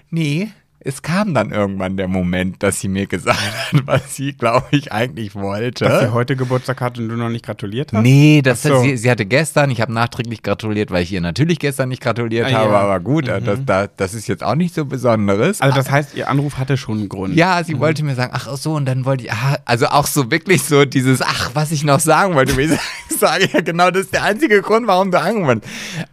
Nee, 0.09 0.51
es 0.83 1.03
kam 1.03 1.35
dann 1.35 1.51
irgendwann 1.51 1.95
der 1.95 2.07
Moment, 2.07 2.63
dass 2.63 2.79
sie 2.79 2.87
mir 2.87 3.05
gesagt 3.05 3.37
hat, 3.71 3.85
was 3.85 4.15
sie, 4.15 4.33
glaube 4.33 4.65
ich, 4.71 4.91
eigentlich 4.91 5.35
wollte. 5.35 5.85
Dass 5.85 6.01
sie 6.01 6.11
heute 6.11 6.35
Geburtstag 6.35 6.81
hat 6.81 6.97
und 6.97 7.07
du 7.07 7.15
noch 7.15 7.29
nicht 7.29 7.45
gratuliert 7.45 7.93
hast? 7.93 8.01
Nee, 8.01 8.41
das 8.43 8.63
so. 8.63 8.81
sie, 8.81 8.97
sie, 8.97 9.09
hatte 9.09 9.25
gestern, 9.25 9.69
ich 9.69 9.79
habe 9.79 9.93
nachträglich 9.93 10.41
gratuliert, 10.41 10.89
weil 10.89 11.03
ich 11.03 11.11
ihr 11.11 11.21
natürlich 11.21 11.59
gestern 11.59 11.89
nicht 11.89 12.01
gratuliert 12.01 12.47
ah, 12.47 12.59
habe, 12.59 12.73
ja. 12.73 12.79
aber 12.79 12.99
gut, 12.99 13.25
mhm. 13.25 13.45
das, 13.45 13.59
das, 13.65 13.89
das, 13.95 14.13
ist 14.15 14.27
jetzt 14.27 14.43
auch 14.43 14.55
nicht 14.55 14.73
so 14.73 14.85
Besonderes. 14.85 15.61
Also 15.61 15.75
das 15.75 15.91
heißt, 15.91 16.15
ihr 16.15 16.29
Anruf 16.29 16.57
hatte 16.57 16.77
schon 16.77 16.97
einen 16.97 17.09
Grund. 17.09 17.35
Ja, 17.35 17.63
sie 17.63 17.75
mhm. 17.75 17.79
wollte 17.79 18.03
mir 18.03 18.15
sagen, 18.15 18.31
ach 18.33 18.57
so, 18.57 18.73
und 18.73 18.85
dann 18.85 19.05
wollte 19.05 19.25
ich, 19.25 19.31
ach, 19.31 19.57
also 19.65 19.85
auch 19.87 20.07
so 20.07 20.31
wirklich 20.31 20.63
so 20.63 20.85
dieses, 20.85 21.21
ach, 21.21 21.51
was 21.53 21.71
ich 21.71 21.83
noch 21.83 21.99
sagen 21.99 22.33
wollte, 22.33 22.59
ich 22.59 22.71
sage 23.19 23.47
ja 23.53 23.61
genau, 23.61 23.91
das 23.91 24.05
ist 24.05 24.13
der 24.13 24.23
einzige 24.23 24.61
Grund, 24.61 24.87
warum 24.87 25.11
du 25.11 25.19
angerufen 25.19 25.61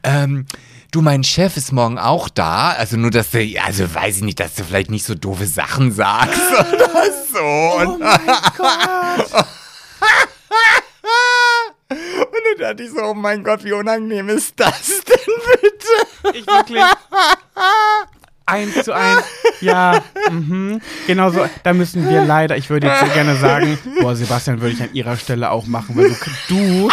ähm, 0.02 0.44
du, 0.90 1.02
mein 1.02 1.24
Chef 1.24 1.56
ist 1.56 1.72
morgen 1.72 1.98
auch 1.98 2.28
da. 2.28 2.70
Also 2.70 2.96
nur, 2.96 3.10
dass 3.10 3.30
du, 3.30 3.38
also 3.64 3.94
weiß 3.94 4.16
ich 4.16 4.22
nicht, 4.22 4.40
dass 4.40 4.54
du 4.54 4.64
vielleicht 4.64 4.90
nicht 4.90 5.04
so 5.04 5.14
doofe 5.14 5.46
Sachen 5.46 5.92
sagst 5.92 6.40
oder 6.52 6.90
so. 7.32 7.38
Oh 7.38 7.96
mein 7.98 8.26
Gott. 8.56 9.46
Und 11.90 11.98
dann 11.98 12.58
dachte 12.58 12.82
ich 12.82 12.90
so, 12.90 13.02
oh 13.02 13.14
mein 13.14 13.42
Gott, 13.42 13.64
wie 13.64 13.72
unangenehm 13.72 14.28
ist 14.28 14.54
das 14.56 15.02
denn 15.04 15.16
bitte? 15.62 16.38
Ich 16.38 16.46
wirklich. 16.46 16.82
Eins 18.46 18.82
zu 18.82 18.94
eins. 18.94 19.24
Ja, 19.60 20.02
mhm. 20.30 20.80
genau 21.06 21.30
so. 21.30 21.46
Da 21.64 21.74
müssen 21.74 22.08
wir 22.08 22.24
leider, 22.24 22.56
ich 22.56 22.70
würde 22.70 22.86
jetzt 22.86 23.00
so 23.00 23.06
gerne 23.12 23.36
sagen, 23.36 23.78
boah, 24.00 24.16
Sebastian 24.16 24.62
würde 24.62 24.74
ich 24.74 24.82
an 24.82 24.94
ihrer 24.94 25.18
Stelle 25.18 25.50
auch 25.50 25.66
machen, 25.66 25.94
weil 25.96 26.08
du, 26.08 26.16
du 26.48 26.90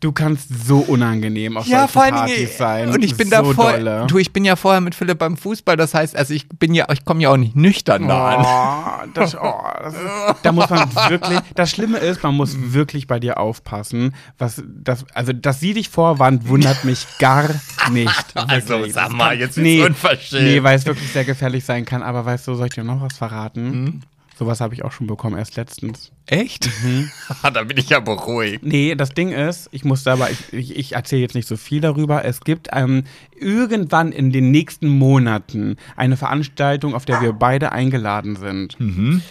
Du 0.00 0.12
kannst 0.12 0.66
so 0.66 0.78
unangenehm 0.78 1.56
auf 1.56 1.66
ja, 1.66 1.88
solchen 1.88 2.14
Partys 2.14 2.56
sein. 2.56 2.90
Und 2.90 3.04
ich 3.04 3.16
bin 3.16 3.28
so 3.28 3.52
davor, 3.52 4.06
du, 4.06 4.18
ich 4.18 4.32
bin 4.32 4.44
ja 4.44 4.54
vorher 4.54 4.80
mit 4.80 4.94
Philipp 4.94 5.18
beim 5.18 5.36
Fußball, 5.36 5.76
das 5.76 5.92
heißt, 5.92 6.16
also 6.16 6.34
ich 6.34 6.48
bin 6.48 6.72
ja, 6.72 6.86
ich 6.92 7.04
komme 7.04 7.20
ja 7.22 7.30
auch 7.30 7.36
nicht 7.36 7.56
nüchtern 7.56 8.06
da 8.06 8.36
an. 8.36 9.10
Das, 9.14 9.34
oh, 9.34 9.54
das 9.82 9.94
ist, 9.94 10.02
da 10.42 10.52
muss 10.52 10.68
man 10.68 10.88
wirklich, 11.08 11.40
das 11.54 11.70
Schlimme 11.70 11.98
ist, 11.98 12.22
man 12.22 12.34
muss 12.34 12.56
wirklich 12.72 13.06
bei 13.06 13.18
dir 13.18 13.38
aufpassen, 13.38 14.14
was, 14.36 14.62
das, 14.66 15.04
also, 15.14 15.32
dass 15.32 15.60
sie 15.60 15.72
dich 15.74 15.88
vorwand, 15.88 16.48
wundert 16.48 16.84
mich 16.84 17.06
gar 17.18 17.48
nicht. 17.90 18.24
also, 18.34 18.84
sag 18.86 19.12
mal, 19.12 19.36
jetzt 19.38 19.56
ist 19.56 19.62
nee, 19.62 19.82
unverschämt. 19.82 20.42
Nee, 20.42 20.62
weil 20.62 20.76
es 20.76 20.86
wirklich 20.86 21.10
sehr 21.10 21.24
gefährlich 21.24 21.64
sein 21.64 21.84
kann, 21.84 22.02
aber 22.02 22.24
weißt 22.24 22.46
du, 22.46 22.54
soll 22.54 22.66
ich 22.66 22.74
dir 22.74 22.84
noch 22.84 23.00
was 23.00 23.16
verraten? 23.16 23.70
Mhm. 23.70 24.00
Sowas 24.38 24.60
habe 24.60 24.72
ich 24.72 24.84
auch 24.84 24.92
schon 24.92 25.08
bekommen, 25.08 25.36
erst 25.36 25.56
letztens. 25.56 26.12
Echt? 26.26 26.70
Mhm. 26.84 27.10
da 27.52 27.64
bin 27.64 27.76
ich 27.76 27.88
ja 27.88 27.98
beruhigt. 27.98 28.64
Nee, 28.64 28.94
das 28.94 29.10
Ding 29.10 29.32
ist, 29.32 29.68
ich 29.72 29.84
muss 29.84 30.06
aber, 30.06 30.30
ich, 30.30 30.52
ich, 30.52 30.76
ich 30.76 30.92
erzähle 30.92 31.22
jetzt 31.22 31.34
nicht 31.34 31.48
so 31.48 31.56
viel 31.56 31.80
darüber. 31.80 32.24
Es 32.24 32.42
gibt 32.42 32.68
ähm, 32.72 33.02
irgendwann 33.36 34.12
in 34.12 34.30
den 34.30 34.52
nächsten 34.52 34.86
Monaten 34.86 35.76
eine 35.96 36.16
Veranstaltung, 36.16 36.94
auf 36.94 37.04
der 37.04 37.20
wir 37.20 37.32
beide 37.32 37.72
eingeladen 37.72 38.36
sind. 38.36 38.78
Mhm. 38.78 39.22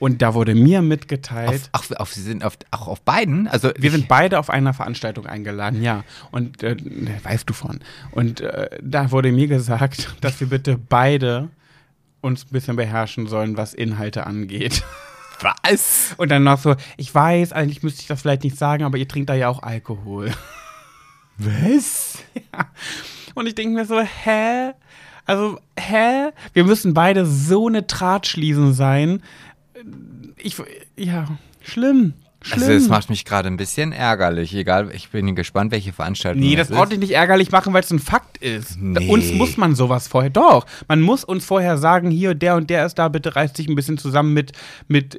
Und 0.00 0.22
da 0.22 0.34
wurde 0.34 0.56
mir 0.56 0.82
mitgeteilt. 0.82 1.70
Auf, 1.72 1.90
ach, 1.92 2.00
auf, 2.00 2.12
Sie 2.12 2.22
sind 2.22 2.44
auf, 2.44 2.58
auch 2.72 2.88
auf 2.88 3.00
beiden? 3.02 3.46
Also 3.46 3.70
wir 3.76 3.92
sind 3.92 4.08
beide 4.08 4.40
auf 4.40 4.50
einer 4.50 4.74
Veranstaltung 4.74 5.26
eingeladen, 5.26 5.82
ja. 5.82 6.04
Und 6.32 6.64
äh, 6.64 6.76
weißt 7.22 7.48
du 7.48 7.54
von. 7.54 7.80
Und 8.10 8.40
äh, 8.40 8.70
da 8.82 9.12
wurde 9.12 9.30
mir 9.30 9.46
gesagt, 9.46 10.16
dass 10.20 10.40
wir 10.40 10.48
bitte 10.48 10.78
beide 10.78 11.48
uns 12.20 12.44
ein 12.44 12.52
bisschen 12.52 12.76
beherrschen 12.76 13.26
sollen, 13.26 13.56
was 13.56 13.74
Inhalte 13.74 14.26
angeht. 14.26 14.82
Was? 15.40 16.14
Und 16.16 16.30
dann 16.30 16.42
noch 16.42 16.58
so, 16.58 16.74
ich 16.96 17.14
weiß, 17.14 17.52
eigentlich 17.52 17.84
müsste 17.84 18.00
ich 18.00 18.08
das 18.08 18.22
vielleicht 18.22 18.42
nicht 18.42 18.58
sagen, 18.58 18.82
aber 18.82 18.98
ihr 18.98 19.06
trinkt 19.06 19.30
da 19.30 19.34
ja 19.34 19.48
auch 19.48 19.62
Alkohol. 19.62 20.32
Was? 21.38 22.18
Ja. 22.34 22.66
Und 23.34 23.46
ich 23.46 23.54
denke 23.54 23.74
mir 23.74 23.84
so, 23.84 24.00
hä? 24.00 24.72
Also, 25.26 25.60
hä? 25.78 26.30
Wir 26.54 26.64
müssen 26.64 26.92
beide 26.92 27.24
so 27.24 27.68
eine 27.68 27.84
Drahtschließen 27.84 28.74
sein. 28.74 29.22
Ich, 30.38 30.56
ja, 30.96 31.28
schlimm. 31.62 32.14
Schlimm. 32.40 32.62
Also 32.62 32.74
das 32.74 32.88
macht 32.88 33.10
mich 33.10 33.24
gerade 33.24 33.48
ein 33.48 33.56
bisschen 33.56 33.92
ärgerlich. 33.92 34.54
Egal, 34.54 34.90
ich 34.92 35.08
bin 35.10 35.34
gespannt, 35.34 35.72
welche 35.72 35.92
Veranstaltung 35.92 36.40
Nee, 36.40 36.54
das, 36.54 36.68
das 36.68 36.76
braucht 36.76 36.92
dich 36.92 37.00
nicht 37.00 37.12
ärgerlich 37.12 37.50
machen, 37.50 37.72
weil 37.72 37.82
es 37.82 37.90
ein 37.90 37.98
Fakt 37.98 38.38
ist. 38.38 38.80
Nee. 38.80 39.08
Uns 39.08 39.32
muss 39.32 39.56
man 39.56 39.74
sowas 39.74 40.06
vorher. 40.06 40.30
Doch, 40.30 40.64
man 40.86 41.00
muss 41.00 41.24
uns 41.24 41.44
vorher 41.44 41.78
sagen, 41.78 42.10
hier, 42.10 42.34
der 42.34 42.54
und 42.54 42.70
der 42.70 42.86
ist 42.86 42.94
da, 42.94 43.08
bitte 43.08 43.34
reißt 43.34 43.58
dich 43.58 43.66
ein 43.66 43.74
bisschen 43.74 43.98
zusammen 43.98 44.34
mit, 44.34 44.52
mit 44.86 45.18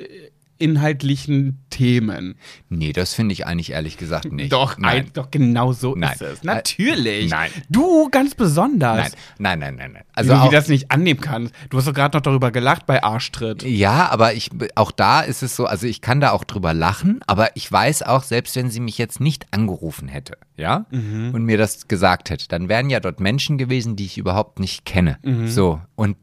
inhaltlichen 0.59 1.59
Themen. 1.69 2.35
Nee, 2.69 2.93
das 2.93 3.13
finde 3.13 3.33
ich 3.33 3.47
eigentlich 3.47 3.71
ehrlich 3.71 3.97
gesagt 3.97 4.31
nicht. 4.31 4.51
Doch, 4.51 4.77
nein. 4.77 5.05
Ein, 5.05 5.13
doch 5.13 5.31
genau 5.31 5.73
so 5.73 5.95
nein. 5.95 6.13
ist 6.13 6.21
es. 6.21 6.43
Natürlich. 6.43 7.31
Nein. 7.31 7.49
Du 7.69 8.09
ganz 8.09 8.35
besonders. 8.35 9.13
Nein, 9.37 9.59
nein, 9.59 9.59
nein, 9.59 9.75
nein. 9.77 9.91
nein. 9.93 10.03
Also 10.13 10.33
Wie 10.33 10.45
du 10.45 10.51
das 10.51 10.67
nicht 10.67 10.91
annehmen 10.91 11.21
kannst. 11.21 11.53
Du 11.69 11.77
hast 11.77 11.87
doch 11.87 11.93
gerade 11.93 12.17
noch 12.17 12.21
darüber 12.21 12.51
gelacht 12.51 12.85
bei 12.85 13.01
Arschtritt. 13.01 13.63
Ja, 13.63 14.09
aber 14.09 14.33
ich 14.33 14.49
auch 14.75 14.91
da 14.91 15.21
ist 15.21 15.43
es 15.43 15.55
so, 15.55 15.65
also 15.65 15.87
ich 15.87 16.01
kann 16.01 16.19
da 16.19 16.31
auch 16.31 16.43
drüber 16.43 16.73
lachen, 16.73 17.21
aber 17.25 17.55
ich 17.55 17.71
weiß 17.71 18.03
auch, 18.03 18.23
selbst 18.23 18.55
wenn 18.55 18.69
sie 18.69 18.79
mich 18.79 18.97
jetzt 18.97 19.19
nicht 19.19 19.47
angerufen 19.51 20.07
hätte, 20.07 20.37
ja, 20.57 20.85
mhm. 20.91 21.31
und 21.33 21.43
mir 21.43 21.57
das 21.57 21.87
gesagt 21.87 22.29
hätte, 22.29 22.47
dann 22.47 22.69
wären 22.69 22.89
ja 22.89 22.99
dort 22.99 23.19
Menschen 23.19 23.57
gewesen, 23.57 23.95
die 23.95 24.05
ich 24.05 24.17
überhaupt 24.17 24.59
nicht 24.59 24.85
kenne. 24.85 25.17
Mhm. 25.23 25.47
So, 25.47 25.81
und 25.95 26.17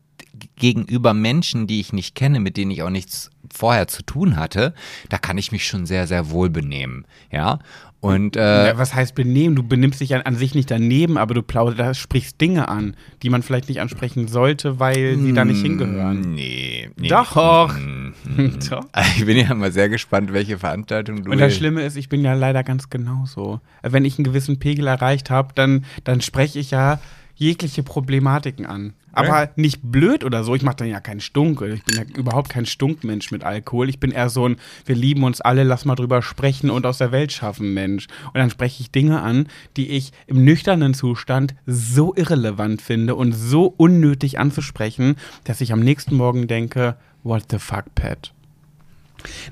gegenüber 0.56 1.14
Menschen, 1.14 1.66
die 1.66 1.80
ich 1.80 1.92
nicht 1.92 2.14
kenne, 2.14 2.40
mit 2.40 2.56
denen 2.56 2.70
ich 2.70 2.82
auch 2.82 2.90
nichts 2.90 3.30
vorher 3.56 3.88
zu 3.88 4.02
tun 4.02 4.36
hatte, 4.36 4.74
da 5.08 5.18
kann 5.18 5.38
ich 5.38 5.52
mich 5.52 5.66
schon 5.66 5.86
sehr, 5.86 6.06
sehr 6.06 6.30
wohl 6.30 6.50
benehmen. 6.50 7.06
Ja. 7.30 7.58
Und, 8.00 8.36
äh, 8.36 8.68
ja, 8.68 8.78
was 8.78 8.94
heißt 8.94 9.14
benehmen? 9.14 9.56
Du 9.56 9.62
benimmst 9.62 10.00
dich 10.00 10.14
an, 10.14 10.22
an, 10.22 10.36
sich 10.36 10.54
nicht 10.54 10.70
daneben, 10.70 11.16
aber 11.16 11.34
du 11.34 11.42
plauderst, 11.42 11.98
sprichst 11.98 12.40
Dinge 12.40 12.68
an, 12.68 12.94
die 13.22 13.30
man 13.30 13.42
vielleicht 13.42 13.68
nicht 13.68 13.80
ansprechen 13.80 14.28
sollte, 14.28 14.78
weil 14.78 15.16
sie 15.18 15.32
da 15.32 15.44
nicht 15.44 15.62
hingehören. 15.62 16.34
Nee. 16.34 16.90
nee 16.96 17.08
Doch. 17.08 17.34
Doch. 17.34 17.74
Ich 19.16 19.24
bin 19.24 19.38
ja 19.38 19.54
mal 19.54 19.72
sehr 19.72 19.88
gespannt, 19.88 20.32
welche 20.32 20.58
Veranstaltung 20.58 21.24
du. 21.24 21.30
Und 21.32 21.38
das 21.38 21.56
Schlimme 21.56 21.82
ist, 21.82 21.96
ich 21.96 22.08
bin 22.08 22.22
ja 22.22 22.34
leider 22.34 22.62
ganz 22.62 22.90
genauso. 22.90 23.60
Wenn 23.82 24.04
ich 24.04 24.18
einen 24.18 24.24
gewissen 24.24 24.58
Pegel 24.58 24.86
erreicht 24.86 25.30
habe, 25.30 25.52
dann, 25.54 25.84
dann 26.04 26.20
spreche 26.20 26.58
ich 26.58 26.70
ja 26.70 27.00
jegliche 27.36 27.82
Problematiken 27.82 28.66
an. 28.66 28.94
Aber 29.12 29.44
ja. 29.44 29.48
nicht 29.56 29.80
blöd 29.82 30.24
oder 30.24 30.44
so. 30.44 30.54
Ich 30.54 30.62
mache 30.62 30.76
dann 30.76 30.88
ja 30.88 31.00
keinen 31.00 31.20
Stunk. 31.20 31.62
Ich 31.62 31.82
bin 31.84 31.96
ja 31.96 32.02
überhaupt 32.18 32.50
kein 32.50 32.66
Stunkmensch 32.66 33.30
mit 33.30 33.44
Alkohol. 33.44 33.88
Ich 33.88 33.98
bin 33.98 34.10
eher 34.10 34.28
so 34.28 34.46
ein, 34.46 34.56
wir 34.84 34.94
lieben 34.94 35.24
uns 35.24 35.40
alle, 35.40 35.64
lass 35.64 35.86
mal 35.86 35.94
drüber 35.94 36.20
sprechen 36.20 36.68
und 36.68 36.84
aus 36.84 36.98
der 36.98 37.12
Welt 37.12 37.32
schaffen, 37.32 37.72
Mensch. 37.72 38.08
Und 38.26 38.34
dann 38.34 38.50
spreche 38.50 38.82
ich 38.82 38.90
Dinge 38.90 39.22
an, 39.22 39.48
die 39.78 39.88
ich 39.88 40.12
im 40.26 40.44
nüchternen 40.44 40.92
Zustand 40.92 41.54
so 41.64 42.14
irrelevant 42.14 42.82
finde 42.82 43.14
und 43.14 43.32
so 43.32 43.72
unnötig 43.76 44.38
anzusprechen, 44.38 45.16
dass 45.44 45.62
ich 45.62 45.72
am 45.72 45.80
nächsten 45.80 46.14
Morgen 46.14 46.46
denke, 46.46 46.96
what 47.22 47.44
the 47.50 47.58
fuck, 47.58 47.94
Pat? 47.94 48.32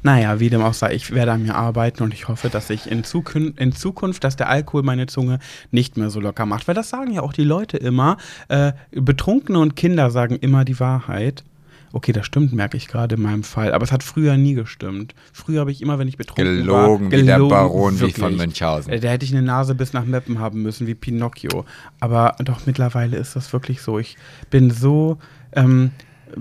Naja, 0.02 0.40
wie 0.40 0.50
dem 0.50 0.62
auch 0.62 0.74
sei, 0.74 0.94
ich 0.94 1.10
werde 1.12 1.32
an 1.32 1.42
mir 1.42 1.54
arbeiten 1.54 2.02
und 2.02 2.14
ich 2.14 2.28
hoffe, 2.28 2.48
dass 2.48 2.70
ich 2.70 2.90
in, 2.90 3.04
Zukün 3.04 3.54
in 3.56 3.72
Zukunft, 3.72 4.24
dass 4.24 4.36
der 4.36 4.48
Alkohol 4.48 4.82
meine 4.82 5.06
Zunge 5.06 5.38
nicht 5.70 5.96
mehr 5.96 6.10
so 6.10 6.20
locker 6.20 6.46
macht. 6.46 6.68
Weil 6.68 6.74
das 6.74 6.90
sagen 6.90 7.12
ja 7.12 7.22
auch 7.22 7.32
die 7.32 7.44
Leute 7.44 7.76
immer. 7.76 8.16
Äh, 8.48 8.72
Betrunkene 8.92 9.58
und 9.58 9.76
Kinder 9.76 10.10
sagen 10.10 10.36
immer 10.36 10.64
die 10.64 10.78
Wahrheit. 10.80 11.44
Okay, 11.94 12.10
das 12.10 12.26
stimmt, 12.26 12.52
merke 12.52 12.76
ich 12.76 12.88
gerade 12.88 13.14
in 13.14 13.22
meinem 13.22 13.44
Fall. 13.44 13.72
Aber 13.72 13.84
es 13.84 13.92
hat 13.92 14.02
früher 14.02 14.36
nie 14.36 14.54
gestimmt. 14.54 15.14
Früher 15.32 15.60
habe 15.60 15.70
ich 15.70 15.80
immer, 15.80 15.96
wenn 16.00 16.08
ich 16.08 16.16
betrunken 16.16 16.44
gelogen, 16.44 16.72
war, 16.72 16.86
gelogen, 16.86 17.12
wie 17.12 17.22
der 17.24 17.38
Baron 17.38 18.00
wirklich. 18.00 18.16
wie 18.16 18.20
von 18.20 18.36
Münchhausen. 18.36 18.92
Äh, 18.92 18.98
da 18.98 19.10
hätte 19.10 19.24
ich 19.24 19.30
eine 19.30 19.42
Nase 19.42 19.76
bis 19.76 19.92
nach 19.92 20.04
Meppen 20.04 20.40
haben 20.40 20.60
müssen, 20.62 20.88
wie 20.88 20.94
Pinocchio. 20.94 21.64
Aber 22.00 22.34
doch 22.42 22.66
mittlerweile 22.66 23.16
ist 23.16 23.36
das 23.36 23.52
wirklich 23.52 23.80
so. 23.80 24.00
Ich 24.00 24.16
bin 24.50 24.72
so 24.72 25.18
ähm, 25.52 25.92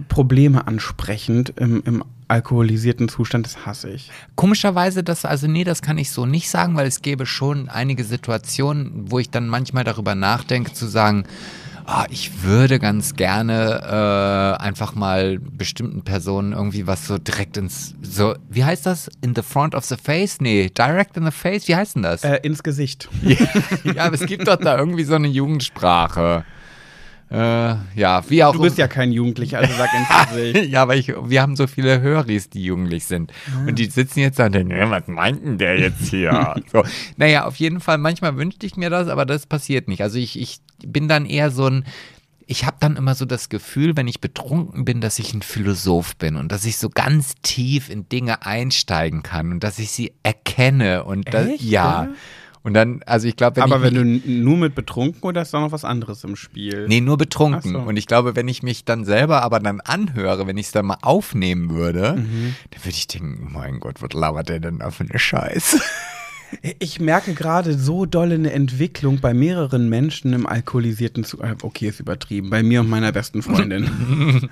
Probleme 0.08 0.66
ansprechend 0.66 1.54
im, 1.58 1.84
im 1.86 2.04
alkoholisierten 2.28 3.10
Zustand, 3.10 3.46
das 3.46 3.66
hasse 3.66 3.90
ich. 3.90 4.12
Komischerweise, 4.36 5.04
das, 5.04 5.26
also 5.26 5.48
nee, 5.48 5.64
das 5.64 5.82
kann 5.82 5.98
ich 5.98 6.12
so 6.12 6.26
nicht 6.26 6.50
sagen, 6.50 6.76
weil 6.76 6.88
es 6.88 7.02
gäbe 7.02 7.26
schon 7.26 7.70
einige 7.70 8.04
Situationen, 8.04 9.12
wo 9.12 9.20
ich 9.20 9.30
dann 9.30 9.48
manchmal 9.48 9.84
darüber 9.84 10.16
nachdenke, 10.16 10.74
zu 10.74 10.86
sagen, 10.86 11.26
oh, 11.88 12.04
ich 12.10 12.44
würde 12.44 12.80
ganz 12.80 13.16
gerne 13.16 14.58
äh, 14.60 14.64
einfach 14.64 14.96
mal 14.96 15.40
bestimmten 15.40 16.04
Personen 16.04 16.54
irgendwie 16.54 16.88
was 16.88 17.08
so 17.08 17.18
direkt 17.18 17.58
ins, 17.58 17.96
so, 18.02 18.36
wie 18.50 18.64
heißt 18.64 18.86
das? 18.86 19.10
In 19.22 19.36
the 19.36 19.42
front 19.42 19.76
of 19.76 19.86
the 19.86 19.96
face? 19.96 20.40
Nee, 20.40 20.70
direct 20.70 21.18
in 21.18 21.26
the 21.26 21.32
face? 21.32 21.68
Wie 21.68 21.76
heißt 21.76 21.96
denn 21.96 22.04
das? 22.04 22.24
Äh, 22.24 22.40
ins 22.44 22.64
Gesicht. 22.64 23.10
ja, 23.84 24.06
aber 24.06 24.16
es 24.16 24.26
gibt 24.26 24.48
doch 24.48 24.58
da 24.58 24.78
irgendwie 24.78 25.04
so 25.04 25.16
eine 25.16 25.28
Jugendsprache. 25.28 26.46
Äh, 27.34 27.76
ja, 27.96 28.24
wie 28.30 28.44
auch 28.44 28.54
Du 28.54 28.62
bist 28.62 28.78
ja 28.78 28.88
kein 28.88 29.12
Jugendlicher, 29.12 29.58
also 29.58 29.74
sag 29.76 29.90
ins 30.54 30.70
ja, 30.70 30.84
aber 30.84 30.96
ich, 30.96 31.08
wir 31.08 31.42
haben 31.42 31.56
so 31.56 31.66
viele 31.66 32.00
Höris, 32.00 32.52
die 32.52 32.64
jugendlich 32.64 33.06
sind. 33.06 33.34
Und 33.66 33.80
die 33.80 33.86
sitzen 33.86 34.20
jetzt 34.20 34.38
da 34.38 34.46
und 34.46 34.52
denken, 34.52 34.70
"Ja, 34.70 34.88
was 34.92 35.08
meint 35.08 35.44
denn 35.44 35.58
der 35.58 35.80
jetzt 35.80 36.10
hier? 36.10 36.54
so. 36.72 36.84
Naja, 37.18 37.46
auf 37.46 37.56
jeden 37.56 37.80
Fall, 37.80 37.98
manchmal 37.98 38.38
wünschte 38.38 38.68
ich 38.68 38.78
mir 38.78 38.92
das, 38.92 39.08
aber 39.08 39.26
das 39.26 39.48
passiert 39.48 39.88
nicht. 39.88 40.04
Also 40.04 40.20
ich, 40.20 40.40
ich 40.40 40.60
bin 40.86 41.08
dann 41.08 41.26
eher 41.26 41.50
so 41.50 41.66
ein, 41.66 41.86
ich 42.46 42.66
habe 42.66 42.78
dann 42.80 42.98
immer 42.98 43.16
so 43.16 43.26
das 43.26 43.50
Gefühl, 43.50 43.98
wenn 43.98 44.08
ich 44.08 44.22
betrunken 44.22 44.86
bin, 44.86 45.02
dass 45.02 45.18
ich 45.18 45.34
ein 45.34 45.42
Philosoph 45.42 46.16
bin 46.18 46.36
und 46.36 46.52
dass 46.52 46.66
ich 46.66 46.78
so 46.78 46.90
ganz 46.90 47.34
tief 47.42 47.90
in 47.90 48.08
Dinge 48.10 48.46
einsteigen 48.46 49.24
kann 49.24 49.54
und 49.54 49.64
dass 49.64 49.80
ich 49.80 49.90
sie 49.90 50.14
erkenne 50.22 51.04
und 51.04 51.34
das, 51.34 51.48
ja. 51.60 52.04
ja? 52.04 52.10
Und 52.64 52.74
dann, 52.76 53.02
also 53.06 53.28
ich 53.28 53.36
glaube, 53.36 53.58
wenn 53.58 53.64
Aber 53.64 53.78
ich 53.78 53.84
wenn 53.84 54.22
du 54.24 54.30
nur 54.32 54.56
mit 54.58 54.74
betrunken 54.74 55.22
oder 55.24 55.42
ist 55.42 55.54
da 55.54 55.60
noch 55.60 55.74
was 55.74 55.84
anderes 55.84 56.24
im 56.24 56.38
Spiel? 56.38 56.86
Nee, 56.88 57.02
nur 57.02 57.18
betrunken. 57.18 57.74
So. 57.74 57.80
Und 57.80 57.98
ich 57.98 58.08
glaube, 58.08 58.38
wenn 58.38 58.48
ich 58.48 58.64
mich 58.64 58.86
dann 58.86 59.04
selber 59.04 59.42
aber 59.44 59.60
dann 59.60 59.82
anhöre, 59.82 60.48
wenn 60.48 60.56
ich 60.58 60.68
es 60.68 60.72
dann 60.72 60.86
mal 60.86 60.98
aufnehmen 61.02 61.72
würde, 61.72 62.14
Mhm. 62.18 62.56
dann 62.72 62.84
würde 62.86 62.96
ich 62.96 63.08
denken, 63.08 63.50
mein 63.52 63.80
Gott, 63.82 64.02
was 64.02 64.14
labert 64.14 64.48
der 64.50 64.60
denn 64.62 64.80
da 64.80 64.92
für 64.92 65.04
eine 65.04 65.20
Scheiße? 65.20 65.82
Ich 66.78 67.00
merke 67.00 67.34
gerade 67.34 67.74
so 67.76 68.06
doll 68.06 68.32
eine 68.32 68.52
Entwicklung 68.54 69.20
bei 69.20 69.34
mehreren 69.34 69.90
Menschen 69.90 70.34
im 70.34 70.46
alkoholisierten 70.46 71.24
Zu 71.24 71.42
äh, 71.42 71.56
Okay, 71.64 71.88
ist 71.88 72.00
übertrieben. 72.00 72.52
Bei 72.52 72.62
mir 72.62 72.82
und 72.82 72.90
meiner 72.92 73.12
besten 73.12 73.42
Freundin. 73.42 73.90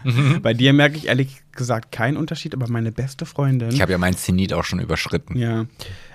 bei 0.42 0.56
dir 0.56 0.74
merke 0.74 0.98
ich 0.98 1.10
ehrlich 1.10 1.44
gesagt 1.52 1.92
keinen 1.92 2.18
Unterschied, 2.18 2.56
aber 2.56 2.68
meine 2.70 2.92
beste 2.92 3.28
Freundin. 3.28 3.70
Ich 3.70 3.84
habe 3.84 3.92
ja 3.92 4.00
mein 4.00 4.18
Zenit 4.18 4.52
auch 4.52 4.64
schon 4.64 4.80
überschritten. 4.80 5.38
ja. 5.38 5.66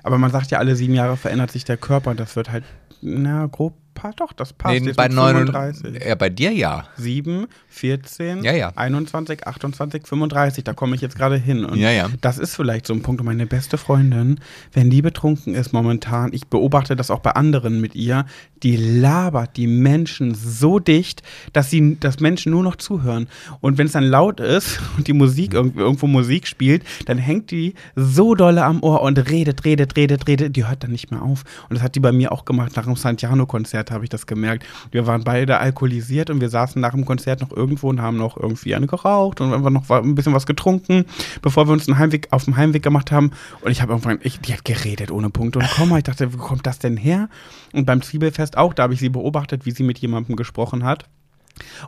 Aber 0.06 0.18
man 0.18 0.30
sagt 0.30 0.52
ja, 0.52 0.60
alle 0.60 0.76
sieben 0.76 0.94
Jahre 0.94 1.16
verändert 1.16 1.50
sich 1.50 1.64
der 1.64 1.76
Körper. 1.76 2.10
Und 2.10 2.20
das 2.20 2.36
wird 2.36 2.52
halt, 2.52 2.62
na, 3.02 3.46
grob, 3.46 3.74
doch, 4.16 4.32
das 4.32 4.52
passt. 4.52 4.82
Nee, 4.82 4.92
bei, 4.92 5.08
mit 5.08 5.16
39. 5.16 6.04
Ja, 6.06 6.14
bei 6.14 6.28
dir 6.30 6.52
ja. 6.52 6.84
7, 6.96 7.46
14, 7.68 8.42
Ja, 8.44 8.52
ja. 8.52 8.72
21, 8.74 9.46
28, 9.46 10.06
35, 10.06 10.64
da 10.64 10.72
komme 10.72 10.94
ich 10.94 11.02
jetzt 11.02 11.16
gerade 11.16 11.36
hin. 11.36 11.64
Und 11.64 11.78
Ja, 11.78 11.90
ja. 11.90 12.08
das 12.20 12.38
ist 12.38 12.54
vielleicht 12.54 12.86
so 12.86 12.94
ein 12.94 13.02
Punkt. 13.02 13.20
Und 13.20 13.26
meine 13.26 13.46
beste 13.46 13.78
Freundin, 13.78 14.40
wenn 14.72 14.90
die 14.90 15.02
betrunken 15.02 15.54
ist 15.54 15.72
momentan, 15.72 16.32
ich 16.32 16.46
beobachte 16.46 16.96
das 16.96 17.10
auch 17.10 17.20
bei 17.20 17.32
anderen 17.32 17.80
mit 17.80 17.94
ihr, 17.94 18.26
die 18.62 18.76
labert 18.76 19.56
die 19.56 19.66
Menschen 19.66 20.34
so 20.34 20.78
dicht, 20.78 21.22
dass 21.52 21.70
sie, 21.70 21.98
dass 22.00 22.20
Menschen 22.20 22.52
nur 22.52 22.62
noch 22.62 22.76
zuhören. 22.76 23.28
Und 23.60 23.78
wenn 23.78 23.86
es 23.86 23.92
dann 23.92 24.04
laut 24.04 24.40
ist 24.40 24.80
und 24.96 25.06
die 25.06 25.12
Musik 25.12 25.54
irgendwo, 25.54 25.80
irgendwo 25.80 26.06
Musik 26.06 26.46
spielt, 26.46 26.84
dann 27.06 27.18
hängt 27.18 27.50
die 27.50 27.74
so 27.94 28.34
dolle 28.34 28.64
am 28.64 28.82
Ohr 28.82 29.02
und 29.02 29.18
redet, 29.30 29.64
redet, 29.64 29.96
redet, 29.96 30.26
redet, 30.26 30.56
die 30.56 30.66
hört 30.66 30.82
dann 30.82 30.92
nicht 30.92 31.10
mehr 31.10 31.22
auf. 31.22 31.44
Und 31.68 31.76
das 31.76 31.82
hat 31.82 31.94
die 31.94 32.00
bei 32.00 32.12
mir 32.12 32.32
auch 32.32 32.44
gemacht. 32.44 32.76
Nach 32.76 32.84
dem 32.84 32.96
Santiano-Konzert 32.96 33.85
habe 33.90 34.04
ich 34.04 34.10
das 34.10 34.26
gemerkt. 34.26 34.64
Wir 34.90 35.06
waren 35.06 35.24
beide 35.24 35.58
alkoholisiert 35.58 36.30
und 36.30 36.40
wir 36.40 36.48
saßen 36.48 36.80
nach 36.80 36.92
dem 36.92 37.04
Konzert 37.04 37.40
noch 37.40 37.50
irgendwo 37.50 37.88
und 37.88 38.00
haben 38.00 38.16
noch 38.16 38.36
irgendwie 38.36 38.74
eine 38.74 38.86
geraucht 38.86 39.40
und 39.40 39.52
einfach 39.52 39.70
noch 39.70 39.88
ein 39.90 40.14
bisschen 40.14 40.34
was 40.34 40.46
getrunken, 40.46 41.04
bevor 41.42 41.66
wir 41.66 41.72
uns 41.72 41.88
einen 41.88 41.98
Heimweg, 41.98 42.28
auf 42.30 42.44
dem 42.44 42.56
Heimweg 42.56 42.82
gemacht 42.82 43.12
haben. 43.12 43.30
Und 43.60 43.70
ich 43.70 43.82
habe 43.82 43.92
irgendwann, 43.92 44.18
ich, 44.22 44.40
die 44.40 44.52
hat 44.52 44.64
geredet 44.64 45.10
ohne 45.10 45.30
Punkt 45.30 45.56
und 45.56 45.68
Komma. 45.70 45.98
Ich 45.98 46.04
dachte, 46.04 46.32
wo 46.32 46.38
kommt 46.38 46.66
das 46.66 46.78
denn 46.78 46.96
her? 46.96 47.28
Und 47.72 47.86
beim 47.86 48.02
Zwiebelfest 48.02 48.56
auch, 48.56 48.74
da 48.74 48.84
habe 48.84 48.94
ich 48.94 49.00
sie 49.00 49.08
beobachtet, 49.08 49.66
wie 49.66 49.70
sie 49.70 49.82
mit 49.82 49.98
jemandem 49.98 50.36
gesprochen 50.36 50.84
hat. 50.84 51.08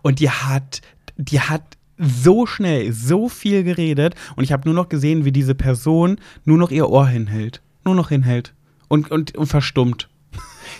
Und 0.02 0.20
die 0.20 0.30
hat, 0.30 0.80
die 1.16 1.40
hat 1.40 1.62
so 1.98 2.46
schnell, 2.46 2.92
so 2.92 3.28
viel 3.28 3.64
geredet 3.64 4.14
und 4.36 4.44
ich 4.44 4.52
habe 4.52 4.68
nur 4.68 4.74
noch 4.74 4.88
gesehen, 4.88 5.24
wie 5.24 5.32
diese 5.32 5.54
Person 5.54 6.18
nur 6.44 6.58
noch 6.58 6.70
ihr 6.70 6.88
Ohr 6.88 7.08
hinhält. 7.08 7.60
Nur 7.84 7.94
noch 7.94 8.08
hinhält. 8.08 8.54
Und, 8.88 9.10
und, 9.10 9.36
und 9.36 9.46
verstummt. 9.46 10.08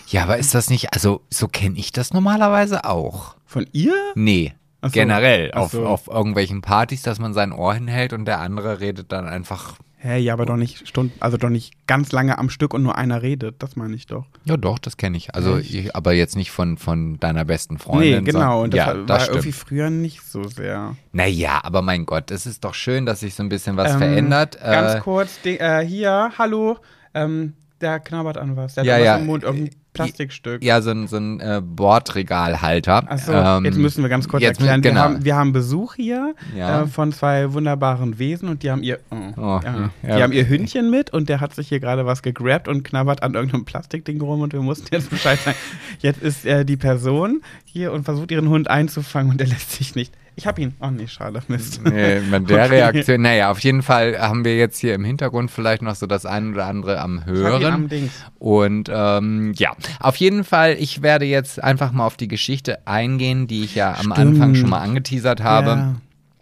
Ja, 0.09 0.23
aber 0.23 0.37
ist 0.37 0.55
das 0.55 0.69
nicht, 0.69 0.93
also 0.93 1.21
so 1.29 1.47
kenne 1.47 1.77
ich 1.77 1.91
das 1.91 2.13
normalerweise 2.13 2.85
auch. 2.85 3.35
Von 3.45 3.67
ihr? 3.73 3.93
Nee. 4.15 4.53
So. 4.81 4.89
Generell 4.91 5.51
auf, 5.51 5.71
so. 5.71 5.85
auf 5.85 6.07
irgendwelchen 6.07 6.61
Partys, 6.61 7.01
dass 7.01 7.19
man 7.19 7.33
sein 7.33 7.51
Ohr 7.51 7.73
hinhält 7.73 8.13
und 8.13 8.25
der 8.25 8.39
andere 8.39 8.79
redet 8.79 9.11
dann 9.11 9.27
einfach. 9.27 9.75
Hä, 9.97 10.17
ja, 10.17 10.31
aber 10.31 10.45
doch 10.45 10.55
nicht 10.55 10.87
Stunden, 10.87 11.11
also 11.19 11.35
doch 11.35 11.49
nicht 11.49 11.73
ganz 11.85 12.13
lange 12.13 12.37
am 12.37 12.49
Stück 12.49 12.73
und 12.73 12.81
nur 12.83 12.95
einer 12.97 13.21
redet. 13.21 13.61
Das 13.61 13.75
meine 13.75 13.93
ich 13.95 14.07
doch. 14.07 14.25
Ja, 14.45 14.55
doch, 14.55 14.79
das 14.79 14.95
kenne 14.95 15.17
ich. 15.17 15.35
Also, 15.35 15.57
ich, 15.57 15.93
aber 15.93 16.13
jetzt 16.13 16.37
nicht 16.37 16.51
von, 16.51 16.77
von 16.77 17.19
deiner 17.19 17.43
besten 17.43 17.77
Freundin. 17.77 18.23
nee, 18.23 18.31
genau. 18.31 18.63
Und 18.63 18.73
das 18.73 18.77
ja, 18.77 18.87
war 18.97 19.05
das 19.05 19.27
irgendwie 19.27 19.51
stimmt. 19.51 19.67
früher 19.67 19.89
nicht 19.89 20.21
so 20.21 20.43
sehr. 20.45 20.95
Naja, 21.11 21.59
aber 21.63 21.81
mein 21.81 22.05
Gott, 22.05 22.31
es 22.31 22.45
ist 22.45 22.63
doch 22.63 22.73
schön, 22.75 23.05
dass 23.05 23.19
sich 23.19 23.35
so 23.35 23.43
ein 23.43 23.49
bisschen 23.49 23.75
was 23.75 23.91
Ähm, 23.91 23.97
verändert. 23.97 24.57
Ganz 24.61 24.93
Äh, 24.93 24.99
kurz, 25.01 25.41
die, 25.43 25.59
äh, 25.59 25.85
hier, 25.85 26.31
hallo. 26.37 26.77
Ähm, 27.13 27.53
der 27.81 27.99
knabbert 27.99 28.37
an 28.37 28.55
was. 28.55 28.75
Der 28.75 28.85
Ja, 28.85 28.95
hat 28.95 29.01
ja. 29.03 29.17
Mund, 29.19 29.43
irgendein 29.43 29.75
Plastikstück. 30.05 30.63
ja, 30.63 30.81
so 30.81 30.91
ein, 30.91 31.07
so 31.07 31.17
ein 31.17 31.39
äh, 31.39 31.61
Bordregalhalter. 31.63 33.03
Achso, 33.11 33.33
Ähm, 33.33 33.65
jetzt 33.65 33.77
müssen 33.77 34.03
wir 34.03 34.09
ganz 34.09 34.27
kurz 34.27 34.43
erklären. 34.43 34.81
mü- 34.81 34.83
Wir, 34.83 34.91
genau. 34.91 35.01
haben, 35.01 35.23
wir 35.25 35.35
haben 35.35 35.51
Besuch 35.53 35.95
hier 35.95 36.35
Ja. 36.55 36.83
äh, 36.83 36.87
von 36.87 37.11
zwei 37.11 37.53
wunderbaren 37.53 38.19
Wesen 38.19 38.49
und 38.49 38.63
die 38.63 38.71
haben 38.71 38.83
ihr, 38.83 38.99
oh, 39.11 39.15
Oh, 39.37 39.59
ja. 39.63 39.89
ja. 40.03 40.15
die 40.17 40.23
haben 40.23 40.33
ihr 40.33 40.47
Hündchen 40.47 40.89
mit 40.89 41.11
und 41.11 41.29
der 41.29 41.39
hat 41.41 41.53
sich 41.55 41.69
hier 41.69 41.79
gerade 41.79 42.05
was 42.05 42.21
gegrabt 42.21 42.67
und 42.67 42.83
knabbert 42.83 43.23
an 43.23 43.33
irgendeinem 43.33 43.65
Plastikding 43.65 44.19
rum 44.21 44.41
und 44.41 44.53
wir 44.53 44.61
mussten 44.61 44.87
jetzt 44.91 45.09
Bescheid 45.09 45.39
sagen. 45.39 45.57
Jetzt 45.99 46.21
ist 46.21 46.45
äh, 46.45 46.65
die 46.65 46.77
Person 46.77 47.41
hier 47.65 47.91
und 47.93 48.03
versucht 48.03 48.31
ihren 48.31 48.49
Hund 48.49 48.69
einzufangen 48.69 49.31
und 49.31 49.41
er 49.41 49.47
lässt 49.47 49.71
sich 49.71 49.95
nicht. 49.95 50.13
Ich 50.39 50.47
hab 50.47 50.57
ihn. 50.57 50.73
Oh 50.79 50.87
nee, 50.89 51.05
schade, 51.05 51.41
Mist. 51.49 51.81
Nee, 51.83 52.19
mit 52.31 52.49
der 52.49 52.63
Okay. 52.65 52.75
Reaktion, 52.75 53.21
naja, 53.21 53.51
auf 53.51 53.59
jeden 53.59 53.81
Fall 53.83 54.17
haben 54.17 54.45
wir 54.45 54.55
jetzt 54.55 54.79
hier 54.79 54.95
im 54.95 55.03
Hintergrund 55.03 55.51
vielleicht 55.51 55.81
noch 55.81 55.95
so 55.95 56.07
das 56.07 56.25
ein 56.25 56.53
oder 56.53 56.65
andere 56.65 57.01
am 57.01 57.17
Ich 57.17 57.23
hab 57.23 57.27
ihn 57.29 57.35
Hören. 57.35 57.73
am 57.73 57.89
Dings. 57.89 58.11
Und 58.37 58.89
ähm, 58.89 59.51
ja, 59.57 59.73
auf 59.99 60.15
jeden 60.15 60.45
Fall, 60.45 60.77
ich 60.79 61.01
werde 61.01 61.25
jetzt 61.25 61.61
einfach 61.61 61.91
mal 61.91 62.05
auf 62.05 62.15
die 62.15 62.29
Geschichte 62.29 62.87
eingehen, 62.87 63.47
die 63.47 63.65
ich 63.65 63.75
ja 63.75 63.89
am 63.91 63.97
Stimmt. 64.13 64.17
Anfang 64.17 64.55
schon 64.55 64.69
mal 64.69 64.79
angeteasert 64.79 65.43
habe, 65.43 65.69
Ja. 65.71 65.95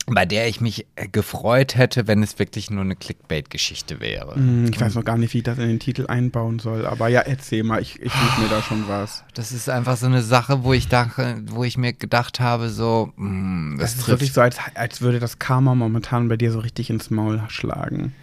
Bei 0.10 0.26
der 0.26 0.48
ich 0.48 0.62
mich 0.62 0.86
äh, 0.96 1.08
gefreut 1.10 1.76
hätte, 1.76 2.08
wenn 2.08 2.24
es 2.24 2.40
wirklich 2.40 2.70
nur 2.70 2.82
eine 2.82 2.96
Clickbait-Geschichte 2.96 4.00
wäre. 4.00 4.36
Hm, 4.36 4.72
Ich 4.72 4.80
weiß 4.80 4.96
noch 4.96 5.04
gar 5.04 5.18
nicht, 5.18 5.34
wie 5.34 5.40
ich 5.40 5.44
das 5.44 5.58
in 5.58 5.68
den 5.68 5.80
Titel 5.80 6.06
einbauen 6.08 6.60
soll, 6.60 6.86
aber 6.86 7.10
ja, 7.10 7.20
erzähl 7.22 7.64
mal, 7.64 7.82
ich, 7.82 8.02
ich 8.02 8.12
suche 8.14 8.42
mir 8.42 8.48
da 8.50 8.62
schon 8.62 8.88
was. 8.88 9.24
Das 9.34 9.52
ist 9.52 9.70
einfach 9.70 9.98
so 9.98 10.06
eine 10.06 10.22
Sache, 10.24 10.64
wo 10.64 10.72
ich 10.74 10.88
dachte, 10.88 11.44
wo 11.48 11.64
ich 11.66 11.78
mir 11.78 11.92
gedacht 11.94 12.40
habe, 12.40 12.70
so, 12.70 13.12
mh, 13.18 13.78
das, 13.78 13.82
Das 13.82 13.92
ist 13.92 13.98
trifft 13.98 14.08
wirklich 14.22 14.34
so, 14.34 14.42
als, 14.42 14.58
als 14.76 15.02
würde 15.02 15.20
das 15.20 15.40
Karma 15.40 15.76
momentan 15.76 16.30
bei 16.30 16.38
dir 16.38 16.52
so 16.52 16.60
richtig 16.60 16.90
ins 16.90 17.10
Maul 17.10 17.44
schlagen. 17.50 18.14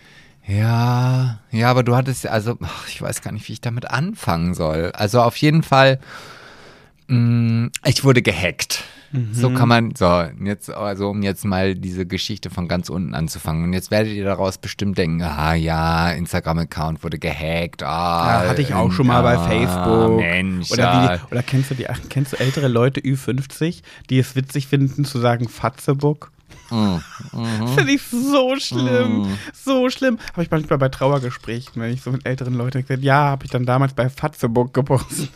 Ja, 0.46 1.40
ja, 1.50 1.70
aber 1.70 1.82
du 1.82 1.96
hattest, 1.96 2.26
also, 2.26 2.58
ach, 2.62 2.88
ich 2.88 3.00
weiß 3.00 3.22
gar 3.22 3.32
nicht, 3.32 3.48
wie 3.48 3.52
ich 3.54 3.60
damit 3.60 3.90
anfangen 3.90 4.54
soll. 4.54 4.90
Also 4.94 5.20
auf 5.22 5.36
jeden 5.36 5.62
Fall, 5.62 5.98
mh, 7.08 7.70
ich 7.84 8.04
wurde 8.04 8.22
gehackt. 8.22 8.84
So 9.32 9.50
kann 9.50 9.68
man, 9.68 9.94
so, 9.94 10.24
jetzt, 10.42 10.70
also 10.70 11.10
um 11.10 11.22
jetzt 11.22 11.44
mal 11.44 11.74
diese 11.74 12.04
Geschichte 12.04 12.50
von 12.50 12.66
ganz 12.66 12.88
unten 12.88 13.14
anzufangen. 13.14 13.64
Und 13.64 13.72
jetzt 13.72 13.90
werdet 13.90 14.12
ihr 14.12 14.24
daraus 14.24 14.58
bestimmt 14.58 14.98
denken, 14.98 15.22
ah 15.22 15.54
ja, 15.54 16.10
Instagram-Account 16.10 17.04
wurde 17.04 17.18
gehackt. 17.18 17.82
Ah, 17.82 18.42
Ja, 18.42 18.48
hatte 18.48 18.62
ich 18.62 18.74
auch 18.74 18.90
schon 18.90 19.06
mal 19.06 19.22
bei 19.22 19.36
ah, 19.36 19.46
Facebook. 19.46 20.16
Mensch, 20.18 20.70
oder, 20.72 20.82
ja. 20.82 21.14
wie, 21.14 21.32
oder 21.32 21.42
kennst 21.42 21.70
du 21.70 21.74
die, 21.74 21.88
ach, 21.88 22.00
kennst 22.08 22.32
du 22.32 22.38
ältere 22.38 22.68
Leute 22.68 23.00
Ü50, 23.00 23.82
die 24.10 24.18
es 24.18 24.34
witzig 24.34 24.66
finden 24.66 25.04
zu 25.04 25.20
sagen 25.20 25.48
Fatzebook? 25.48 26.32
Mm, 26.70 26.96
Finde 27.76 27.92
ich 27.92 28.02
so 28.02 28.56
schlimm. 28.56 29.36
So 29.52 29.90
schlimm. 29.90 30.18
Habe 30.32 30.42
ich 30.42 30.50
manchmal 30.50 30.78
bei 30.78 30.88
Trauergesprächen, 30.88 31.80
wenn 31.80 31.92
ich 31.92 32.02
so 32.02 32.10
mit 32.10 32.26
älteren 32.26 32.54
Leuten 32.54 32.82
gesagt 32.82 33.02
ja, 33.02 33.16
habe 33.16 33.44
ich 33.44 33.50
dann 33.50 33.64
damals 33.64 33.94
bei 33.94 34.08
Fatzebook 34.08 34.74
gepostet. 34.74 35.30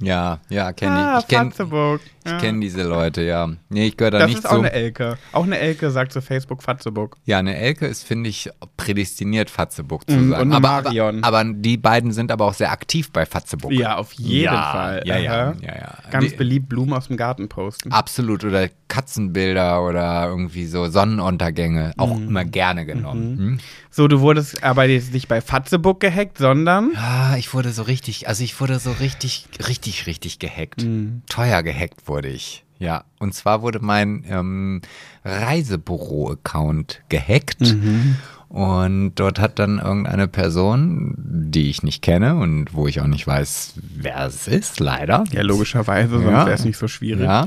Ja, 0.00 0.38
ja, 0.48 0.72
kenne 0.72 0.92
ah, 0.92 1.18
ich. 1.18 1.24
Ich 1.24 1.28
kenne 1.28 1.50
Fatzebook. 1.50 2.00
Ich 2.24 2.30
Ja. 2.30 2.38
kenn 2.38 2.60
diese 2.60 2.82
Leute, 2.82 3.22
ja. 3.22 3.48
Nee, 3.68 3.86
ich 3.88 3.96
gehöre 3.96 4.10
da 4.12 4.18
Das 4.18 4.28
nicht 4.28 4.38
ist 4.38 4.42
zu. 4.48 4.50
auch 4.50 4.58
eine 4.58 4.72
Elke. 4.72 5.16
Auch 5.32 5.44
eine 5.44 5.58
Elke 5.58 5.90
sagt 5.90 6.12
zu 6.12 6.20
Facebook 6.20 6.62
Fatzebook. 6.62 7.16
Ja, 7.24 7.38
eine 7.38 7.56
Elke 7.56 7.86
ist, 7.86 8.04
finde 8.04 8.28
ich, 8.30 8.50
prädestiniert, 8.76 9.50
Fatzeburg 9.50 10.08
zu 10.08 10.16
Mm, 10.16 10.30
sein. 10.30 10.40
und 10.42 10.52
aber, 10.52 10.82
Marion. 10.82 11.22
aber, 11.24 11.38
aber 11.40 11.52
die 11.54 11.76
beiden 11.76 12.12
sind 12.12 12.30
aber 12.32 12.44
auch 12.46 12.54
sehr 12.54 12.72
aktiv 12.72 13.10
bei 13.12 13.24
Fatzeburg. 13.26 13.72
Ja, 13.72 13.96
auf 13.96 14.12
jeden 14.12 14.44
Ja, 14.44 14.72
Fall. 14.72 15.02
ja, 15.06 15.16
ja, 15.18 15.54
ja, 15.60 15.74
ja. 15.76 15.98
Ganz 16.10 16.30
Die- 16.30 16.36
beliebt 16.36 16.68
Blumen 16.68 16.92
aus 16.92 17.06
dem 17.08 17.16
Garten 17.16 17.48
posten. 17.48 17.92
Absolut. 17.92 18.44
Oder 18.44 18.68
Katzenbilder 18.88 19.82
oder 19.82 20.26
irgendwie 20.28 20.66
so 20.66 20.86
Sonnenuntergänge. 20.88 21.92
Auch 21.96 22.16
Mhm. 22.16 22.28
immer 22.28 22.44
gerne 22.44 22.86
genommen. 22.86 23.38
Hm? 23.38 23.58
So, 23.90 24.06
du 24.08 24.20
wurdest 24.20 24.62
aber 24.62 24.84
jetzt 24.84 25.12
nicht 25.12 25.26
bei 25.28 25.40
Fatzebook 25.40 26.00
gehackt, 26.00 26.38
sondern 26.38 26.90
Ah, 26.96 27.36
ich 27.36 27.52
wurde 27.54 27.72
so 27.72 27.82
richtig, 27.82 28.28
also 28.28 28.44
ich 28.44 28.60
wurde 28.60 28.78
so 28.78 28.92
richtig, 28.92 29.46
richtig, 29.68 30.06
richtig 30.06 30.38
gehackt. 30.38 30.82
Mhm. 30.84 31.22
Teuer 31.28 31.62
gehackt 31.62 32.06
wurde 32.10 32.28
ich. 32.28 32.64
Ja, 32.78 33.04
und 33.18 33.34
zwar 33.34 33.62
wurde 33.62 33.78
mein 33.80 34.24
ähm, 34.28 34.80
Reisebüro-Account 35.24 37.02
gehackt. 37.08 37.60
Mhm. 37.60 38.16
Und 38.48 39.14
dort 39.14 39.38
hat 39.38 39.58
dann 39.60 39.78
irgendeine 39.78 40.26
Person, 40.26 41.14
die 41.16 41.70
ich 41.70 41.84
nicht 41.84 42.02
kenne 42.02 42.34
und 42.34 42.74
wo 42.74 42.88
ich 42.88 43.00
auch 43.00 43.06
nicht 43.06 43.24
weiß, 43.26 43.74
wer 43.76 44.26
es 44.26 44.48
ist, 44.48 44.80
leider. 44.80 45.22
ja, 45.30 45.42
logischerweise, 45.42 46.10
sonst 46.18 46.24
Ja. 46.24 46.46
wäre 46.46 46.54
es 46.56 46.64
nicht 46.64 46.76
so 46.78 46.88
schwierig. 46.88 47.22
Ja. 47.24 47.46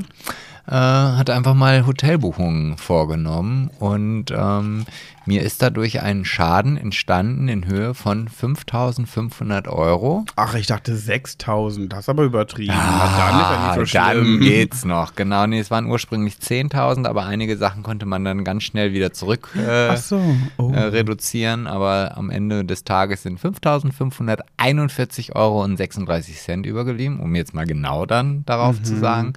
Äh, 0.66 0.70
hat 0.72 1.30
einfach 1.30 1.54
mal 1.54 1.86
Hotelbuchungen 1.86 2.76
vorgenommen 2.78 3.70
und 3.78 4.26
ähm, 4.30 4.84
mir 5.26 5.40
ist 5.42 5.62
dadurch 5.62 6.02
ein 6.02 6.24
Schaden 6.26 6.76
entstanden 6.76 7.48
in 7.48 7.66
Höhe 7.66 7.94
von 7.94 8.28
5500 8.28 9.68
Euro. 9.68 10.26
Ach, 10.36 10.54
ich 10.54 10.66
dachte 10.66 10.94
6000. 10.94 11.90
Das 11.92 12.00
ist 12.00 12.08
aber 12.10 12.24
übertrieben. 12.24 12.74
Ah, 12.76 13.30
dann 13.30 13.74
dann 13.74 13.78
so 13.78 13.86
schlimm. 13.86 14.40
geht's 14.40 14.84
noch. 14.84 15.14
Genau, 15.14 15.46
nee, 15.46 15.60
es 15.60 15.70
waren 15.70 15.86
ursprünglich 15.86 16.34
10.000, 16.34 17.06
aber 17.06 17.24
einige 17.24 17.56
Sachen 17.56 17.82
konnte 17.82 18.04
man 18.04 18.22
dann 18.24 18.44
ganz 18.44 18.64
schnell 18.64 18.92
wieder 18.92 19.14
zurück 19.14 19.48
äh, 19.56 19.96
so. 19.96 20.20
Oh. 20.58 20.72
äh, 20.72 20.80
reduzieren. 20.80 21.66
Aber 21.66 22.18
am 22.18 22.28
Ende 22.28 22.66
des 22.66 22.84
Tages 22.84 23.22
sind 23.22 23.40
5.541 23.40 25.34
Euro 25.34 25.62
und 25.64 25.76
36 25.76 26.38
Cent 26.38 26.66
übergeblieben, 26.66 27.20
um 27.20 27.34
jetzt 27.34 27.54
mal 27.54 27.66
genau 27.66 28.06
dann 28.06 28.44
darauf 28.46 28.78
Mhm. 28.80 28.84
zu 28.84 28.96
sagen. 28.98 29.32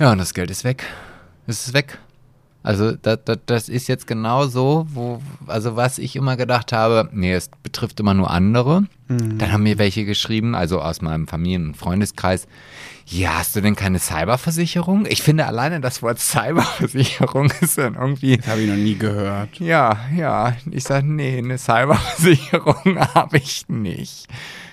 Ja, 0.00 0.10
und 0.12 0.18
das 0.18 0.34
Geld 0.34 0.50
ist 0.50 0.64
weg. 0.64 0.84
Es 1.46 1.66
ist 1.68 1.74
weg. 1.74 1.98
Also 2.62 2.92
das, 2.92 3.18
das, 3.24 3.38
das 3.46 3.68
ist 3.68 3.88
jetzt 3.88 4.06
genau 4.06 4.46
so, 4.46 4.86
wo, 4.90 5.22
also 5.46 5.76
was 5.76 5.98
ich 5.98 6.14
immer 6.16 6.36
gedacht 6.36 6.72
habe, 6.72 7.08
nee, 7.12 7.32
es 7.32 7.48
betrifft 7.62 8.00
immer 8.00 8.12
nur 8.12 8.30
andere. 8.30 8.82
Mhm. 9.08 9.38
Dann 9.38 9.52
haben 9.52 9.62
mir 9.62 9.78
welche 9.78 10.04
geschrieben, 10.04 10.54
also 10.54 10.80
aus 10.80 11.00
meinem 11.00 11.26
Familien- 11.26 11.68
und 11.68 11.76
Freundeskreis, 11.76 12.46
ja, 13.06 13.38
hast 13.38 13.56
du 13.56 13.60
denn 13.62 13.76
keine 13.76 13.98
Cyberversicherung? 13.98 15.06
Ich 15.06 15.22
finde 15.22 15.46
alleine 15.46 15.80
das 15.80 16.02
Wort 16.02 16.18
Cyberversicherung 16.20 17.50
ist 17.60 17.78
dann 17.78 17.94
irgendwie, 17.94 18.36
Das 18.36 18.48
habe 18.48 18.60
ich 18.60 18.68
noch 18.68 18.76
nie 18.76 18.96
gehört. 18.96 19.58
ja, 19.58 19.98
ja, 20.14 20.54
ich 20.70 20.84
sage, 20.84 21.06
nee, 21.06 21.38
eine 21.38 21.56
Cyberversicherung 21.58 22.98
habe 23.14 23.38
ich 23.38 23.68
nicht. 23.68 24.28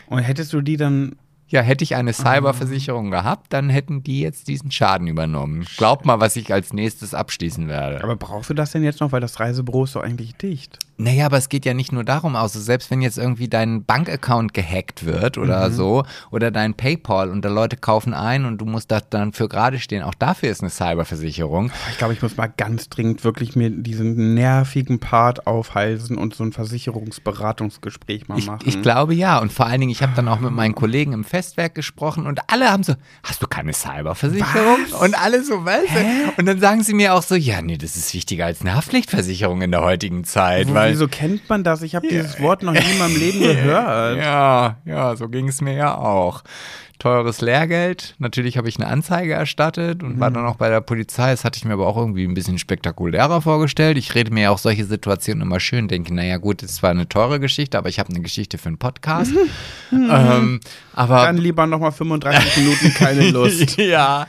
Und 0.07 0.19
hättest 0.19 0.51
du 0.53 0.61
die 0.61 0.77
dann. 0.77 1.15
Ja, 1.49 1.61
hätte 1.61 1.83
ich 1.83 1.95
eine 1.95 2.11
Cyberversicherung 2.13 3.09
gehabt, 3.09 3.53
dann 3.53 3.69
hätten 3.69 4.03
die 4.03 4.19
jetzt 4.21 4.47
diesen 4.49 4.69
Schaden 4.69 5.07
übernommen. 5.07 5.65
Glaub 5.77 6.05
mal, 6.05 6.19
was 6.19 6.35
ich 6.35 6.53
als 6.53 6.73
nächstes 6.73 7.13
abschließen 7.13 7.67
werde. 7.69 8.03
Aber 8.03 8.15
brauchst 8.17 8.49
du 8.49 8.53
das 8.53 8.71
denn 8.71 8.83
jetzt 8.83 8.99
noch, 8.99 9.13
weil 9.13 9.21
das 9.21 9.39
Reisebüro 9.39 9.85
ist 9.85 9.95
doch 9.95 10.03
eigentlich 10.03 10.35
dicht? 10.35 10.79
Naja, 10.99 11.27
aber 11.27 11.37
es 11.37 11.47
geht 11.47 11.63
ja 11.63 11.75
nicht 11.75 11.91
nur 11.91 12.03
darum, 12.03 12.35
also 12.35 12.59
selbst 12.59 12.89
wenn 12.89 13.03
jetzt 13.03 13.19
irgendwie 13.19 13.47
dein 13.47 13.85
Bankaccount 13.85 14.53
gehackt 14.55 15.05
wird 15.05 15.37
oder 15.37 15.69
so, 15.69 16.03
oder 16.31 16.49
dein 16.49 16.73
PayPal 16.73 17.29
und 17.29 17.45
da 17.45 17.49
Leute 17.49 17.77
kaufen 17.77 18.15
ein 18.15 18.45
und 18.45 18.57
du 18.57 18.65
musst 18.65 18.91
da 18.91 18.99
dann 19.07 19.31
für 19.31 19.47
gerade 19.47 19.77
stehen, 19.77 20.01
auch 20.01 20.15
dafür 20.15 20.49
ist 20.49 20.61
eine 20.61 20.71
Cyberversicherung. 20.71 21.71
Ich 21.91 21.99
glaube, 21.99 22.13
ich 22.13 22.21
muss 22.23 22.35
mal 22.35 22.47
ganz 22.47 22.89
dringend 22.89 23.23
wirklich 23.23 23.55
mir 23.55 23.69
diesen 23.69 24.33
nervigen 24.33 24.97
Part 24.99 25.45
aufhalsen 25.45 26.17
und 26.17 26.33
so 26.33 26.43
ein 26.43 26.51
Versicherungsberatungsgespräch 26.51 28.27
mal 28.27 28.39
Ich, 28.39 28.47
machen. 28.47 28.63
ich 28.65 28.81
glaube 28.81 29.13
ja. 29.13 29.39
Und 29.39 29.51
vor 29.53 29.67
allen 29.67 29.79
Dingen, 29.81 29.91
ich 29.91 30.01
habe 30.01 30.13
dann 30.15 30.27
auch 30.27 30.39
mit 30.39 30.51
meinen 30.51 30.75
Kollegen 30.75 31.13
im 31.13 31.23
Festwerk 31.37 31.75
gesprochen 31.75 32.25
und 32.25 32.39
alle 32.47 32.71
haben 32.71 32.81
so, 32.81 32.95
hast 33.21 33.43
du 33.43 33.47
keine 33.47 33.71
Cyberversicherung? 33.71 34.79
Was? 34.89 35.01
Und 35.01 35.21
alle 35.21 35.43
so, 35.43 35.65
was? 35.65 35.83
Und 36.35 36.47
dann 36.47 36.59
sagen 36.59 36.81
sie 36.81 36.95
mir 36.95 37.13
auch 37.13 37.21
so, 37.21 37.35
ja, 37.35 37.61
nee, 37.61 37.77
das 37.77 37.95
ist 37.95 38.11
wichtiger 38.15 38.47
als 38.47 38.61
eine 38.61 38.73
Haftpflichtversicherung 38.73 39.61
in 39.61 39.69
der 39.69 39.83
heutigen 39.83 40.23
Zeit. 40.23 40.67
Wo, 40.67 40.73
weil 40.73 40.93
wieso 40.93 41.07
kennt 41.07 41.47
man 41.47 41.63
das? 41.63 41.83
Ich 41.83 41.93
habe 41.93 42.07
dieses 42.07 42.41
Wort 42.41 42.63
noch 42.63 42.73
nie 42.73 42.79
in 42.79 42.97
meinem 42.97 43.15
Leben 43.15 43.39
gehört. 43.43 44.17
Ja, 44.17 44.77
ja, 44.85 45.15
so 45.15 45.29
ging 45.29 45.47
es 45.47 45.61
mir 45.61 45.73
ja 45.73 45.95
auch. 45.95 46.43
Teures 46.99 47.41
Lehrgeld. 47.41 48.15
Natürlich 48.19 48.57
habe 48.57 48.69
ich 48.69 48.77
eine 48.79 48.87
Anzeige 48.87 49.33
erstattet 49.33 50.03
und 50.03 50.19
war 50.19 50.31
dann 50.31 50.45
auch 50.45 50.55
bei 50.55 50.69
der 50.69 50.81
Polizei. 50.81 51.31
Das 51.31 51.43
hatte 51.43 51.57
ich 51.57 51.65
mir 51.65 51.73
aber 51.73 51.87
auch 51.87 51.97
irgendwie 51.97 52.25
ein 52.25 52.33
bisschen 52.33 52.57
spektakulärer 52.57 53.41
vorgestellt. 53.41 53.97
Ich 53.97 54.15
rede 54.15 54.33
mir 54.33 54.43
ja 54.43 54.49
auch 54.51 54.57
solche 54.57 54.85
Situationen 54.85 55.41
immer 55.41 55.59
schön, 55.59 55.87
denke, 55.87 56.13
naja 56.13 56.37
gut, 56.37 56.63
es 56.63 56.81
war 56.81 56.91
eine 56.91 57.07
teure 57.07 57.39
Geschichte, 57.39 57.77
aber 57.77 57.89
ich 57.89 57.99
habe 57.99 58.09
eine 58.09 58.21
Geschichte 58.21 58.57
für 58.57 58.67
einen 58.69 58.77
Podcast. 58.77 59.31
ähm, 59.91 60.59
aber 60.93 61.25
Dann 61.25 61.37
lieber 61.37 61.67
nochmal 61.67 61.91
35 61.91 62.57
Minuten 62.57 62.93
keine 62.93 63.29
Lust. 63.31 63.77
ja, 63.77 64.27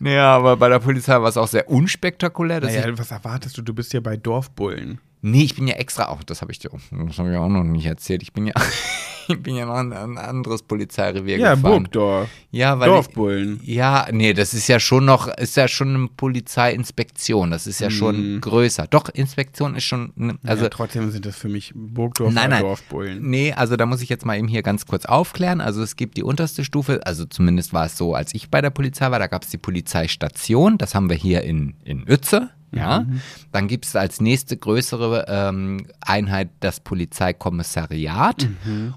naja, 0.00 0.36
aber 0.36 0.56
bei 0.56 0.68
der 0.68 0.78
Polizei 0.78 1.20
war 1.20 1.28
es 1.28 1.36
auch 1.36 1.48
sehr 1.48 1.68
unspektakulär. 1.68 2.60
Naja, 2.60 2.84
was 2.98 3.10
erwartest 3.10 3.56
du? 3.58 3.62
Du 3.62 3.74
bist 3.74 3.90
hier 3.90 4.02
bei 4.02 4.16
Dorfbullen. 4.16 5.00
Nee, 5.22 5.42
ich 5.42 5.54
bin 5.56 5.66
ja 5.68 5.74
extra 5.74 6.08
auch, 6.08 6.22
das 6.22 6.42
habe 6.42 6.52
ich 6.52 6.58
dir, 6.58 6.70
das 7.06 7.18
habe 7.18 7.30
ich 7.30 7.36
auch 7.36 7.48
noch 7.48 7.64
nicht 7.64 7.86
erzählt. 7.86 8.22
Ich 8.22 8.32
bin 8.32 8.46
ja, 8.46 8.54
ich 9.28 9.42
bin 9.42 9.56
ja 9.56 9.66
noch 9.66 9.80
in 9.80 9.92
ein 9.92 10.18
anderes 10.18 10.62
Polizeirevier 10.62 11.38
Ja, 11.38 11.54
gefahren. 11.54 11.82
Burgdorf. 11.84 12.28
Ja, 12.50 12.78
weil 12.78 12.88
Dorfbullen. 12.88 13.60
Ich, 13.62 13.68
ja, 13.68 14.06
nee, 14.10 14.32
das 14.32 14.54
ist 14.54 14.68
ja 14.68 14.80
schon 14.80 15.04
noch, 15.04 15.28
ist 15.28 15.56
ja 15.56 15.68
schon 15.68 15.94
eine 15.94 16.08
Polizeiinspektion. 16.08 17.50
Das 17.50 17.66
ist 17.66 17.80
ja 17.80 17.90
schon 17.90 18.40
größer. 18.40 18.86
Doch, 18.88 19.08
Inspektion 19.10 19.74
ist 19.76 19.84
schon, 19.84 20.12
ne, 20.16 20.38
Also 20.44 20.64
ja, 20.64 20.70
trotzdem 20.70 21.10
sind 21.10 21.26
das 21.26 21.36
für 21.36 21.48
mich 21.48 21.72
Burgdorf 21.74 22.32
Nein, 22.32 22.50
nein. 22.50 22.62
Dorfbullen. 22.62 23.28
Nee, 23.28 23.52
also 23.52 23.76
da 23.76 23.86
muss 23.86 24.00
ich 24.02 24.08
jetzt 24.08 24.24
mal 24.24 24.38
eben 24.38 24.48
hier 24.48 24.62
ganz 24.62 24.86
kurz 24.86 25.04
aufklären. 25.04 25.60
Also 25.60 25.82
es 25.82 25.96
gibt 25.96 26.16
die 26.16 26.22
unterste 26.22 26.64
Stufe, 26.64 27.00
also 27.06 27.24
zumindest 27.24 27.72
war 27.72 27.86
es 27.86 27.96
so, 27.96 28.14
als 28.14 28.34
ich 28.34 28.50
bei 28.50 28.60
der 28.60 28.70
Polizei 28.70 29.10
war, 29.10 29.18
da 29.18 29.26
gab 29.26 29.42
es 29.42 29.50
die 29.50 29.58
Polizeistation, 29.58 30.78
das 30.78 30.94
haben 30.94 31.10
wir 31.10 31.16
hier 31.16 31.42
in, 31.42 31.74
in 31.84 32.08
Uetze. 32.08 32.50
Ja, 32.70 33.06
dann 33.52 33.66
gibt 33.66 33.86
es 33.86 33.96
als 33.96 34.20
nächste 34.20 34.56
größere 34.56 35.24
ähm, 35.28 35.86
Einheit 36.00 36.50
das 36.60 36.80
Polizeikommissariat 36.80 38.48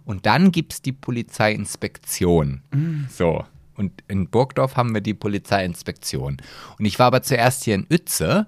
und 0.05 0.25
dann 0.25 0.51
gibt 0.51 0.73
es 0.73 0.81
die 0.81 0.91
Polizeiinspektion. 0.91 2.61
So. 3.09 3.45
Und 3.75 4.03
in 4.07 4.29
Burgdorf 4.29 4.75
haben 4.75 4.93
wir 4.93 5.01
die 5.01 5.13
Polizeiinspektion. 5.13 6.37
Und 6.77 6.85
ich 6.85 6.99
war 6.99 7.07
aber 7.07 7.23
zuerst 7.23 7.63
hier 7.63 7.75
in 7.75 7.87
Uetze 7.89 8.45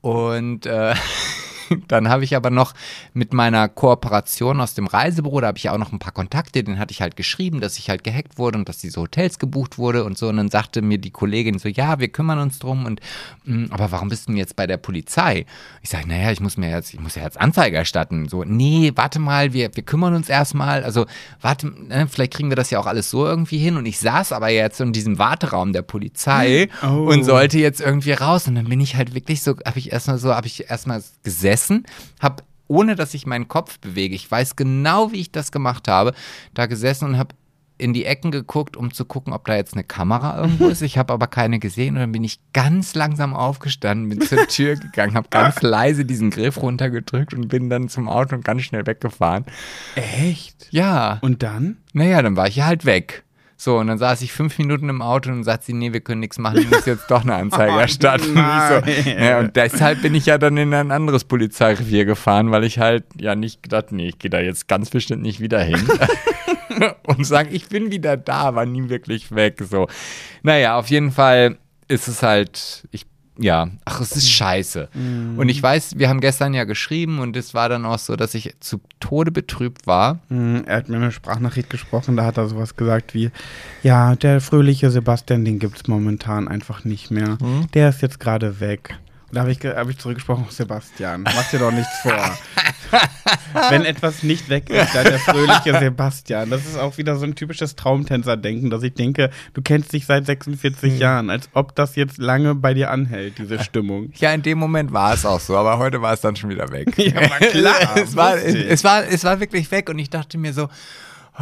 und 0.00 0.64
äh, 0.66 0.94
dann 1.88 2.08
habe 2.08 2.24
ich 2.24 2.36
aber 2.36 2.50
noch 2.50 2.74
mit 3.14 3.32
meiner 3.32 3.68
Kooperation 3.68 4.60
aus 4.60 4.74
dem 4.74 4.86
Reisebüro, 4.86 5.40
da 5.40 5.48
habe 5.48 5.58
ich 5.58 5.64
ja 5.64 5.72
auch 5.72 5.78
noch 5.78 5.92
ein 5.92 5.98
paar 5.98 6.12
Kontakte, 6.12 6.62
den 6.64 6.78
hatte 6.78 6.92
ich 6.92 7.00
halt 7.02 7.16
geschrieben, 7.16 7.60
dass 7.60 7.78
ich 7.78 7.90
halt 7.90 8.04
gehackt 8.04 8.38
wurde 8.38 8.58
und 8.58 8.68
dass 8.68 8.78
diese 8.78 9.00
Hotels 9.00 9.38
gebucht 9.38 9.78
wurde 9.78 10.04
und 10.04 10.18
so. 10.18 10.28
Und 10.28 10.36
dann 10.36 10.50
sagte 10.50 10.82
mir 10.82 10.98
die 10.98 11.10
Kollegin 11.10 11.58
so, 11.58 11.68
ja, 11.68 11.98
wir 11.98 12.08
kümmern 12.08 12.38
uns 12.38 12.58
drum 12.58 12.86
und 12.86 13.00
"Mm, 13.44 13.66
aber 13.70 13.90
warum 13.92 14.08
bist 14.08 14.26
du 14.26 14.32
denn 14.32 14.38
jetzt 14.38 14.56
bei 14.56 14.66
der 14.66 14.76
Polizei? 14.76 15.46
Ich 15.82 15.90
sage, 15.90 16.08
naja, 16.08 16.30
ich 16.32 16.40
muss 16.40 16.56
mir 16.56 16.70
jetzt, 16.70 16.92
ich 16.94 17.00
muss 17.00 17.14
ja 17.14 17.22
jetzt 17.22 17.40
Anzeige 17.40 17.76
erstatten. 17.76 18.28
So, 18.28 18.44
nee, 18.44 18.92
warte 18.94 19.18
mal, 19.18 19.52
wir, 19.52 19.74
wir 19.74 19.82
kümmern 19.82 20.14
uns 20.14 20.28
erstmal. 20.28 20.82
Also, 20.84 21.06
warte, 21.40 21.66
ne, 21.68 22.06
vielleicht 22.08 22.34
kriegen 22.34 22.48
wir 22.50 22.56
das 22.56 22.70
ja 22.70 22.78
auch 22.80 22.86
alles 22.86 23.10
so 23.10 23.24
irgendwie 23.26 23.58
hin. 23.58 23.76
Und 23.76 23.86
ich 23.86 23.98
saß 23.98 24.32
aber 24.32 24.48
jetzt 24.50 24.80
in 24.80 24.92
diesem 24.92 25.18
Warteraum 25.18 25.72
der 25.72 25.82
Polizei 25.82 26.68
Oh. 26.82 27.08
und 27.10 27.24
sollte 27.24 27.58
jetzt 27.58 27.80
irgendwie 27.80 28.12
raus. 28.12 28.48
Und 28.48 28.54
dann 28.56 28.68
bin 28.68 28.80
ich 28.80 28.96
halt 28.96 29.14
wirklich 29.14 29.42
so, 29.42 29.56
habe 29.66 29.78
ich 29.78 29.92
erstmal 29.92 30.18
so, 30.18 30.34
habe 30.34 30.46
ich 30.46 30.68
erstmal 30.70 31.02
gesessen, 31.22 31.59
habe 32.20 32.42
ohne 32.68 32.94
dass 32.94 33.14
ich 33.14 33.26
meinen 33.26 33.48
Kopf 33.48 33.80
bewege, 33.80 34.14
ich 34.14 34.30
weiß 34.30 34.54
genau, 34.54 35.10
wie 35.10 35.20
ich 35.20 35.32
das 35.32 35.50
gemacht 35.50 35.88
habe, 35.88 36.14
da 36.54 36.66
gesessen 36.66 37.06
und 37.06 37.18
habe 37.18 37.34
in 37.78 37.92
die 37.94 38.04
Ecken 38.04 38.30
geguckt, 38.30 38.76
um 38.76 38.92
zu 38.92 39.04
gucken, 39.04 39.32
ob 39.32 39.46
da 39.46 39.56
jetzt 39.56 39.72
eine 39.74 39.82
Kamera 39.84 40.38
irgendwo 40.40 40.68
ist. 40.68 40.82
Ich 40.82 40.98
habe 40.98 41.12
aber 41.12 41.26
keine 41.26 41.58
gesehen 41.58 41.94
und 41.94 42.00
dann 42.00 42.12
bin 42.12 42.22
ich 42.22 42.38
ganz 42.52 42.94
langsam 42.94 43.34
aufgestanden, 43.34 44.08
bin 44.08 44.20
zur 44.20 44.46
Tür 44.46 44.76
gegangen, 44.76 45.14
habe 45.14 45.28
ganz 45.30 45.62
leise 45.62 46.04
diesen 46.04 46.30
Griff 46.30 46.62
runtergedrückt 46.62 47.34
und 47.34 47.48
bin 47.48 47.70
dann 47.70 47.88
zum 47.88 48.08
Auto 48.08 48.36
und 48.36 48.44
ganz 48.44 48.62
schnell 48.62 48.86
weggefahren. 48.86 49.46
Echt? 49.94 50.68
Ja, 50.70 51.18
Und 51.22 51.42
dann? 51.42 51.78
naja, 51.92 52.22
dann 52.22 52.36
war 52.36 52.46
ich 52.46 52.56
ja 52.56 52.66
halt 52.66 52.84
weg. 52.84 53.24
So, 53.62 53.76
und 53.76 53.88
dann 53.88 53.98
saß 53.98 54.22
ich 54.22 54.32
fünf 54.32 54.56
Minuten 54.56 54.88
im 54.88 55.02
Auto 55.02 55.30
und 55.30 55.44
sagt 55.44 55.64
sie, 55.64 55.74
nee, 55.74 55.92
wir 55.92 56.00
können 56.00 56.20
nichts 56.20 56.38
machen, 56.38 56.60
ich 56.60 56.70
muss 56.70 56.86
jetzt 56.86 57.10
doch 57.10 57.24
eine 57.24 57.34
Anzeige 57.34 57.72
Oh, 57.76 57.78
erstatten. 57.78 58.30
Und, 58.30 58.36
so, 59.04 59.10
ja, 59.10 59.38
und 59.38 59.54
deshalb 59.54 60.00
bin 60.00 60.14
ich 60.14 60.24
ja 60.24 60.38
dann 60.38 60.56
in 60.56 60.72
ein 60.72 60.90
anderes 60.90 61.24
Polizeirevier 61.24 62.06
gefahren, 62.06 62.52
weil 62.52 62.64
ich 62.64 62.78
halt 62.78 63.04
ja 63.20 63.34
nicht 63.34 63.62
gedacht, 63.62 63.92
nee, 63.92 64.08
ich 64.08 64.18
gehe 64.18 64.30
da 64.30 64.40
jetzt 64.40 64.66
ganz 64.66 64.88
bestimmt 64.88 65.20
nicht 65.20 65.40
wieder 65.40 65.60
hin. 65.60 65.86
und 67.02 67.26
sagen, 67.26 67.50
ich 67.52 67.68
bin 67.68 67.90
wieder 67.90 68.16
da, 68.16 68.54
war 68.54 68.64
nie 68.64 68.88
wirklich 68.88 69.34
weg. 69.34 69.60
So. 69.68 69.88
Naja, 70.42 70.78
auf 70.78 70.88
jeden 70.88 71.10
Fall 71.10 71.58
ist 71.86 72.08
es 72.08 72.22
halt, 72.22 72.88
ich 72.92 73.09
ja, 73.40 73.68
ach, 73.84 74.00
es 74.00 74.12
ist 74.12 74.30
scheiße. 74.30 74.88
Und 75.36 75.48
ich 75.48 75.62
weiß, 75.62 75.98
wir 75.98 76.08
haben 76.08 76.20
gestern 76.20 76.52
ja 76.54 76.64
geschrieben 76.64 77.18
und 77.20 77.36
es 77.36 77.54
war 77.54 77.68
dann 77.68 77.84
auch 77.86 77.98
so, 77.98 78.14
dass 78.16 78.34
ich 78.34 78.54
zu 78.60 78.80
Tode 79.00 79.30
betrübt 79.32 79.86
war. 79.86 80.18
Hm, 80.28 80.64
Er 80.66 80.76
hat 80.76 80.88
mir 80.88 80.96
eine 80.96 81.10
Sprachnachricht 81.10 81.70
gesprochen, 81.70 82.16
da 82.16 82.24
hat 82.24 82.36
er 82.36 82.48
sowas 82.48 82.76
gesagt 82.76 83.14
wie, 83.14 83.30
ja, 83.82 84.14
der 84.16 84.40
fröhliche 84.40 84.90
Sebastian, 84.90 85.44
den 85.44 85.58
gibt 85.58 85.76
es 85.76 85.88
momentan 85.88 86.48
einfach 86.48 86.84
nicht 86.84 87.10
mehr. 87.10 87.38
Der 87.74 87.88
ist 87.88 88.02
jetzt 88.02 88.20
gerade 88.20 88.60
weg. 88.60 88.96
Da 89.32 89.40
habe 89.42 89.52
ich, 89.52 89.60
hab 89.60 89.88
ich 89.88 89.98
zurückgesprochen, 89.98 90.46
Sebastian, 90.50 91.22
mach 91.22 91.50
dir 91.50 91.60
doch 91.60 91.70
nichts 91.70 91.98
vor. 92.02 92.38
Wenn 93.70 93.84
etwas 93.84 94.22
nicht 94.24 94.48
weg 94.48 94.68
ist, 94.68 94.94
dann 94.94 95.04
der 95.04 95.18
fröhliche 95.20 95.78
Sebastian. 95.78 96.50
Das 96.50 96.66
ist 96.66 96.76
auch 96.76 96.98
wieder 96.98 97.16
so 97.16 97.24
ein 97.24 97.36
typisches 97.36 97.76
Traumtänzer-Denken, 97.76 98.70
dass 98.70 98.82
ich 98.82 98.94
denke, 98.94 99.30
du 99.54 99.62
kennst 99.62 99.92
dich 99.92 100.06
seit 100.06 100.26
46 100.26 100.98
Jahren, 100.98 101.30
als 101.30 101.48
ob 101.52 101.76
das 101.76 101.94
jetzt 101.94 102.18
lange 102.18 102.56
bei 102.56 102.74
dir 102.74 102.90
anhält, 102.90 103.38
diese 103.38 103.62
Stimmung. 103.62 104.10
Ja, 104.16 104.32
in 104.32 104.42
dem 104.42 104.58
Moment 104.58 104.92
war 104.92 105.14
es 105.14 105.24
auch 105.24 105.40
so, 105.40 105.56
aber 105.56 105.78
heute 105.78 106.02
war 106.02 106.12
es 106.12 106.20
dann 106.20 106.36
schon 106.36 106.50
wieder 106.50 106.70
weg. 106.70 106.88
Ja, 107.00 107.28
war 107.28 107.38
klar, 107.38 107.96
es, 107.96 108.14
war, 108.14 108.36
es, 108.36 108.84
war, 108.84 109.04
es 109.04 109.24
war 109.24 109.40
wirklich 109.40 109.70
weg 109.70 109.88
und 109.88 109.98
ich 109.98 110.10
dachte 110.10 110.38
mir 110.38 110.52
so, 110.52 110.68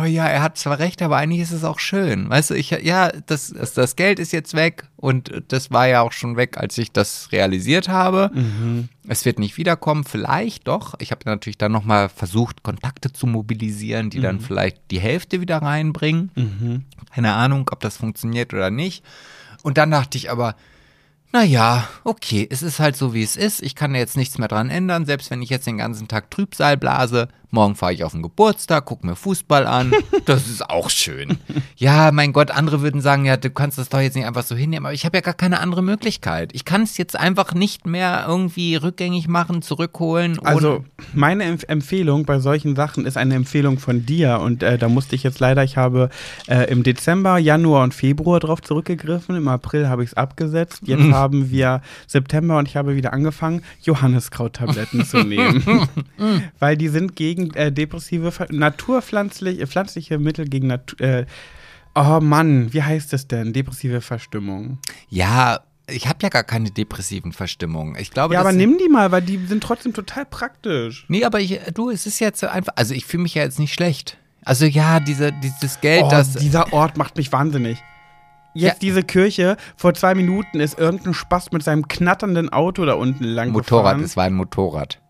oh 0.01 0.05
ja, 0.05 0.26
er 0.26 0.42
hat 0.42 0.57
zwar 0.59 0.78
recht, 0.78 1.03
aber 1.03 1.16
eigentlich 1.16 1.40
ist 1.40 1.53
es 1.53 1.64
auch 1.64 1.78
schön. 1.78 2.28
Weißt 2.28 2.51
du, 2.51 2.55
ich, 2.55 2.70
ja, 2.70 3.11
das, 3.26 3.49
das, 3.49 3.74
das 3.74 3.96
Geld 3.96 4.18
ist 4.18 4.32
jetzt 4.32 4.55
weg 4.55 4.84
und 4.96 5.42
das 5.49 5.70
war 5.70 5.86
ja 5.88 6.03
auch 6.03 6.12
schon 6.12 6.36
weg, 6.36 6.57
als 6.59 6.76
ich 6.78 6.92
das 6.92 7.32
realisiert 7.32 7.88
habe. 7.88 8.30
Es 9.09 9.24
wird 9.24 9.38
nicht 9.38 9.57
wiederkommen, 9.57 10.05
vielleicht 10.05 10.68
doch. 10.68 10.94
Ich 10.99 11.11
habe 11.11 11.22
natürlich 11.24 11.59
dann 11.59 11.72
nochmal 11.72 12.09
versucht, 12.09 12.62
Kontakte 12.62 13.12
zu 13.12 13.26
mobilisieren, 13.26 14.11
die 14.11 14.20
dann 14.20 14.40
vielleicht 14.40 14.90
die 14.90 15.01
Hälfte 15.01 15.40
wieder 15.40 15.59
reinbringen. 15.62 16.84
Keine 17.14 17.32
Ahnung, 17.32 17.68
ob 17.72 17.80
das 17.80 17.96
funktioniert 17.96 18.53
oder 18.55 18.70
nicht. 18.70 19.05
Und 19.62 19.78
dann 19.78 19.90
dachte 19.90 20.18
ich 20.18 20.30
aber, 20.30 20.55
naja, 21.32 21.86
okay, 22.05 22.46
es 22.51 22.62
ist 22.62 22.80
halt 22.80 22.96
so, 22.96 23.12
wie 23.12 23.22
es 23.22 23.36
ist. 23.36 23.62
Ich 23.62 23.74
kann 23.74 23.92
da 23.92 23.99
jetzt 23.99 24.16
nichts 24.16 24.38
mehr 24.38 24.49
dran 24.49 24.70
ändern. 24.70 25.05
Selbst 25.05 25.30
wenn 25.30 25.42
ich 25.42 25.51
jetzt 25.51 25.66
den 25.66 25.76
ganzen 25.76 26.09
Tag 26.09 26.30
Trübsal 26.30 26.76
blase, 26.76 27.28
morgen 27.51 27.74
fahre 27.74 27.92
ich 27.92 28.05
auf 28.05 28.12
den 28.12 28.22
Geburtstag, 28.22 28.84
gucke 28.84 29.07
mir 29.07 29.16
Fußball 29.16 29.66
an. 29.66 29.92
Das 30.24 30.46
ist 30.46 30.68
auch 30.68 30.90
schön. 30.90 31.38
Ja, 31.76 32.11
mein 32.12 32.34
Gott, 32.34 32.51
andere 32.51 32.82
würden 32.82 33.01
sagen, 33.01 33.24
ja, 33.24 33.38
du 33.38 33.49
kannst 33.49 33.78
das 33.78 33.88
doch 33.88 34.01
jetzt 34.01 34.14
nicht 34.14 34.26
einfach 34.26 34.42
so 34.42 34.55
hinnehmen. 34.55 34.84
Aber 34.84 34.92
ich 34.92 35.07
habe 35.07 35.16
ja 35.16 35.20
gar 35.22 35.32
keine 35.32 35.61
andere 35.61 35.82
Möglichkeit. 35.82 36.51
Ich 36.53 36.66
kann 36.66 36.82
es 36.82 36.99
jetzt 36.99 37.18
einfach 37.18 37.55
nicht 37.55 37.86
mehr 37.86 38.26
irgendwie 38.28 38.76
rückgängig 38.76 39.26
machen, 39.26 39.62
zurückholen. 39.62 40.38
Also, 40.40 40.84
meine 41.14 41.44
Empf 41.44 41.64
Empfehlung 41.68 42.26
bei 42.26 42.40
solchen 42.40 42.76
Sachen 42.76 43.07
ist 43.07 43.16
eine 43.16 43.36
Empfehlung 43.36 43.78
von 43.78 44.05
dir. 44.05 44.40
Und 44.40 44.62
äh, 44.62 44.76
da 44.76 44.88
musste 44.88 45.14
ich 45.14 45.22
jetzt 45.22 45.40
leider, 45.40 45.64
ich 45.64 45.78
habe 45.78 46.11
äh, 46.46 46.70
im 46.70 46.82
Dezember, 46.82 47.38
Januar 47.38 47.84
und 47.84 47.94
Februar 47.94 48.40
drauf 48.40 48.61
zurückgegriffen. 48.61 49.34
Im 49.36 49.49
April 49.49 49.88
habe 49.88 50.03
ich 50.03 50.11
es 50.11 50.14
abgesetzt. 50.14 50.82
Jetzt 50.84 51.11
haben 51.11 51.51
wir 51.51 51.80
September 52.07 52.59
und 52.59 52.68
ich 52.68 52.76
habe 52.76 52.96
wieder 52.96 53.14
angefangen, 53.14 53.62
Johanniskraut-Tabletten 53.82 55.07
zu 55.07 55.18
nehmen. 55.24 55.88
Weil 56.59 56.76
die 56.76 56.88
sind 56.88 57.16
gegen 57.16 57.38
äh, 57.55 57.72
depressive, 57.72 58.32
naturpflanzliche 58.51 59.66
pflanzliche 59.66 60.18
Mittel 60.18 60.47
gegen 60.47 60.68
Natur. 60.68 61.01
Äh, 61.01 61.26
oh 61.95 62.20
Mann, 62.20 62.72
wie 62.72 62.82
heißt 62.82 63.12
es 63.12 63.26
denn? 63.28 63.53
Depressive 63.53 64.01
Verstimmung. 64.01 64.78
Ja, 65.09 65.61
ich 65.91 66.07
habe 66.07 66.18
ja 66.22 66.28
gar 66.28 66.45
keine 66.45 66.70
depressiven 66.70 67.32
Verstimmungen. 67.32 67.97
Ich 67.99 68.11
glaube, 68.11 68.34
ja, 68.34 68.41
das 68.43 68.49
aber 68.49 68.57
nimm 68.57 68.76
die 68.78 68.89
mal, 68.89 69.11
weil 69.11 69.22
die 69.22 69.39
sind 69.47 69.62
trotzdem 69.62 69.95
total 69.95 70.26
praktisch. 70.26 71.07
Nee, 71.09 71.24
aber 71.24 71.41
ich, 71.41 71.59
du, 71.74 71.91
es 71.91 72.07
ist 72.07 72.18
jetzt 72.20 72.45
einfach, 72.45 72.74
also 72.76 72.93
ich 72.95 73.07
fühle 73.07 73.22
mich 73.22 73.34
ja 73.34 73.43
jetzt 73.43 73.59
nicht 73.59 73.72
schlecht. 73.72 74.18
Also 74.45 74.66
ja, 74.66 75.01
diese, 75.01 75.32
dieses 75.32 75.80
Geld, 75.80 76.05
Oh, 76.05 76.09
das. 76.11 76.32
dieser 76.34 76.72
Ort 76.72 76.97
macht 76.97 77.16
mich 77.16 77.32
wahnsinnig. 77.32 77.82
Jetzt 78.55 78.74
Ja. 78.74 78.78
diese 78.80 79.03
Kirche, 79.03 79.57
vor 79.76 79.95
zwei 79.95 80.14
Minuten 80.14 80.61
ist 80.61 80.78
irgendein 80.78 81.12
Spaß 81.14 81.53
mit 81.53 81.62
seinem 81.62 81.86
knatternden 81.86 82.49
Auto 82.51 82.84
da 82.84 82.95
unten 82.95 83.24
lang 83.24 83.51
Motorrad, 83.51 83.93
gefahren. 83.95 84.05
es 84.05 84.16
war 84.16 84.24
ein 84.24 84.34
Motorrad. 84.34 85.01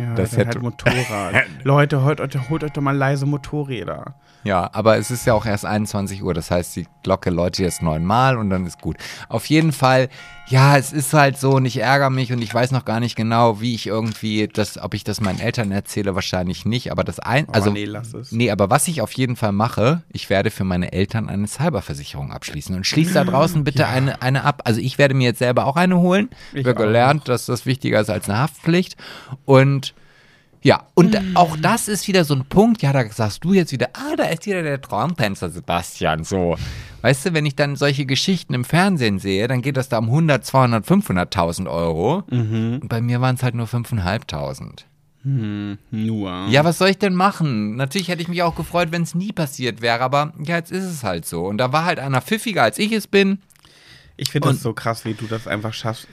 Ja, 0.00 0.14
das 0.14 0.30
das 0.30 0.38
halt 0.38 0.48
hätte- 0.48 0.58
Motorrad. 0.60 1.34
Leute, 1.64 2.02
holt, 2.04 2.20
euch- 2.20 2.48
holt 2.50 2.64
euch 2.64 2.72
doch 2.72 2.82
mal 2.82 2.96
leise 2.96 3.26
Motorräder. 3.26 4.14
Ja, 4.42 4.70
aber 4.72 4.96
es 4.96 5.10
ist 5.10 5.26
ja 5.26 5.34
auch 5.34 5.44
erst 5.44 5.66
21 5.66 6.22
Uhr, 6.22 6.32
das 6.32 6.50
heißt, 6.50 6.74
die 6.76 6.86
Glocke 7.02 7.28
läutet 7.30 7.58
jetzt 7.64 7.82
neunmal 7.82 8.38
und 8.38 8.48
dann 8.50 8.64
ist 8.66 8.80
gut. 8.80 8.96
Auf 9.28 9.46
jeden 9.46 9.72
Fall, 9.72 10.08
ja, 10.48 10.78
es 10.78 10.92
ist 10.92 11.12
halt 11.12 11.38
so 11.38 11.52
und 11.52 11.66
ich 11.66 11.76
ärgere 11.78 12.08
mich 12.10 12.32
und 12.32 12.40
ich 12.42 12.52
weiß 12.52 12.70
noch 12.70 12.84
gar 12.86 13.00
nicht 13.00 13.16
genau, 13.16 13.60
wie 13.60 13.74
ich 13.74 13.86
irgendwie 13.86 14.48
das, 14.48 14.78
ob 14.78 14.94
ich 14.94 15.04
das 15.04 15.20
meinen 15.20 15.40
Eltern 15.40 15.70
erzähle, 15.72 16.14
wahrscheinlich 16.14 16.64
nicht, 16.64 16.90
aber 16.90 17.04
das 17.04 17.20
ein, 17.20 17.48
also 17.50 17.70
nee, 17.70 17.84
lass 17.84 18.14
es. 18.14 18.32
Nee, 18.32 18.50
aber 18.50 18.70
was 18.70 18.88
ich 18.88 19.02
auf 19.02 19.12
jeden 19.12 19.36
Fall 19.36 19.52
mache, 19.52 20.02
ich 20.08 20.30
werde 20.30 20.50
für 20.50 20.64
meine 20.64 20.92
Eltern 20.92 21.28
eine 21.28 21.46
Cyberversicherung 21.46 22.32
abschließen. 22.32 22.74
Und 22.74 22.86
schließ 22.86 23.12
da 23.12 23.24
draußen 23.24 23.62
bitte 23.62 23.86
eine, 23.88 24.22
eine 24.22 24.44
ab. 24.44 24.62
Also 24.64 24.80
ich 24.80 24.96
werde 24.96 25.14
mir 25.14 25.24
jetzt 25.24 25.38
selber 25.40 25.66
auch 25.66 25.76
eine 25.76 25.98
holen. 25.98 26.30
Ich 26.52 26.60
Ich 26.60 26.66
habe 26.66 26.78
auch. 26.78 26.82
gelernt, 26.84 27.28
dass 27.28 27.46
das 27.46 27.66
wichtiger 27.66 28.00
ist 28.00 28.08
als 28.10 28.28
eine 28.28 28.38
Haftpflicht. 28.38 28.96
Und 29.44 29.94
ja, 30.62 30.86
und 30.94 31.18
auch 31.34 31.56
das 31.56 31.88
ist 31.88 32.06
wieder 32.06 32.24
so 32.24 32.34
ein 32.34 32.44
Punkt, 32.44 32.82
ja, 32.82 32.92
da 32.92 33.08
sagst 33.08 33.44
du 33.44 33.54
jetzt 33.54 33.72
wieder, 33.72 33.88
ah, 33.94 34.14
da 34.16 34.24
ist 34.24 34.44
wieder 34.46 34.62
der 34.62 34.80
Traumpänzer 34.80 35.48
Sebastian, 35.48 36.24
so. 36.24 36.56
Weißt 37.02 37.26
du, 37.26 37.32
wenn 37.32 37.46
ich 37.46 37.56
dann 37.56 37.76
solche 37.76 38.04
Geschichten 38.04 38.52
im 38.52 38.64
Fernsehen 38.64 39.18
sehe, 39.18 39.48
dann 39.48 39.62
geht 39.62 39.78
das 39.78 39.88
da 39.88 39.98
um 39.98 40.06
100, 40.06 40.44
200, 40.44 40.86
500.000 40.86 41.70
Euro. 41.70 42.24
Und 42.82 42.88
bei 42.88 43.00
mir 43.00 43.22
waren 43.22 43.36
es 43.36 43.42
halt 43.42 43.54
nur 43.54 43.66
5.500. 43.66 44.84
Hm, 45.22 45.78
nur. 45.90 46.46
Ja, 46.48 46.64
was 46.64 46.78
soll 46.78 46.88
ich 46.88 46.98
denn 46.98 47.14
machen? 47.14 47.76
Natürlich 47.76 48.08
hätte 48.08 48.22
ich 48.22 48.28
mich 48.28 48.42
auch 48.42 48.54
gefreut, 48.54 48.88
wenn 48.90 49.02
es 49.02 49.14
nie 49.14 49.32
passiert 49.32 49.82
wäre, 49.82 50.00
aber 50.00 50.32
ja, 50.42 50.56
jetzt 50.56 50.72
ist 50.72 50.84
es 50.84 51.04
halt 51.04 51.26
so. 51.26 51.44
Und 51.44 51.58
da 51.58 51.72
war 51.72 51.84
halt 51.84 51.98
einer 51.98 52.20
pfiffiger, 52.20 52.62
als 52.62 52.78
ich 52.78 52.92
es 52.92 53.06
bin. 53.06 53.38
Ich 54.16 54.30
finde 54.30 54.48
das 54.50 54.62
so 54.62 54.74
krass, 54.74 55.04
wie 55.06 55.14
du 55.14 55.26
das 55.26 55.46
einfach 55.46 55.72
schaffst. 55.72 56.06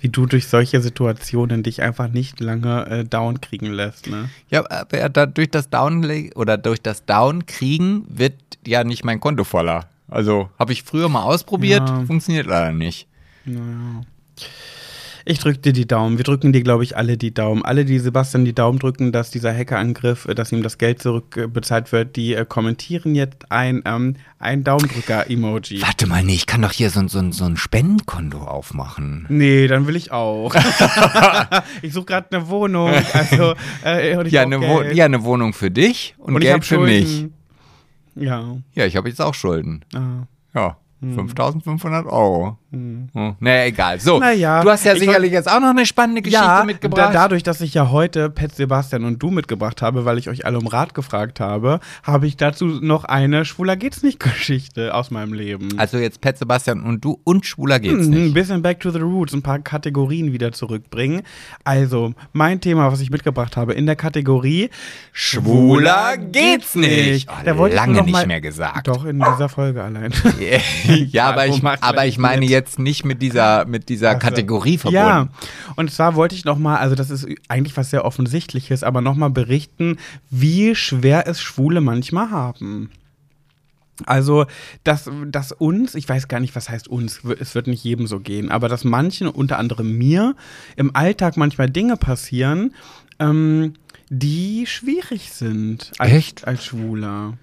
Wie 0.00 0.08
du 0.08 0.24
durch 0.26 0.46
solche 0.48 0.80
Situationen 0.80 1.62
dich 1.62 1.82
einfach 1.82 2.08
nicht 2.08 2.40
lange 2.40 2.86
äh, 2.86 3.04
down 3.04 3.40
kriegen 3.40 3.66
lässt, 3.66 4.06
ne? 4.08 4.30
Ja, 4.48 4.64
aber 4.70 5.26
durch 5.26 5.50
das 5.50 5.68
Down 5.68 6.04
oder 6.34 6.56
durch 6.56 6.80
das 6.80 7.04
Down 7.04 7.44
kriegen 7.46 8.04
wird 8.08 8.34
ja 8.66 8.82
nicht 8.84 9.04
mein 9.04 9.20
Konto 9.20 9.44
voller. 9.44 9.88
Also 10.08 10.48
habe 10.58 10.72
ich 10.72 10.82
früher 10.82 11.08
mal 11.08 11.22
ausprobiert, 11.22 11.88
Ja. 11.88 12.04
funktioniert 12.06 12.46
leider 12.46 12.72
nicht. 12.72 13.06
Naja. 13.44 14.02
Ich 15.30 15.38
drücke 15.38 15.58
dir 15.58 15.72
die 15.72 15.86
Daumen. 15.86 16.18
Wir 16.18 16.24
drücken 16.24 16.52
dir, 16.52 16.60
glaube 16.62 16.82
ich, 16.82 16.96
alle 16.96 17.16
die 17.16 17.32
Daumen. 17.32 17.64
Alle, 17.64 17.84
die 17.84 18.00
Sebastian 18.00 18.44
die 18.44 18.52
Daumen 18.52 18.80
drücken, 18.80 19.12
dass 19.12 19.30
dieser 19.30 19.54
Hackerangriff, 19.56 20.26
äh, 20.26 20.34
dass 20.34 20.50
ihm 20.50 20.62
das 20.62 20.76
Geld 20.76 21.00
zurückbezahlt 21.00 21.92
wird, 21.92 22.16
die 22.16 22.34
äh, 22.34 22.44
kommentieren 22.44 23.14
jetzt 23.14 23.50
ein, 23.52 23.82
ähm, 23.84 24.16
ein 24.40 24.64
Daumendrücker-Emoji. 24.64 25.82
Warte 25.82 26.08
mal, 26.08 26.24
nee, 26.24 26.34
ich 26.34 26.46
kann 26.46 26.62
doch 26.62 26.72
hier 26.72 26.90
so, 26.90 26.98
ein- 27.00 27.08
so, 27.08 27.30
so 27.30 27.44
ein 27.44 27.56
Spendenkonto 27.56 28.38
aufmachen. 28.38 29.26
Nee, 29.28 29.68
dann 29.68 29.86
will 29.86 29.94
ich 29.94 30.10
auch. 30.10 30.52
ich 31.82 31.92
suche 31.92 32.06
gerade 32.06 32.36
eine 32.36 32.48
Wohnung. 32.48 32.90
Also, 33.12 33.54
äh, 33.84 34.28
Ja 34.28 34.42
eine, 34.42 34.60
Wo 34.60 34.82
ja, 34.82 35.04
eine 35.04 35.22
Wohnung 35.22 35.52
für 35.52 35.70
dich 35.70 36.14
und, 36.18 36.34
und 36.34 36.40
Geld 36.40 36.64
für 36.64 36.78
mich. 36.80 37.26
Ja. 38.16 38.56
Ja, 38.74 38.84
ich 38.86 38.96
habe 38.96 39.08
jetzt 39.08 39.20
auch 39.20 39.34
Schulden. 39.34 39.84
Ah. 39.94 40.26
Ja, 40.54 40.76
5500 41.00 42.06
Euro. 42.06 42.58
Hm. 42.72 43.08
Naja, 43.40 43.64
egal. 43.64 43.98
So, 43.98 44.20
Naja, 44.20 44.62
du 44.62 44.70
hast 44.70 44.84
ja 44.84 44.92
ich 44.92 45.00
sicherlich 45.00 45.32
jetzt 45.32 45.50
auch 45.50 45.58
noch 45.58 45.70
eine 45.70 45.84
spannende 45.86 46.22
Geschichte 46.22 46.44
ja, 46.44 46.62
mitgebracht. 46.64 47.08
Da, 47.08 47.22
dadurch, 47.22 47.42
dass 47.42 47.60
ich 47.60 47.74
ja 47.74 47.90
heute 47.90 48.30
Pet 48.30 48.54
Sebastian 48.54 49.04
und 49.04 49.20
du 49.20 49.30
mitgebracht 49.30 49.82
habe, 49.82 50.04
weil 50.04 50.18
ich 50.18 50.28
euch 50.28 50.46
alle 50.46 50.58
um 50.58 50.68
Rat 50.68 50.94
gefragt 50.94 51.40
habe, 51.40 51.80
habe 52.04 52.28
ich 52.28 52.36
dazu 52.36 52.66
noch 52.66 53.04
eine 53.04 53.44
Schwuler 53.44 53.74
geht's 53.76 54.04
nicht 54.04 54.20
Geschichte 54.20 54.94
aus 54.94 55.10
meinem 55.10 55.32
Leben. 55.32 55.70
Also 55.78 55.98
jetzt 55.98 56.20
Pet 56.20 56.38
Sebastian 56.38 56.82
und 56.82 57.04
du 57.04 57.18
und 57.24 57.44
Schwuler 57.44 57.80
geht's 57.80 58.06
Ein 58.06 58.10
nicht. 58.10 58.34
bisschen 58.34 58.62
back 58.62 58.78
to 58.78 58.90
the 58.92 59.00
roots, 59.00 59.32
ein 59.32 59.42
paar 59.42 59.58
Kategorien 59.58 60.32
wieder 60.32 60.52
zurückbringen. 60.52 61.22
Also, 61.64 62.14
mein 62.32 62.60
Thema, 62.60 62.92
was 62.92 63.00
ich 63.00 63.10
mitgebracht 63.10 63.56
habe 63.56 63.74
in 63.74 63.86
der 63.86 63.96
Kategorie 63.96 64.70
Schwuler 65.12 66.16
geht's 66.16 66.74
nicht. 66.74 67.28
Oh, 67.28 67.34
Da 67.44 67.56
wollte 67.58 67.74
ich 67.74 67.80
lange 67.80 67.94
noch 67.94 68.04
nicht 68.04 68.12
mal- 68.12 68.26
mehr 68.26 68.40
gesagt. 68.40 68.86
Doch, 68.88 69.04
in 69.04 69.18
dieser 69.18 69.48
Folge 69.48 69.82
allein. 69.82 70.12
ja, 71.10 71.26
aber 71.30 71.46
ich, 71.46 71.62
aber 71.64 72.06
ich 72.06 72.16
meine 72.18 72.40
mit? 72.40 72.50
Jetzt 72.60 72.78
nicht 72.78 73.04
mit 73.04 73.22
dieser, 73.22 73.64
mit 73.64 73.88
dieser 73.88 74.10
Ach 74.10 74.14
so. 74.14 74.18
Kategorie 74.20 74.78
verbunden. 74.78 75.06
Ja, 75.06 75.28
und 75.76 75.90
zwar 75.90 76.14
wollte 76.14 76.34
ich 76.34 76.44
noch 76.44 76.58
mal, 76.58 76.76
also 76.76 76.94
das 76.94 77.10
ist 77.10 77.26
eigentlich 77.48 77.76
was 77.76 77.90
sehr 77.90 78.04
Offensichtliches, 78.04 78.82
aber 78.82 79.00
noch 79.00 79.16
mal 79.16 79.30
berichten, 79.30 79.98
wie 80.30 80.74
schwer 80.74 81.26
es 81.26 81.40
Schwule 81.40 81.80
manchmal 81.80 82.30
haben. 82.30 82.90
Also, 84.06 84.46
dass, 84.84 85.10
dass 85.26 85.52
uns, 85.52 85.94
ich 85.94 86.08
weiß 86.08 86.28
gar 86.28 86.40
nicht, 86.40 86.56
was 86.56 86.70
heißt 86.70 86.88
uns, 86.88 87.20
es 87.38 87.54
wird 87.54 87.66
nicht 87.66 87.84
jedem 87.84 88.06
so 88.06 88.20
gehen, 88.20 88.50
aber 88.50 88.68
dass 88.68 88.84
manchen, 88.84 89.28
unter 89.28 89.58
anderem 89.58 89.96
mir, 89.96 90.36
im 90.76 90.94
Alltag 90.94 91.36
manchmal 91.36 91.68
Dinge 91.68 91.96
passieren, 91.96 92.74
ähm, 93.18 93.74
die 94.08 94.66
schwierig 94.66 95.32
sind 95.32 95.92
als, 95.98 96.12
Echt? 96.12 96.46
als 96.46 96.64
Schwuler. 96.64 97.34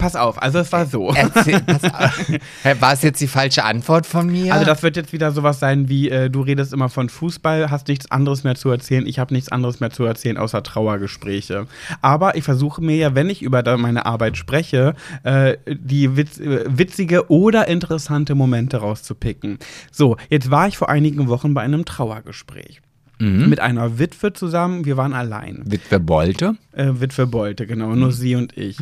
Pass 0.00 0.16
auf, 0.16 0.42
also 0.42 0.58
es 0.58 0.72
war 0.72 0.86
so. 0.86 1.12
Erzähl, 1.14 1.60
War 2.80 2.92
es 2.94 3.02
jetzt 3.02 3.20
die 3.20 3.26
falsche 3.26 3.64
Antwort 3.64 4.06
von 4.06 4.26
mir? 4.28 4.54
Also 4.54 4.64
das 4.64 4.82
wird 4.82 4.96
jetzt 4.96 5.12
wieder 5.12 5.30
sowas 5.30 5.60
sein 5.60 5.90
wie, 5.90 6.08
äh, 6.08 6.30
du 6.30 6.40
redest 6.40 6.72
immer 6.72 6.88
von 6.88 7.10
Fußball, 7.10 7.70
hast 7.70 7.88
nichts 7.88 8.10
anderes 8.10 8.42
mehr 8.42 8.54
zu 8.54 8.70
erzählen, 8.70 9.06
ich 9.06 9.18
habe 9.18 9.34
nichts 9.34 9.52
anderes 9.52 9.78
mehr 9.80 9.90
zu 9.90 10.04
erzählen 10.04 10.38
außer 10.38 10.62
Trauergespräche. 10.62 11.66
Aber 12.00 12.34
ich 12.34 12.44
versuche 12.44 12.82
mir 12.82 12.96
ja, 12.96 13.14
wenn 13.14 13.28
ich 13.28 13.42
über 13.42 13.60
meine 13.76 14.06
Arbeit 14.06 14.38
spreche, 14.38 14.94
äh, 15.22 15.58
die 15.66 16.16
witz, 16.16 16.40
äh, 16.40 16.64
witzige 16.66 17.30
oder 17.30 17.68
interessante 17.68 18.34
Momente 18.34 18.78
rauszupicken. 18.78 19.58
So, 19.92 20.16
jetzt 20.30 20.50
war 20.50 20.66
ich 20.66 20.78
vor 20.78 20.88
einigen 20.88 21.28
Wochen 21.28 21.52
bei 21.52 21.60
einem 21.60 21.84
Trauergespräch. 21.84 22.80
Mhm. 23.20 23.48
Mit 23.48 23.60
einer 23.60 23.98
Witwe 23.98 24.32
zusammen, 24.32 24.84
wir 24.84 24.96
waren 24.96 25.12
allein. 25.12 25.62
Witwe 25.64 26.00
Bolte? 26.00 26.56
Äh, 26.72 26.88
Witwe 26.94 27.26
Beute, 27.26 27.66
genau, 27.66 27.88
Mhm. 27.90 28.00
nur 28.00 28.12
sie 28.12 28.34
und 28.34 28.56
ich. 28.56 28.78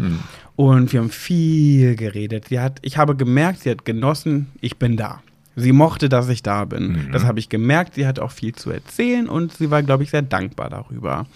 Und 0.56 0.92
wir 0.92 1.00
haben 1.00 1.10
viel 1.10 1.96
geredet. 1.96 2.46
Sie 2.48 2.58
hat, 2.60 2.78
ich 2.82 2.96
habe 2.96 3.14
gemerkt, 3.16 3.60
sie 3.60 3.70
hat 3.70 3.84
genossen, 3.84 4.46
ich 4.60 4.76
bin 4.78 4.96
da. 4.96 5.20
Sie 5.56 5.72
mochte, 5.72 6.08
dass 6.08 6.28
ich 6.28 6.42
da 6.44 6.64
bin. 6.64 6.92
Mhm. 7.08 7.12
Das 7.12 7.24
habe 7.24 7.40
ich 7.40 7.48
gemerkt. 7.48 7.94
Sie 7.94 8.06
hat 8.06 8.20
auch 8.20 8.30
viel 8.30 8.54
zu 8.54 8.70
erzählen 8.70 9.28
und 9.28 9.52
sie 9.52 9.70
war, 9.72 9.82
glaube 9.82 10.04
ich, 10.04 10.10
sehr 10.10 10.22
dankbar 10.22 10.70
darüber. 10.70 11.26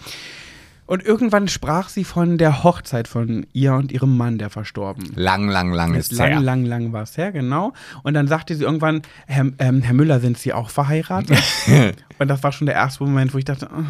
Und 0.85 1.03
irgendwann 1.03 1.47
sprach 1.47 1.89
sie 1.89 2.03
von 2.03 2.37
der 2.37 2.63
Hochzeit 2.63 3.07
von 3.07 3.45
ihr 3.53 3.73
und 3.73 3.91
ihrem 3.91 4.17
Mann, 4.17 4.37
der 4.37 4.49
verstorben 4.49 5.13
Lang, 5.15 5.47
lang, 5.47 5.71
lang 5.71 5.93
ist 5.93 6.11
ist 6.11 6.17
lang, 6.17 6.29
her. 6.29 6.41
lang, 6.41 6.65
lang 6.65 6.91
war 6.91 7.03
es 7.03 7.17
her, 7.17 7.31
genau. 7.31 7.73
Und 8.03 8.13
dann 8.13 8.27
sagte 8.27 8.55
sie 8.55 8.63
irgendwann, 8.63 9.01
Herr, 9.25 9.45
ähm, 9.59 9.81
Herr 9.81 9.93
Müller, 9.93 10.19
sind 10.19 10.37
Sie 10.37 10.51
auch 10.51 10.69
verheiratet? 10.69 11.41
und 12.19 12.27
das 12.27 12.43
war 12.43 12.51
schon 12.51 12.67
der 12.67 12.75
erste 12.75 13.03
Moment, 13.03 13.33
wo 13.33 13.37
ich 13.37 13.45
dachte, 13.45 13.69
oh. 13.73 13.83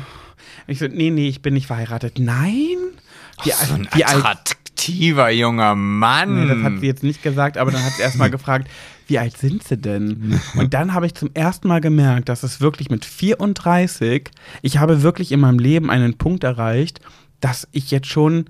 ich 0.68 0.78
so, 0.80 0.88
nee, 0.88 1.10
nee, 1.10 1.30
ich 1.30 1.42
bin 1.42 1.56
nicht 1.56 1.68
verheiratet. 1.68 2.20
Nein? 2.20 2.78
Wie, 3.44 3.52
So 3.52 3.74
ein 3.74 3.88
attraktiver 4.84 5.32
junger 5.32 5.76
Mann. 5.76 6.42
Nee, 6.42 6.54
das 6.54 6.64
hat 6.64 6.80
sie 6.80 6.88
jetzt 6.88 7.04
nicht 7.04 7.24
gesagt, 7.24 7.58
aber 7.58 7.72
dann 7.72 7.84
hat 7.84 7.94
sie 7.94 8.04
erst 8.04 8.18
mal 8.18 8.30
gefragt, 8.32 8.70
wie 9.08 9.20
alt 9.20 9.38
sind 9.38 9.64
sie 9.64 9.78
denn? 9.78 10.40
Und 10.56 10.74
dann 10.74 10.94
habe 10.94 11.06
ich 11.06 11.14
zum 11.14 11.30
ersten 11.34 11.68
Mal 11.68 11.82
gemerkt, 11.82 12.30
dass 12.30 12.44
es 12.44 12.62
wirklich 12.62 12.90
mit 12.90 13.06
34, 13.06 14.30
ich 14.62 14.78
habe 14.78 15.02
wirklich 15.02 15.32
in 15.32 15.40
meinem 15.40 15.60
Leben 15.60 15.90
einen 15.90 16.18
Punkt 16.18 16.44
erreicht, 16.44 17.00
dass 17.40 17.68
ich 17.72 17.92
jetzt 17.92 18.08
schon, 18.08 18.46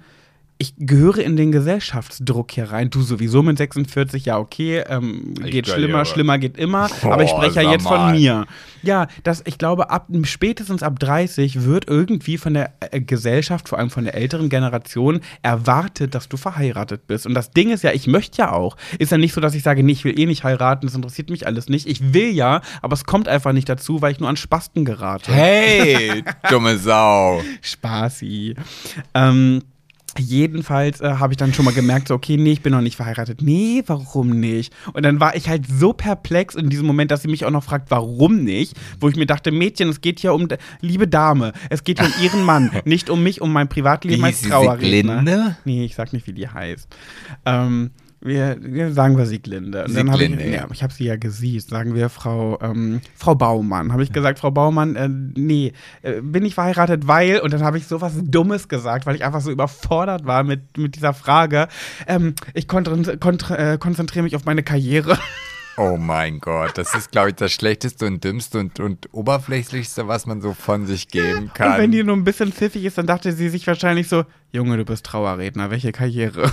ich 0.63 0.75
gehöre 0.77 1.17
in 1.17 1.35
den 1.35 1.51
Gesellschaftsdruck 1.51 2.51
hier 2.51 2.71
rein. 2.71 2.89
Du 2.89 3.01
sowieso 3.01 3.43
mit 3.43 3.57
46, 3.57 4.25
ja, 4.25 4.37
okay, 4.37 4.81
ähm, 4.87 5.33
geht 5.35 5.67
schlimmer, 5.67 5.99
ja. 5.99 6.05
schlimmer 6.05 6.37
geht 6.37 6.57
immer. 6.57 6.87
Boah, 7.01 7.13
aber 7.13 7.23
ich 7.23 7.31
spreche 7.31 7.61
ja 7.61 7.71
jetzt 7.71 7.85
von 7.85 8.11
mir. 8.11 8.45
Ja, 8.81 9.07
das, 9.23 9.43
ich 9.45 9.57
glaube, 9.57 9.89
ab 9.89 10.07
spätestens 10.23 10.81
ab 10.81 10.99
30 10.99 11.63
wird 11.63 11.89
irgendwie 11.89 12.37
von 12.37 12.53
der 12.53 12.73
äh, 12.79 13.01
Gesellschaft, 13.01 13.67
vor 13.67 13.77
allem 13.77 13.89
von 13.89 14.05
der 14.05 14.15
älteren 14.15 14.47
Generation, 14.47 15.19
erwartet, 15.41 16.15
dass 16.15 16.29
du 16.29 16.37
verheiratet 16.37 17.07
bist. 17.07 17.25
Und 17.25 17.33
das 17.33 17.51
Ding 17.51 17.69
ist 17.69 17.83
ja, 17.83 17.91
ich 17.91 18.07
möchte 18.07 18.37
ja 18.39 18.53
auch. 18.53 18.77
Ist 18.99 19.11
ja 19.11 19.17
nicht 19.17 19.33
so, 19.33 19.41
dass 19.41 19.55
ich 19.55 19.63
sage, 19.63 19.83
nee, 19.83 19.91
ich 19.91 20.05
will 20.05 20.17
eh 20.17 20.25
nicht 20.25 20.45
heiraten, 20.45 20.85
das 20.85 20.95
interessiert 20.95 21.29
mich 21.29 21.45
alles 21.45 21.67
nicht. 21.67 21.87
Ich 21.87 22.13
will 22.13 22.31
ja, 22.31 22.61
aber 22.81 22.93
es 22.93 23.03
kommt 23.03 23.27
einfach 23.27 23.51
nicht 23.51 23.67
dazu, 23.67 24.01
weil 24.01 24.13
ich 24.13 24.19
nur 24.21 24.29
an 24.29 24.37
Spasten 24.37 24.85
gerate. 24.85 25.33
Hey, 25.33 26.23
dumme 26.49 26.77
Sau. 26.77 27.41
Spaßi. 27.61 28.55
Ähm, 29.13 29.61
jedenfalls 30.19 31.01
äh, 31.01 31.15
habe 31.19 31.33
ich 31.33 31.37
dann 31.37 31.53
schon 31.53 31.65
mal 31.65 31.73
gemerkt, 31.73 32.07
so, 32.07 32.15
okay, 32.15 32.37
nee, 32.37 32.51
ich 32.51 32.61
bin 32.61 32.73
noch 32.73 32.81
nicht 32.81 32.95
verheiratet. 32.95 33.41
Nee, 33.41 33.83
warum 33.87 34.29
nicht? 34.39 34.73
Und 34.93 35.03
dann 35.03 35.19
war 35.19 35.35
ich 35.35 35.49
halt 35.49 35.65
so 35.67 35.93
perplex 35.93 36.55
in 36.55 36.69
diesem 36.69 36.85
Moment, 36.85 37.11
dass 37.11 37.21
sie 37.21 37.27
mich 37.27 37.45
auch 37.45 37.51
noch 37.51 37.63
fragt, 37.63 37.91
warum 37.91 38.43
nicht? 38.43 38.75
Wo 38.99 39.09
ich 39.09 39.15
mir 39.15 39.25
dachte, 39.25 39.51
Mädchen, 39.51 39.89
es 39.89 40.01
geht 40.01 40.19
hier 40.19 40.33
um, 40.33 40.47
liebe 40.81 41.07
Dame, 41.07 41.53
es 41.69 41.83
geht 41.83 41.99
hier 41.99 42.07
um 42.07 42.23
ihren 42.23 42.43
Mann, 42.43 42.71
nicht 42.85 43.09
um 43.09 43.23
mich, 43.23 43.41
um 43.41 43.51
mein 43.51 43.69
Privatleben 43.69 44.23
als 44.23 44.41
Trauerredner. 44.41 45.19
Sieglinde? 45.19 45.57
Nee, 45.65 45.85
ich 45.85 45.95
sag 45.95 46.13
nicht, 46.13 46.27
wie 46.27 46.33
die 46.33 46.47
heißt. 46.47 46.87
Ähm, 47.45 47.91
wir, 48.25 48.93
sagen 48.93 49.17
wir 49.17 49.25
Sieglinde. 49.25 49.85
Und 49.85 49.95
dann 49.95 50.11
hab 50.11 50.19
ich, 50.19 50.29
ja, 50.29 50.67
ich 50.71 50.83
habe 50.83 50.93
sie 50.93 51.05
ja 51.05 51.17
gesiezt. 51.17 51.69
Sagen 51.69 51.93
wir 51.93 52.09
Frau, 52.09 52.57
ähm, 52.61 53.01
Frau 53.15 53.35
Baumann. 53.35 53.91
Habe 53.91 54.03
ich 54.03 54.11
gesagt, 54.11 54.39
Frau 54.39 54.51
Baumann, 54.51 54.95
äh, 54.95 55.09
nee, 55.09 55.73
äh, 56.01 56.21
bin 56.21 56.45
ich 56.45 56.55
verheiratet, 56.55 57.07
weil, 57.07 57.39
und 57.39 57.53
dann 57.53 57.63
habe 57.63 57.77
ich 57.77 57.87
sowas 57.87 58.13
Dummes 58.21 58.67
gesagt, 58.67 59.05
weil 59.05 59.15
ich 59.15 59.25
einfach 59.25 59.41
so 59.41 59.51
überfordert 59.51 60.25
war 60.25 60.43
mit, 60.43 60.77
mit 60.77 60.95
dieser 60.95 61.13
Frage. 61.13 61.67
Ähm, 62.07 62.35
ich 62.53 62.65
äh, 62.71 63.77
konzentriere 63.77 64.23
mich 64.23 64.35
auf 64.35 64.45
meine 64.45 64.63
Karriere. 64.63 65.17
Oh 65.75 65.97
mein 65.97 66.39
Gott, 66.39 66.77
das 66.77 66.93
ist, 66.93 67.11
glaube 67.11 67.29
ich, 67.29 67.35
das 67.35 67.51
Schlechteste 67.51 68.05
und 68.05 68.23
Dümmste 68.23 68.59
und, 68.59 68.79
und 68.79 69.11
Oberflächlichste, 69.11 70.07
was 70.07 70.27
man 70.27 70.39
so 70.39 70.53
von 70.53 70.85
sich 70.85 71.07
geben 71.07 71.49
kann. 71.51 71.71
Und 71.71 71.77
wenn 71.79 71.91
die 71.91 72.03
nur 72.03 72.15
ein 72.15 72.23
bisschen 72.23 72.53
pfiffig 72.53 72.85
ist, 72.85 72.99
dann 72.99 73.07
dachte 73.07 73.31
sie 73.31 73.49
sich 73.49 73.65
wahrscheinlich 73.65 74.07
so, 74.07 74.23
Junge, 74.51 74.77
du 74.77 74.85
bist 74.85 75.03
Trauerredner, 75.03 75.71
welche 75.71 75.91
Karriere? 75.91 76.51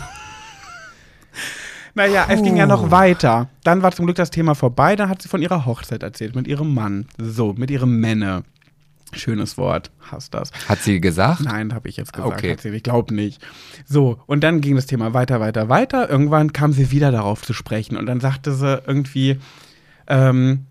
naja, 1.95 2.26
es 2.28 2.43
ging 2.43 2.57
ja 2.57 2.66
noch 2.66 2.91
weiter. 2.91 3.49
Dann 3.64 3.83
war 3.83 3.93
zum 3.93 4.07
Glück 4.07 4.16
das 4.16 4.31
Thema 4.31 4.55
vorbei, 4.55 4.97
dann 4.97 5.09
hat 5.09 5.22
sie 5.22 5.28
von 5.28 5.43
ihrer 5.43 5.66
Hochzeit 5.66 6.03
erzählt, 6.03 6.35
mit 6.35 6.47
ihrem 6.47 6.74
Mann. 6.74 7.07
So, 7.18 7.53
mit 7.53 7.70
ihrem 7.70 8.01
Männer. 8.01 8.43
Schönes 9.12 9.59
Wort, 9.59 9.91
hasst 10.11 10.35
das. 10.35 10.53
Hat 10.68 10.81
sie 10.83 11.01
gesagt? 11.01 11.41
Nein, 11.41 11.74
habe 11.74 11.89
ich 11.89 11.97
jetzt 11.97 12.12
gesagt. 12.12 12.33
Okay. 12.33 12.57
Sie, 12.61 12.68
ich 12.68 12.85
glaube 12.85 13.12
nicht. 13.12 13.45
So, 13.85 14.20
und 14.26 14.45
dann 14.45 14.61
ging 14.61 14.76
das 14.76 14.87
Thema 14.87 15.14
weiter, 15.14 15.41
weiter, 15.41 15.68
weiter. 15.68 16.09
Irgendwann 16.09 16.53
kam 16.53 16.72
sie 16.72 16.93
wieder 16.93 17.11
darauf 17.11 17.43
zu 17.43 17.53
sprechen 17.53 17.97
und 17.97 18.07
dann 18.07 18.20
sagte 18.20 18.53
sie 18.53 18.81
irgendwie, 18.87 19.41
ähm, 20.07 20.66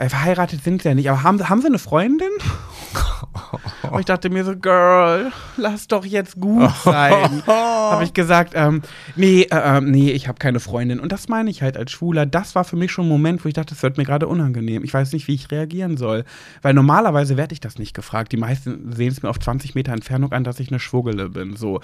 äh, 0.00 0.08
verheiratet 0.08 0.64
sind 0.64 0.82
sie 0.82 0.88
ja 0.88 0.94
nicht, 0.94 1.10
aber 1.10 1.22
haben, 1.22 1.48
haben 1.48 1.60
sie 1.60 1.66
eine 1.66 1.78
Freundin? 1.78 2.30
Und 3.90 4.00
ich 4.00 4.06
dachte 4.06 4.30
mir 4.30 4.44
so, 4.44 4.56
Girl, 4.56 5.30
lass 5.56 5.88
doch 5.88 6.04
jetzt 6.04 6.40
gut 6.40 6.70
sein. 6.84 7.42
habe 7.46 8.04
ich 8.04 8.14
gesagt, 8.14 8.52
ähm, 8.56 8.82
nee, 9.16 9.42
äh, 9.42 9.76
äh, 9.76 9.80
nee, 9.80 10.10
ich 10.10 10.28
habe 10.28 10.38
keine 10.38 10.60
Freundin. 10.60 11.00
Und 11.00 11.12
das 11.12 11.28
meine 11.28 11.50
ich 11.50 11.62
halt 11.62 11.76
als 11.76 11.90
Schwuler. 11.90 12.24
Das 12.24 12.54
war 12.54 12.64
für 12.64 12.76
mich 12.76 12.92
schon 12.92 13.06
ein 13.06 13.08
Moment, 13.08 13.44
wo 13.44 13.48
ich 13.48 13.54
dachte, 13.54 13.74
das 13.74 13.82
wird 13.82 13.98
mir 13.98 14.04
gerade 14.04 14.26
unangenehm. 14.26 14.84
Ich 14.84 14.94
weiß 14.94 15.12
nicht, 15.12 15.28
wie 15.28 15.34
ich 15.34 15.50
reagieren 15.50 15.96
soll. 15.96 16.24
Weil 16.62 16.72
normalerweise 16.74 17.36
werde 17.36 17.52
ich 17.52 17.60
das 17.60 17.78
nicht 17.78 17.94
gefragt. 17.94 18.32
Die 18.32 18.36
meisten 18.36 18.92
sehen 18.92 19.12
es 19.12 19.22
mir 19.22 19.28
auf 19.28 19.38
20 19.38 19.74
Meter 19.74 19.92
Entfernung 19.92 20.32
an, 20.32 20.44
dass 20.44 20.60
ich 20.60 20.70
eine 20.70 20.80
Schwuggele 20.80 21.28
bin. 21.28 21.56
So, 21.56 21.80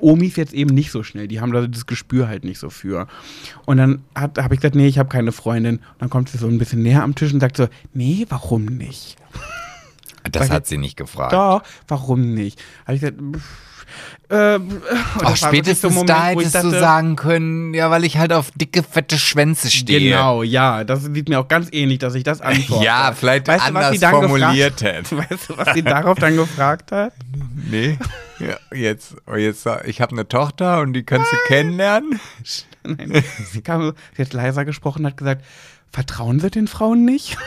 Omis 0.00 0.36
jetzt 0.36 0.54
eben 0.54 0.74
nicht 0.74 0.90
so 0.90 1.02
schnell. 1.02 1.28
Die 1.28 1.40
haben 1.40 1.52
da 1.52 1.66
das 1.66 1.86
Gespür 1.86 2.26
halt 2.26 2.44
nicht 2.44 2.58
so 2.58 2.70
für. 2.70 3.06
Und 3.66 3.76
dann 3.76 4.02
habe 4.16 4.54
ich 4.54 4.60
gesagt, 4.60 4.74
nee, 4.74 4.86
ich 4.86 4.98
habe 4.98 5.08
keine 5.08 5.32
Freundin. 5.32 5.76
Und 5.76 5.84
dann 5.98 6.10
kommt 6.10 6.30
sie 6.30 6.38
so 6.38 6.46
ein 6.46 6.58
bisschen 6.58 6.82
näher 6.82 7.02
am 7.02 7.14
Tisch 7.14 7.32
und 7.32 7.40
sagt 7.40 7.59
so, 7.64 7.68
nee, 7.92 8.26
warum 8.28 8.64
nicht? 8.64 9.16
Das 10.30 10.50
hat 10.50 10.66
sie 10.66 10.78
nicht 10.78 10.96
gefragt. 10.96 11.32
Doch, 11.32 11.62
warum 11.88 12.34
nicht? 12.34 12.62
Habe 12.86 12.94
ich 12.94 13.00
gesagt, 13.00 13.18
äh, 14.28 14.60
wirklich 14.60 15.36
spätestens 15.36 15.80
so 15.80 15.90
Moment, 15.90 16.10
da 16.10 16.26
hättest 16.26 16.54
du 16.54 16.68
dachte, 16.68 16.78
sagen 16.78 17.16
können, 17.16 17.74
ja, 17.74 17.90
weil 17.90 18.04
ich 18.04 18.16
halt 18.16 18.32
auf 18.32 18.52
dicke, 18.54 18.84
fette 18.84 19.18
Schwänze 19.18 19.70
stehe. 19.70 19.98
Genau, 19.98 20.44
ja, 20.44 20.84
das 20.84 21.02
sieht 21.02 21.28
mir 21.28 21.40
auch 21.40 21.48
ganz 21.48 21.68
ähnlich, 21.72 21.98
dass 21.98 22.14
ich 22.14 22.22
das 22.22 22.40
antworte. 22.40 22.84
Ja, 22.84 23.12
vielleicht 23.12 23.48
Weißt 23.48 23.68
du, 23.68 23.74
was 23.74 23.84
anders 23.84 23.90
sie 23.92 23.98
dann 23.98 24.12
formuliert 24.12 24.76
gefragt, 24.76 25.10
hätte. 25.10 25.18
Weißt 25.18 25.50
du, 25.50 25.58
was 25.58 25.74
sie 25.74 25.82
darauf 25.82 26.18
dann 26.18 26.36
gefragt 26.36 26.92
hat? 26.92 27.12
Nee. 27.68 27.98
Ja, 28.38 28.56
jetzt, 28.72 29.16
oh, 29.26 29.34
jetzt, 29.34 29.66
ich 29.84 30.00
habe 30.00 30.12
eine 30.12 30.28
Tochter 30.28 30.80
und 30.80 30.92
die 30.92 31.02
kannst 31.02 31.30
du 31.32 31.36
kennenlernen. 31.48 32.20
Nein, 32.84 33.24
sie 33.50 33.62
kam, 33.62 33.92
sie 34.16 34.22
hat 34.22 34.32
leiser 34.32 34.64
gesprochen 34.64 35.00
und 35.00 35.10
hat 35.10 35.16
gesagt, 35.16 35.44
vertrauen 35.90 36.40
Sie 36.40 36.50
den 36.50 36.68
Frauen 36.68 37.04
nicht? 37.04 37.36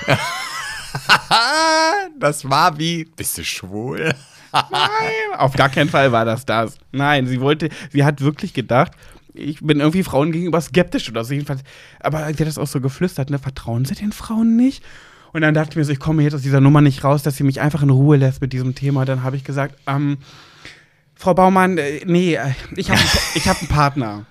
Das 2.19 2.47
war 2.49 2.77
wie, 2.77 3.05
bist 3.05 3.37
du 3.37 3.43
schwul? 3.43 4.13
Nein, 4.53 5.39
auf 5.39 5.53
gar 5.53 5.69
keinen 5.69 5.89
Fall 5.89 6.11
war 6.11 6.25
das 6.25 6.45
das. 6.45 6.77
Nein, 6.91 7.25
sie 7.25 7.41
wollte, 7.41 7.69
sie 7.91 8.03
hat 8.03 8.21
wirklich 8.21 8.53
gedacht, 8.53 8.91
ich 9.33 9.59
bin 9.61 9.79
irgendwie 9.79 10.03
Frauen 10.03 10.31
gegenüber 10.31 10.61
skeptisch 10.61 11.09
oder 11.09 11.23
so 11.23 11.33
jedenfalls. 11.33 11.63
Aber 11.99 12.19
sie 12.19 12.39
hat 12.39 12.47
das 12.47 12.59
auch 12.59 12.67
so 12.67 12.79
geflüstert, 12.79 13.31
ne? 13.31 13.39
Vertrauen 13.39 13.83
Sie 13.85 13.95
den 13.95 14.11
Frauen 14.11 14.55
nicht? 14.55 14.83
Und 15.31 15.41
dann 15.41 15.55
dachte 15.55 15.71
ich 15.71 15.75
mir 15.77 15.85
so, 15.85 15.91
ich 15.91 15.99
komme 15.99 16.21
jetzt 16.21 16.35
aus 16.35 16.43
dieser 16.43 16.61
Nummer 16.61 16.81
nicht 16.81 17.03
raus, 17.03 17.23
dass 17.23 17.37
sie 17.37 17.43
mich 17.43 17.59
einfach 17.59 17.81
in 17.81 17.89
Ruhe 17.89 18.17
lässt 18.17 18.41
mit 18.41 18.53
diesem 18.53 18.75
Thema. 18.75 19.03
Dann 19.05 19.23
habe 19.23 19.35
ich 19.35 19.43
gesagt, 19.43 19.75
ähm, 19.87 20.19
Frau 21.15 21.33
Baumann, 21.33 21.79
äh, 21.79 22.01
nee, 22.05 22.35
äh, 22.35 22.51
ich 22.75 22.91
habe 22.91 23.01
ich 23.33 23.47
hab 23.47 23.57
einen 23.59 23.67
Partner. 23.67 24.25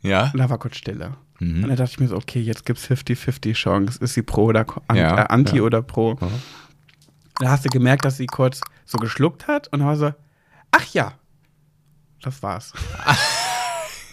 Ja? 0.00 0.30
Und 0.32 0.38
da 0.38 0.48
war 0.48 0.58
kurz 0.58 0.76
Stille. 0.76 1.14
Mhm. 1.40 1.64
Und 1.64 1.68
dann 1.70 1.76
dachte 1.76 1.92
ich 1.92 2.00
mir 2.00 2.08
so, 2.08 2.16
okay, 2.16 2.40
jetzt 2.40 2.64
gibt's 2.64 2.86
50-50 2.88 3.54
Chance. 3.54 3.98
Ist 4.02 4.14
sie 4.14 4.22
pro 4.22 4.44
oder 4.44 4.64
Ja, 4.94 5.18
äh, 5.22 5.26
anti 5.28 5.56
ja. 5.56 5.62
oder 5.62 5.82
pro? 5.82 6.16
Da 7.38 7.50
hast 7.50 7.64
du 7.64 7.70
gemerkt, 7.70 8.04
dass 8.04 8.18
sie 8.18 8.26
kurz 8.26 8.60
so 8.84 8.98
geschluckt 8.98 9.48
hat 9.48 9.68
und 9.68 9.80
dann 9.80 9.88
war 9.88 9.96
so, 9.96 10.12
ach 10.70 10.86
ja, 10.92 11.14
das 12.22 12.42
war's. 12.42 12.72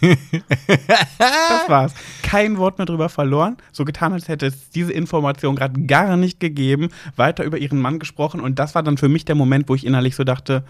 das 1.18 1.68
war's. 1.68 1.92
Kein 2.22 2.56
Wort 2.56 2.78
mehr 2.78 2.86
drüber 2.86 3.08
verloren. 3.08 3.56
So 3.72 3.84
getan, 3.84 4.12
als 4.12 4.28
hätte 4.28 4.46
es 4.46 4.70
diese 4.70 4.92
Information 4.92 5.56
gerade 5.56 5.82
gar 5.82 6.16
nicht 6.16 6.40
gegeben. 6.40 6.88
Weiter 7.16 7.44
über 7.44 7.58
ihren 7.58 7.80
Mann 7.80 7.98
gesprochen. 7.98 8.40
Und 8.40 8.58
das 8.58 8.74
war 8.74 8.82
dann 8.82 8.96
für 8.96 9.08
mich 9.08 9.24
der 9.24 9.34
Moment, 9.34 9.68
wo 9.68 9.74
ich 9.74 9.84
innerlich 9.84 10.16
so 10.16 10.24
dachte, 10.24 10.64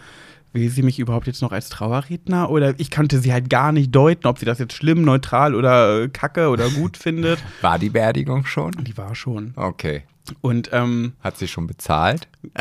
will 0.52 0.68
sie 0.70 0.82
mich 0.82 0.98
überhaupt 0.98 1.26
jetzt 1.26 1.42
noch 1.42 1.52
als 1.52 1.68
Trauerredner? 1.68 2.50
Oder 2.50 2.74
ich 2.78 2.90
kannte 2.90 3.18
sie 3.18 3.32
halt 3.32 3.50
gar 3.50 3.72
nicht 3.72 3.94
deuten, 3.94 4.26
ob 4.26 4.38
sie 4.38 4.46
das 4.46 4.58
jetzt 4.58 4.74
schlimm, 4.74 5.02
neutral 5.02 5.54
oder 5.54 6.02
äh, 6.02 6.08
kacke 6.08 6.48
oder 6.48 6.68
gut 6.70 6.96
findet. 6.98 7.38
War 7.60 7.78
die 7.78 7.90
Beerdigung 7.90 8.44
schon? 8.44 8.72
Die 8.84 8.96
war 8.96 9.14
schon. 9.14 9.52
Okay. 9.56 10.02
Und 10.40 10.70
ähm, 10.72 11.12
Hat 11.20 11.36
sie 11.38 11.48
schon 11.48 11.66
bezahlt? 11.66 12.28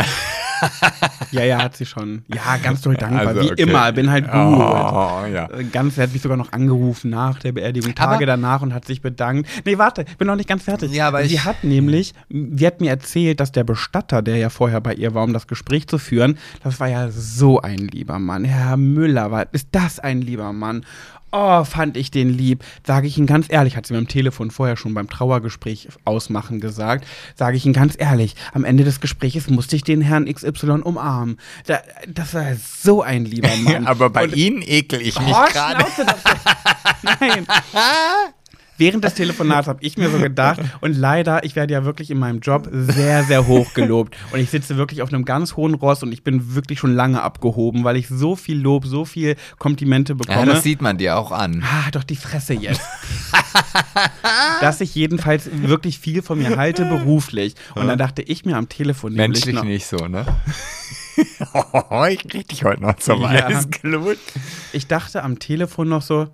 ja, 1.32 1.44
ja, 1.44 1.64
hat 1.64 1.76
sie 1.78 1.86
schon. 1.86 2.24
Ja, 2.34 2.58
ganz 2.62 2.82
doll 2.82 2.96
dankbar. 2.96 3.28
Also, 3.28 3.42
Wie 3.42 3.52
okay. 3.52 3.62
immer, 3.64 3.92
bin 3.92 4.10
halt 4.10 4.26
gut. 4.26 4.34
Oh, 4.34 5.26
ja. 5.32 5.50
Äh, 5.52 5.64
Ganz, 5.66 5.98
er 5.98 6.04
hat 6.06 6.14
mich 6.14 6.22
sogar 6.22 6.38
noch 6.38 6.52
angerufen 6.52 7.10
nach 7.12 7.40
der 7.40 7.52
Beerdigung, 7.52 7.94
Tage 7.96 8.16
Aber- 8.16 8.26
danach 8.26 8.62
und 8.62 8.74
hat 8.74 8.86
sich 8.86 9.02
bedankt. 9.02 9.48
Nee, 9.66 9.78
warte, 9.78 10.06
ich 10.08 10.18
bin 10.18 10.28
noch 10.28 10.36
nicht 10.36 10.50
ganz 10.50 10.64
fertig. 10.64 10.92
Ja, 10.94 11.08
aber 11.10 11.24
sie 11.24 11.36
ich- 11.36 11.46
hat 11.46 11.64
nämlich, 11.64 12.14
sie 12.30 12.66
hat 12.66 12.82
mir 12.82 12.90
erzählt, 12.90 13.40
dass 13.40 13.52
der 13.52 13.64
Bestatter, 13.64 14.22
der 14.22 14.38
ja 14.38 14.50
vorher 14.50 14.82
bei 14.82 14.94
ihr 14.94 15.14
war, 15.14 15.24
um 15.24 15.34
das 15.34 15.48
Gespräch 15.48 15.88
zu 15.88 15.98
führen, 15.98 16.38
das 16.64 16.80
war 16.80 16.88
ja 16.88 17.10
so 17.12 17.62
ein 17.62 17.78
lieber 17.78 18.18
Mann. 18.20 18.44
Herr 18.44 18.78
Müller, 18.78 19.32
war, 19.32 19.46
ist 19.52 19.70
das 19.74 20.00
ein 20.00 20.22
lieber 20.22 20.54
Mann? 20.54 20.86
Oh, 21.32 21.64
fand 21.66 21.98
ich 21.98 22.10
den 22.10 22.30
lieb. 22.30 22.64
Sage 22.86 23.06
ich 23.08 23.18
Ihnen 23.18 23.28
ganz 23.28 23.48
ehrlich, 23.50 23.76
hat 23.76 23.86
sie 23.86 23.94
mir 23.94 24.00
am 24.00 24.08
Telefon 24.08 24.50
vorher 24.50 24.78
schon 24.78 24.94
beim 24.94 25.10
Trauergespräch 25.10 25.90
ausmachen 26.06 26.62
gesagt. 26.62 27.06
Sage 27.36 27.58
ich 27.58 27.66
Ihnen 27.66 27.74
ganz 27.74 27.96
ehrlich, 27.98 28.36
am 28.54 28.64
Ende 28.64 28.86
des 28.86 29.02
Gesprächs 29.02 29.50
musste 29.50 29.76
ich 29.76 29.84
den 29.84 30.00
Herrn 30.02 30.26
XY 30.34 30.82
umarmen. 30.84 31.38
Da, 31.66 31.80
das 32.08 32.34
war 32.34 32.46
so 32.56 33.02
ein 33.02 33.26
lieber 33.26 33.50
Mann. 33.64 33.88
Aber 33.88 34.10
bei 34.10 34.24
Und- 34.24 34.36
Ihnen 34.38 34.62
ekel 34.62 35.02
ich 35.02 35.20
mich 35.20 35.34
Oh, 35.36 35.46
gerade. 35.52 35.86
Nein. 37.04 37.46
Während 38.78 39.04
des 39.04 39.16
Telefonats 39.16 39.68
habe 39.68 39.80
ich 39.82 39.98
mir 39.98 40.10
so 40.10 40.20
gedacht, 40.20 40.60
und 40.82 40.96
leider, 40.96 41.44
ich 41.44 41.56
werde 41.56 41.74
ja 41.74 41.84
wirklich 41.86 42.12
in 42.12 42.20
meinem 42.20 42.40
Job 42.40 42.70
sehr, 42.72 43.24
sehr 43.24 43.48
hoch 43.48 43.74
gelobt. 43.74 44.16
Und 44.32 44.40
ich 44.40 44.50
sitze 44.50 44.78
wirklich 44.78 45.02
auf 45.02 45.12
einem 45.12 45.26
ganz 45.26 45.56
hohen 45.56 45.74
Ross 45.74 46.04
und 46.04 46.12
ich 46.12 46.24
bin 46.24 46.54
wirklich 46.56 46.80
schon 46.80 46.94
lange 46.94 47.22
abgehoben, 47.22 47.84
weil 47.84 47.98
ich 47.98 48.08
so 48.08 48.36
viel 48.36 48.60
Lob, 48.60 48.86
so 48.86 49.06
viel 49.06 49.36
Komplimente 49.58 50.14
Ja, 50.14 50.18
bekomme. 50.18 50.46
das 50.54 50.64
sieht 50.64 50.82
man 50.82 50.98
dir 50.98 51.18
auch 51.18 51.32
an. 51.32 51.64
Ah, 51.66 51.90
doch 51.92 52.04
die 52.04 52.16
Fresse 52.16 52.54
jetzt. 52.54 52.82
Dass 54.62 54.82
ich 54.82 54.94
jedenfalls 54.96 55.50
wirklich 55.52 56.00
viel 56.00 56.22
von 56.22 56.38
mir 56.40 56.58
halte 56.58 56.86
beruflich. 56.86 57.56
Und 57.76 57.88
dann 57.88 57.98
dachte 57.98 58.22
ich 58.22 58.46
mir 58.46 58.58
am 58.58 58.70
Telefon 58.70 59.14
nämlich 59.14 59.46
Menschlich 59.46 59.56
noch, 59.56 59.64
nicht 59.64 59.86
so, 59.86 60.08
ne? 60.08 60.26
ich 62.12 62.28
krieg 62.28 62.48
dich 62.48 62.64
heute 62.64 62.82
noch 62.82 62.96
zum 62.98 63.22
Ja. 63.22 63.48
Eisglut. 63.48 64.18
ich 64.72 64.88
dachte 64.88 65.24
am 65.24 65.40
Telefon 65.40 65.90
noch 65.90 66.02
so, 66.02 66.28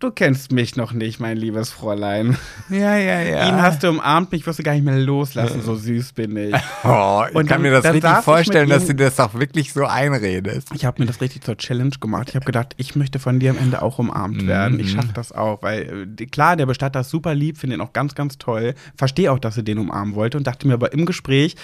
Du 0.00 0.12
kennst 0.12 0.52
mich 0.52 0.76
noch 0.76 0.92
nicht, 0.92 1.18
mein 1.18 1.36
liebes 1.36 1.70
Fräulein. 1.72 2.36
Ja, 2.70 2.96
ja, 2.96 3.20
ja. 3.20 3.48
Ihn 3.48 3.60
hast 3.60 3.82
du 3.82 3.88
umarmt, 3.88 4.30
mich 4.30 4.46
wirst 4.46 4.60
du 4.60 4.62
gar 4.62 4.74
nicht 4.74 4.84
mehr 4.84 4.96
loslassen, 4.96 5.60
so 5.60 5.74
süß 5.74 6.12
bin 6.12 6.36
ich. 6.36 6.54
Oh, 6.84 7.24
ich 7.28 7.34
Und 7.34 7.46
kann 7.48 7.60
dann- 7.60 7.62
mir 7.62 7.72
das 7.72 7.84
richtig 7.92 8.08
ich 8.08 8.24
vorstellen, 8.24 8.68
dass 8.68 8.86
du 8.86 8.94
das 8.94 9.18
auch 9.18 9.34
wirklich 9.34 9.72
so 9.72 9.84
einredest. 9.86 10.68
Ich 10.72 10.84
habe 10.84 11.02
mir 11.02 11.06
das 11.06 11.20
richtig 11.20 11.42
zur 11.42 11.56
Challenge 11.56 11.90
gemacht. 12.00 12.28
Ich 12.28 12.36
habe 12.36 12.46
gedacht, 12.46 12.74
ich 12.76 12.94
möchte 12.94 13.18
von 13.18 13.40
dir 13.40 13.50
am 13.50 13.58
Ende 13.58 13.82
auch 13.82 13.98
umarmt 13.98 14.46
werden. 14.46 14.78
Ich 14.78 14.92
Mhm. 14.94 15.00
schaffe 15.00 15.12
das 15.14 15.32
auch, 15.32 15.62
weil 15.62 16.06
äh, 16.20 16.26
klar, 16.26 16.54
der 16.54 16.66
Bestatter 16.66 17.00
ist 17.00 17.10
super 17.10 17.34
lieb, 17.34 17.58
finde 17.58 17.74
ihn 17.74 17.80
auch 17.80 17.92
ganz, 17.92 18.14
ganz 18.14 18.38
toll. 18.38 18.74
Verstehe 18.96 19.32
auch, 19.32 19.40
dass 19.40 19.56
er 19.56 19.64
den 19.64 19.78
umarmen 19.78 20.14
wollte 20.14 20.38
und 20.38 20.46
dachte 20.46 20.68
mir 20.68 20.74
aber 20.74 20.92
im 20.92 21.06
Gespräch, 21.06 21.56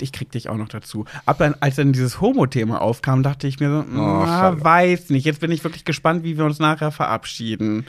ich 0.00 0.12
krieg 0.12 0.30
dich 0.30 0.48
auch 0.48 0.56
noch 0.56 0.68
dazu. 0.68 1.04
Ab 1.24 1.38
dann, 1.38 1.54
als 1.60 1.76
dann 1.76 1.92
dieses 1.92 2.20
Homo-Thema 2.20 2.80
aufkam, 2.80 3.22
dachte 3.22 3.46
ich 3.46 3.60
mir 3.60 3.68
so, 3.70 3.84
na, 3.88 4.26
Charlotte. 4.26 4.64
weiß 4.64 5.10
nicht. 5.10 5.24
Jetzt 5.24 5.40
bin 5.40 5.50
ich 5.50 5.62
wirklich 5.64 5.84
gespannt, 5.84 6.24
wie 6.24 6.36
wir 6.36 6.44
uns 6.44 6.58
nachher 6.58 6.90
verabschieden. 6.90 7.86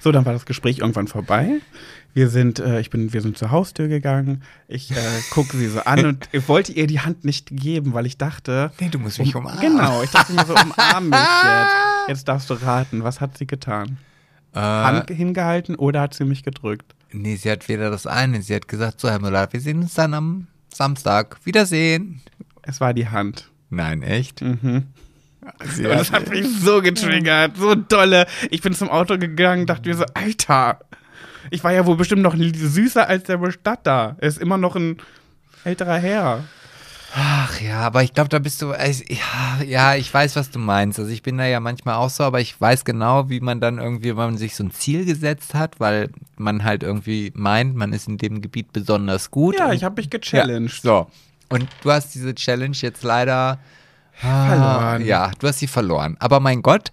So, 0.00 0.10
dann 0.12 0.24
war 0.24 0.32
das 0.32 0.46
Gespräch 0.46 0.78
irgendwann 0.78 1.06
vorbei. 1.08 1.60
Wir 2.14 2.28
sind, 2.28 2.58
äh, 2.58 2.80
ich 2.80 2.90
bin, 2.90 3.12
wir 3.12 3.22
sind 3.22 3.38
zur 3.38 3.50
Haustür 3.50 3.88
gegangen. 3.88 4.42
Ich 4.68 4.90
äh, 4.90 4.94
gucke 5.30 5.56
sie 5.56 5.68
so 5.68 5.80
an 5.80 6.04
und 6.04 6.28
ich 6.32 6.46
wollte 6.48 6.72
ihr 6.72 6.86
die 6.86 7.00
Hand 7.00 7.24
nicht 7.24 7.48
geben, 7.52 7.94
weil 7.94 8.04
ich 8.06 8.18
dachte, 8.18 8.72
Nee, 8.80 8.88
du 8.90 8.98
musst 8.98 9.18
mich 9.18 9.34
umarmen. 9.34 9.60
Genau, 9.60 10.02
ich 10.02 10.10
dachte 10.10 10.32
mir 10.32 10.44
so, 10.44 10.54
umarm 10.54 11.08
mich 11.08 11.18
jetzt. 11.44 12.08
Jetzt 12.08 12.28
darfst 12.28 12.50
du 12.50 12.54
raten, 12.54 13.04
was 13.04 13.20
hat 13.20 13.38
sie 13.38 13.46
getan? 13.46 13.96
Äh, 14.54 14.58
Hand 14.58 15.08
hingehalten 15.10 15.76
oder 15.76 16.02
hat 16.02 16.14
sie 16.14 16.24
mich 16.24 16.42
gedrückt? 16.42 16.94
nee, 17.14 17.36
sie 17.36 17.50
hat 17.50 17.68
weder 17.68 17.90
das 17.90 18.06
eine, 18.06 18.42
sie 18.42 18.54
hat 18.54 18.68
gesagt, 18.68 19.00
so 19.00 19.08
Herr 19.08 19.20
Müller, 19.20 19.52
wir 19.52 19.60
sehen 19.60 19.80
uns 19.82 19.94
dann 19.94 20.14
am 20.14 20.46
Samstag. 20.74 21.38
Wiedersehen. 21.44 22.20
Es 22.62 22.80
war 22.80 22.94
die 22.94 23.08
Hand. 23.08 23.50
Nein, 23.70 24.02
echt? 24.02 24.42
Mhm. 24.42 24.86
Sie 25.64 25.86
Und 25.86 25.90
das 25.98 26.12
hat 26.12 26.30
mich 26.30 26.46
so 26.60 26.80
getriggert, 26.80 27.56
so 27.56 27.74
dolle. 27.74 28.26
Ich 28.50 28.62
bin 28.62 28.74
zum 28.74 28.88
Auto 28.90 29.18
gegangen, 29.18 29.66
dachte 29.66 29.88
mir 29.88 29.96
so, 29.96 30.04
Alter, 30.14 30.78
ich 31.50 31.64
war 31.64 31.72
ja 31.72 31.84
wohl 31.86 31.96
bestimmt 31.96 32.22
noch 32.22 32.36
süßer 32.36 33.08
als 33.08 33.24
der 33.24 33.38
Bestatter. 33.38 34.16
Er 34.20 34.28
ist 34.28 34.38
immer 34.38 34.56
noch 34.58 34.76
ein 34.76 34.98
älterer 35.64 35.98
Herr. 35.98 36.44
Ach 37.14 37.60
ja, 37.60 37.80
aber 37.80 38.02
ich 38.02 38.14
glaube, 38.14 38.30
da 38.30 38.38
bist 38.38 38.62
du. 38.62 38.70
äh, 38.72 38.90
Ja, 39.10 39.62
ja, 39.64 39.94
ich 39.96 40.12
weiß, 40.12 40.34
was 40.36 40.50
du 40.50 40.58
meinst. 40.58 40.98
Also 40.98 41.10
ich 41.10 41.22
bin 41.22 41.36
da 41.36 41.44
ja 41.46 41.60
manchmal 41.60 41.96
auch 41.96 42.08
so, 42.08 42.24
aber 42.24 42.40
ich 42.40 42.58
weiß 42.58 42.84
genau, 42.84 43.28
wie 43.28 43.40
man 43.40 43.60
dann 43.60 43.78
irgendwie, 43.78 44.08
wenn 44.10 44.16
man 44.16 44.38
sich 44.38 44.54
so 44.56 44.64
ein 44.64 44.70
Ziel 44.70 45.04
gesetzt 45.04 45.52
hat, 45.54 45.78
weil 45.78 46.08
man 46.36 46.64
halt 46.64 46.82
irgendwie 46.82 47.30
meint, 47.34 47.76
man 47.76 47.92
ist 47.92 48.08
in 48.08 48.16
dem 48.18 48.40
Gebiet 48.40 48.72
besonders 48.72 49.30
gut. 49.30 49.58
Ja, 49.58 49.66
Und- 49.68 49.74
ich 49.74 49.84
habe 49.84 49.96
mich 49.96 50.06
ja, 50.06 50.18
gechallenged. 50.18 50.80
so. 50.82 51.06
Und 51.50 51.66
du 51.82 51.90
hast 51.90 52.14
diese 52.14 52.34
Challenge 52.34 52.76
jetzt 52.80 53.02
leider 53.02 53.58
ah, 54.22 54.46
Verloren. 54.48 55.04
Ja, 55.04 55.32
du 55.38 55.48
hast 55.48 55.58
sie 55.58 55.66
verloren. 55.66 56.16
Aber 56.18 56.40
mein 56.40 56.62
Gott, 56.62 56.92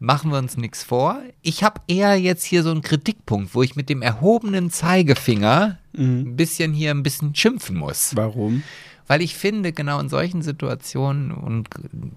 machen 0.00 0.32
wir 0.32 0.38
uns 0.38 0.56
nichts 0.56 0.82
vor. 0.82 1.20
Ich 1.42 1.62
habe 1.62 1.80
eher 1.86 2.16
jetzt 2.18 2.42
hier 2.42 2.64
so 2.64 2.72
einen 2.72 2.82
Kritikpunkt, 2.82 3.54
wo 3.54 3.62
ich 3.62 3.76
mit 3.76 3.88
dem 3.88 4.02
erhobenen 4.02 4.70
Zeigefinger 4.70 5.78
Mhm. 5.92 6.20
ein 6.20 6.36
bisschen 6.36 6.72
hier 6.72 6.90
ein 6.92 7.02
bisschen 7.02 7.34
schimpfen 7.34 7.76
muss. 7.76 8.16
Warum? 8.16 8.62
Weil 9.10 9.22
ich 9.22 9.34
finde, 9.34 9.72
genau 9.72 9.98
in 9.98 10.08
solchen 10.08 10.40
Situationen, 10.40 11.32
und 11.32 11.68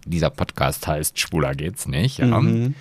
dieser 0.05 0.29
Podcast 0.29 0.85
heißt 0.85 1.19
Schwuler 1.19 1.55
geht's 1.55 1.87
nicht, 1.87 2.19
ja, 2.19 2.39
Mhm. 2.39 2.75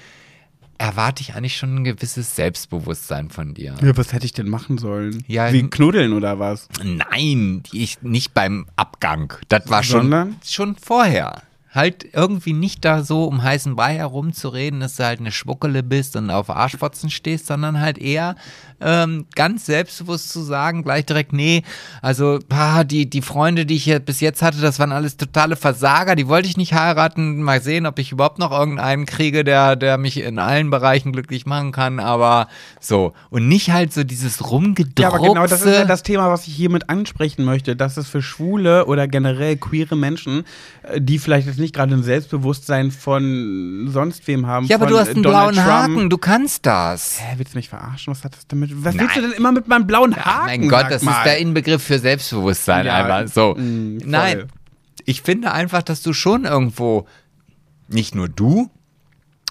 erwarte 0.76 1.22
ich 1.22 1.34
eigentlich 1.34 1.56
schon 1.56 1.76
ein 1.76 1.84
gewisses 1.84 2.36
Selbstbewusstsein 2.36 3.30
von 3.30 3.54
dir. 3.54 3.74
Ja, 3.82 3.96
was 3.96 4.12
hätte 4.12 4.26
ich 4.26 4.32
denn 4.34 4.50
machen 4.50 4.76
sollen? 4.76 5.24
Ja, 5.28 5.50
Wie 5.50 5.62
knuddeln 5.62 6.12
oder 6.12 6.38
was? 6.38 6.68
Nein, 6.84 7.62
ich 7.72 8.02
nicht 8.02 8.34
beim 8.34 8.66
Abgang. 8.76 9.32
Das 9.48 9.70
war 9.70 9.82
schon, 9.82 10.02
Sondern? 10.02 10.36
schon 10.44 10.76
vorher. 10.76 11.40
Halt 11.70 12.04
irgendwie 12.12 12.52
nicht 12.52 12.84
da 12.84 13.02
so 13.02 13.24
um 13.24 13.42
heißen 13.42 13.76
Brei 13.76 13.94
herumzureden, 13.94 14.80
dass 14.80 14.96
du 14.96 15.06
halt 15.06 15.20
eine 15.20 15.32
Schmuckele 15.32 15.82
bist 15.82 16.16
und 16.16 16.28
auf 16.28 16.50
Arschfotzen 16.50 17.08
stehst, 17.08 17.46
sondern 17.46 17.80
halt 17.80 17.96
eher 17.96 18.36
ähm, 18.82 19.26
ganz 19.34 19.66
selbstbewusst 19.66 20.30
zu 20.30 20.42
sagen, 20.42 20.82
gleich 20.82 21.06
direkt, 21.06 21.32
nee, 21.32 21.62
also 22.00 22.38
ah, 22.50 22.84
die, 22.84 23.08
die 23.08 23.22
Freunde, 23.22 23.66
die 23.66 23.76
ich 23.76 23.84
hier 23.84 23.98
bis 23.98 24.20
jetzt 24.20 24.42
hatte, 24.42 24.60
das 24.60 24.78
waren 24.78 24.92
alles 24.92 25.16
totale 25.16 25.56
Versager, 25.56 26.16
die 26.16 26.28
wollte 26.28 26.48
ich 26.48 26.56
nicht 26.56 26.74
heiraten. 26.74 27.42
Mal 27.42 27.62
sehen, 27.62 27.86
ob 27.86 27.98
ich 27.98 28.12
überhaupt 28.12 28.38
noch 28.38 28.52
irgendeinen 28.52 29.06
kriege, 29.06 29.44
der, 29.44 29.76
der 29.76 29.98
mich 29.98 30.18
in 30.18 30.38
allen 30.38 30.70
Bereichen 30.70 31.12
glücklich 31.12 31.46
machen 31.46 31.72
kann, 31.72 32.00
aber 32.00 32.48
so. 32.80 33.12
Und 33.30 33.48
nicht 33.48 33.70
halt 33.70 33.92
so 33.92 34.04
dieses 34.04 34.50
Rumgedruckse. 34.50 35.02
Ja, 35.02 35.08
aber 35.08 35.20
genau 35.20 35.46
das 35.46 35.64
ist 35.64 35.74
ja 35.74 35.84
das 35.84 36.02
Thema, 36.02 36.30
was 36.30 36.46
ich 36.46 36.54
hiermit 36.54 36.88
ansprechen 36.88 37.44
möchte, 37.44 37.76
dass 37.76 37.96
es 37.96 38.08
für 38.08 38.22
Schwule 38.22 38.86
oder 38.86 39.08
generell 39.08 39.56
queere 39.56 39.96
Menschen, 39.96 40.44
äh, 40.82 41.00
die 41.00 41.18
vielleicht 41.18 41.46
jetzt 41.46 41.58
nicht 41.58 41.74
gerade 41.74 41.94
ein 41.94 42.02
Selbstbewusstsein 42.02 42.90
von 42.90 43.88
sonst 43.90 44.26
wem 44.26 44.46
haben. 44.46 44.66
Ja, 44.66 44.76
aber 44.76 44.86
du 44.86 44.98
hast 44.98 45.10
einen 45.10 45.22
Donald 45.22 45.52
blauen 45.52 45.66
Trump. 45.66 45.96
Haken, 45.96 46.10
du 46.10 46.18
kannst 46.18 46.66
das. 46.66 47.20
Hä, 47.20 47.34
willst 47.36 47.54
du 47.54 47.58
mich 47.58 47.68
verarschen? 47.68 48.12
Was 48.12 48.24
hat 48.24 48.34
das 48.34 48.46
damit? 48.46 48.71
Was 48.74 48.94
Nein. 48.94 49.04
willst 49.04 49.16
du 49.16 49.20
denn 49.22 49.32
immer 49.32 49.52
mit 49.52 49.68
meinem 49.68 49.86
blauen 49.86 50.16
Haken? 50.16 50.28
Ach, 50.28 50.46
mein 50.46 50.68
Gott, 50.68 50.86
das 50.90 51.02
mal? 51.02 51.18
ist 51.18 51.24
der 51.24 51.38
Inbegriff 51.38 51.82
für 51.82 51.98
Selbstbewusstsein 51.98 52.86
Ja, 52.86 53.02
einmal. 53.02 53.28
So. 53.28 53.54
mm. 53.54 53.98
Nein, 54.04 54.48
ich 55.04 55.22
finde 55.22 55.52
einfach, 55.52 55.82
dass 55.82 56.02
du 56.02 56.12
schon 56.12 56.44
irgendwo, 56.44 57.06
nicht 57.88 58.14
nur 58.14 58.28
du, 58.28 58.70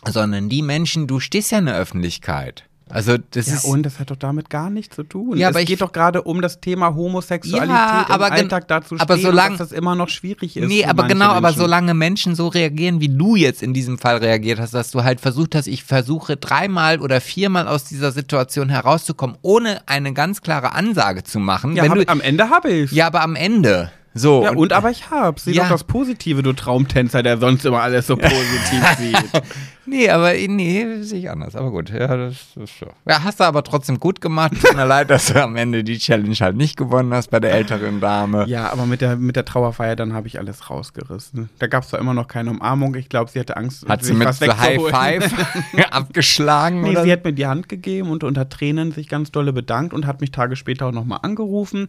sondern 0.07 0.49
die 0.49 0.61
Menschen, 0.61 1.07
du 1.07 1.19
stehst 1.19 1.51
ja 1.51 1.59
in 1.59 1.65
der 1.65 1.75
Öffentlichkeit. 1.77 2.65
Also 2.93 3.17
das 3.31 3.47
Ja, 3.47 3.53
ist 3.55 3.65
und 3.65 3.83
das 3.83 3.99
hat 3.99 4.11
doch 4.11 4.15
damit 4.15 4.49
gar 4.49 4.69
nichts 4.69 4.95
zu 4.95 5.03
tun. 5.03 5.37
Ja, 5.37 5.49
es 5.49 5.55
aber 5.55 5.61
ich- 5.61 5.67
geht 5.67 5.81
doch 5.81 5.91
gerade 5.91 6.21
um 6.23 6.41
das 6.41 6.59
Thema 6.61 6.93
Homosexualität 6.95 7.69
Ja, 7.69 8.05
im 8.07 8.11
aber 8.13 8.29
gen- 8.29 8.39
Alltag 8.39 8.67
dazu 8.67 8.95
aber 8.99 9.13
stehen, 9.15 9.25
solang- 9.25 9.51
und 9.53 9.59
dass 9.59 9.69
das 9.69 9.77
immer 9.77 9.95
noch 9.95 10.09
schwierig 10.09 10.57
ist. 10.57 10.67
Nee, 10.67 10.85
aber 10.85 11.07
genau, 11.07 11.25
aber 11.29 11.41
Menschen. 11.49 11.59
solange 11.59 11.93
Menschen 11.93 12.35
so 12.35 12.47
reagieren, 12.47 13.01
wie 13.01 13.09
du 13.09 13.35
jetzt 13.35 13.63
in 13.63 13.73
diesem 13.73 13.97
Fall 13.97 14.17
reagiert 14.17 14.59
hast, 14.59 14.73
dass 14.73 14.91
du 14.91 15.03
halt 15.03 15.19
versucht 15.21 15.55
hast, 15.55 15.67
ich 15.67 15.83
versuche 15.83 16.37
dreimal 16.37 16.99
oder 16.99 17.21
viermal 17.21 17.67
aus 17.67 17.85
dieser 17.85 18.11
Situation 18.11 18.69
herauszukommen, 18.69 19.37
ohne 19.41 19.81
eine 19.87 20.13
ganz 20.13 20.41
klare 20.41 20.73
Ansage 20.73 21.23
zu 21.23 21.39
machen. 21.39 21.75
Ja, 21.75 21.87
hab, 21.87 21.95
du, 21.95 22.07
am 22.07 22.21
Ende 22.21 22.49
habe 22.49 22.69
ich. 22.69 22.91
ja, 22.91 23.07
aber 23.07 23.21
am 23.21 23.35
Ende. 23.35 23.91
So. 24.13 24.43
Ja, 24.43 24.51
und, 24.51 24.73
aber 24.73 24.91
ich 24.91 25.09
hab's. 25.09 25.45
Sieh 25.45 25.53
Ja. 25.53 25.63
doch 25.63 25.69
das 25.71 25.83
Positive, 25.85 26.43
du 26.43 26.51
Traumtänzer, 26.53 27.23
der 27.23 27.37
sonst 27.37 27.65
immer 27.65 27.81
alles 27.81 28.07
so 28.07 28.17
positiv 28.17 28.83
sieht. 28.97 29.43
Nee, 29.85 30.09
aber 30.09 30.33
nee, 30.33 31.01
sehe 31.01 31.19
ich 31.19 31.29
anders. 31.29 31.55
Aber 31.55 31.71
gut, 31.71 31.89
ja, 31.89 32.15
das 32.15 32.33
ist 32.61 32.79
so. 32.79 32.87
Ja, 33.07 33.23
hast 33.23 33.39
du 33.39 33.45
aber 33.45 33.63
trotzdem 33.63 33.99
gut 33.99 34.21
gemacht. 34.21 34.51
Tut 34.61 34.75
mir 34.75 34.85
leid, 34.87 35.09
dass 35.09 35.27
du 35.27 35.41
am 35.41 35.55
Ende 35.55 35.83
die 35.83 35.97
Challenge 35.97 36.35
halt 36.39 36.55
nicht 36.57 36.77
gewonnen 36.77 37.13
hast 37.13 37.29
bei 37.31 37.39
der 37.39 37.53
älteren 37.53 37.99
Dame. 38.01 38.45
Ja, 38.47 38.69
aber 38.71 38.85
mit 38.85 39.01
der, 39.01 39.15
mit 39.15 39.35
der 39.37 39.45
Trauerfeier, 39.45 39.95
dann 39.95 40.13
habe 40.13 40.27
ich 40.27 40.37
alles 40.39 40.69
rausgerissen. 40.69 41.49
Da 41.59 41.67
gab 41.67 41.83
es 41.83 41.89
zwar 41.89 41.99
immer 41.99 42.13
noch 42.13 42.27
keine 42.27 42.51
Umarmung. 42.51 42.95
Ich 42.95 43.09
glaube, 43.09 43.31
sie 43.31 43.39
hatte 43.39 43.55
Angst, 43.57 43.87
Hat 43.87 44.03
sie 44.03 44.13
mit 44.13 44.27
was 44.27 44.39
so 44.39 44.45
High. 44.57 44.81
Five 44.89 45.33
abgeschlagen 45.91 46.81
Nee, 46.81 46.91
oder? 46.91 47.03
sie 47.03 47.11
hat 47.11 47.23
mir 47.23 47.33
die 47.33 47.45
Hand 47.47 47.69
gegeben 47.69 48.09
und 48.11 48.23
unter 48.23 48.49
Tränen 48.49 48.91
sich 48.91 49.07
ganz 49.09 49.31
dolle 49.31 49.53
bedankt 49.53 49.93
und 49.93 50.05
hat 50.05 50.21
mich 50.21 50.31
Tage 50.31 50.55
später 50.55 50.87
auch 50.87 50.91
nochmal 50.91 51.19
angerufen. 51.23 51.87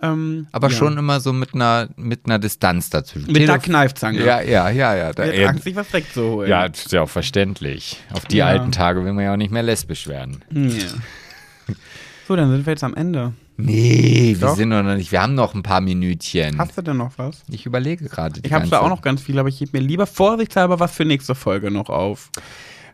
Ähm, 0.00 0.46
aber 0.52 0.68
ja. 0.68 0.74
schon 0.76 0.96
immer 0.96 1.18
so 1.20 1.32
mit 1.32 1.54
einer, 1.54 1.88
mit 1.96 2.26
einer 2.26 2.38
Distanz 2.38 2.88
dazwischen. 2.90 3.32
Mit 3.32 3.42
der 3.48 3.56
Telef- 3.56 3.62
Kneifzange. 3.64 4.24
Ja, 4.24 4.40
ja, 4.40 4.70
ja, 4.70 4.94
ja. 4.94 5.12
Da, 5.12 5.24
ja, 5.26 5.48
Angst, 5.48 5.64
sich 5.64 5.74
was 5.74 5.92
wegzuholen. 5.92 6.48
ja, 6.48 6.68
das 6.68 6.86
ist 6.86 6.92
ja 6.92 7.02
auch 7.02 7.08
verständlich. 7.10 7.96
Auf 8.12 8.24
die 8.26 8.36
Ja. 8.36 8.46
alten 8.46 8.70
Tage 8.70 9.04
will 9.04 9.12
man 9.12 9.24
ja 9.24 9.32
auch 9.32 9.36
nicht 9.36 9.50
mehr 9.50 9.62
lesbisch 9.64 10.06
werden. 10.06 10.42
Ja. 10.52 10.70
So, 12.26 12.36
dann 12.36 12.50
sind 12.50 12.66
wir 12.66 12.72
jetzt 12.74 12.84
am 12.84 12.94
Ende. 12.94 13.32
Nee, 13.56 14.36
wir 14.38 14.48
Doch. 14.48 14.54
sind 14.56 14.68
noch 14.68 14.82
nicht. 14.82 15.10
Wir 15.12 15.22
haben 15.22 15.34
noch 15.34 15.54
ein 15.54 15.62
paar 15.62 15.80
Minütchen. 15.80 16.58
Hast 16.58 16.76
du 16.76 16.82
denn 16.82 16.98
noch 16.98 17.12
was? 17.16 17.42
ich 17.48 17.64
überlege 17.64 18.04
gerade. 18.06 18.38
Ich 18.42 18.52
habe 18.52 18.68
zwar 18.68 18.82
auch 18.82 18.90
noch 18.90 19.00
ganz 19.00 19.22
viel, 19.22 19.38
aber 19.38 19.48
ich 19.48 19.58
hebe 19.62 19.78
mir 19.80 19.86
lieber 19.86 20.06
vorsichtshalber 20.06 20.78
was 20.78 20.92
für 20.92 21.06
nächste 21.06 21.34
Folge 21.34 21.70
noch 21.70 21.88
auf. 21.88 22.30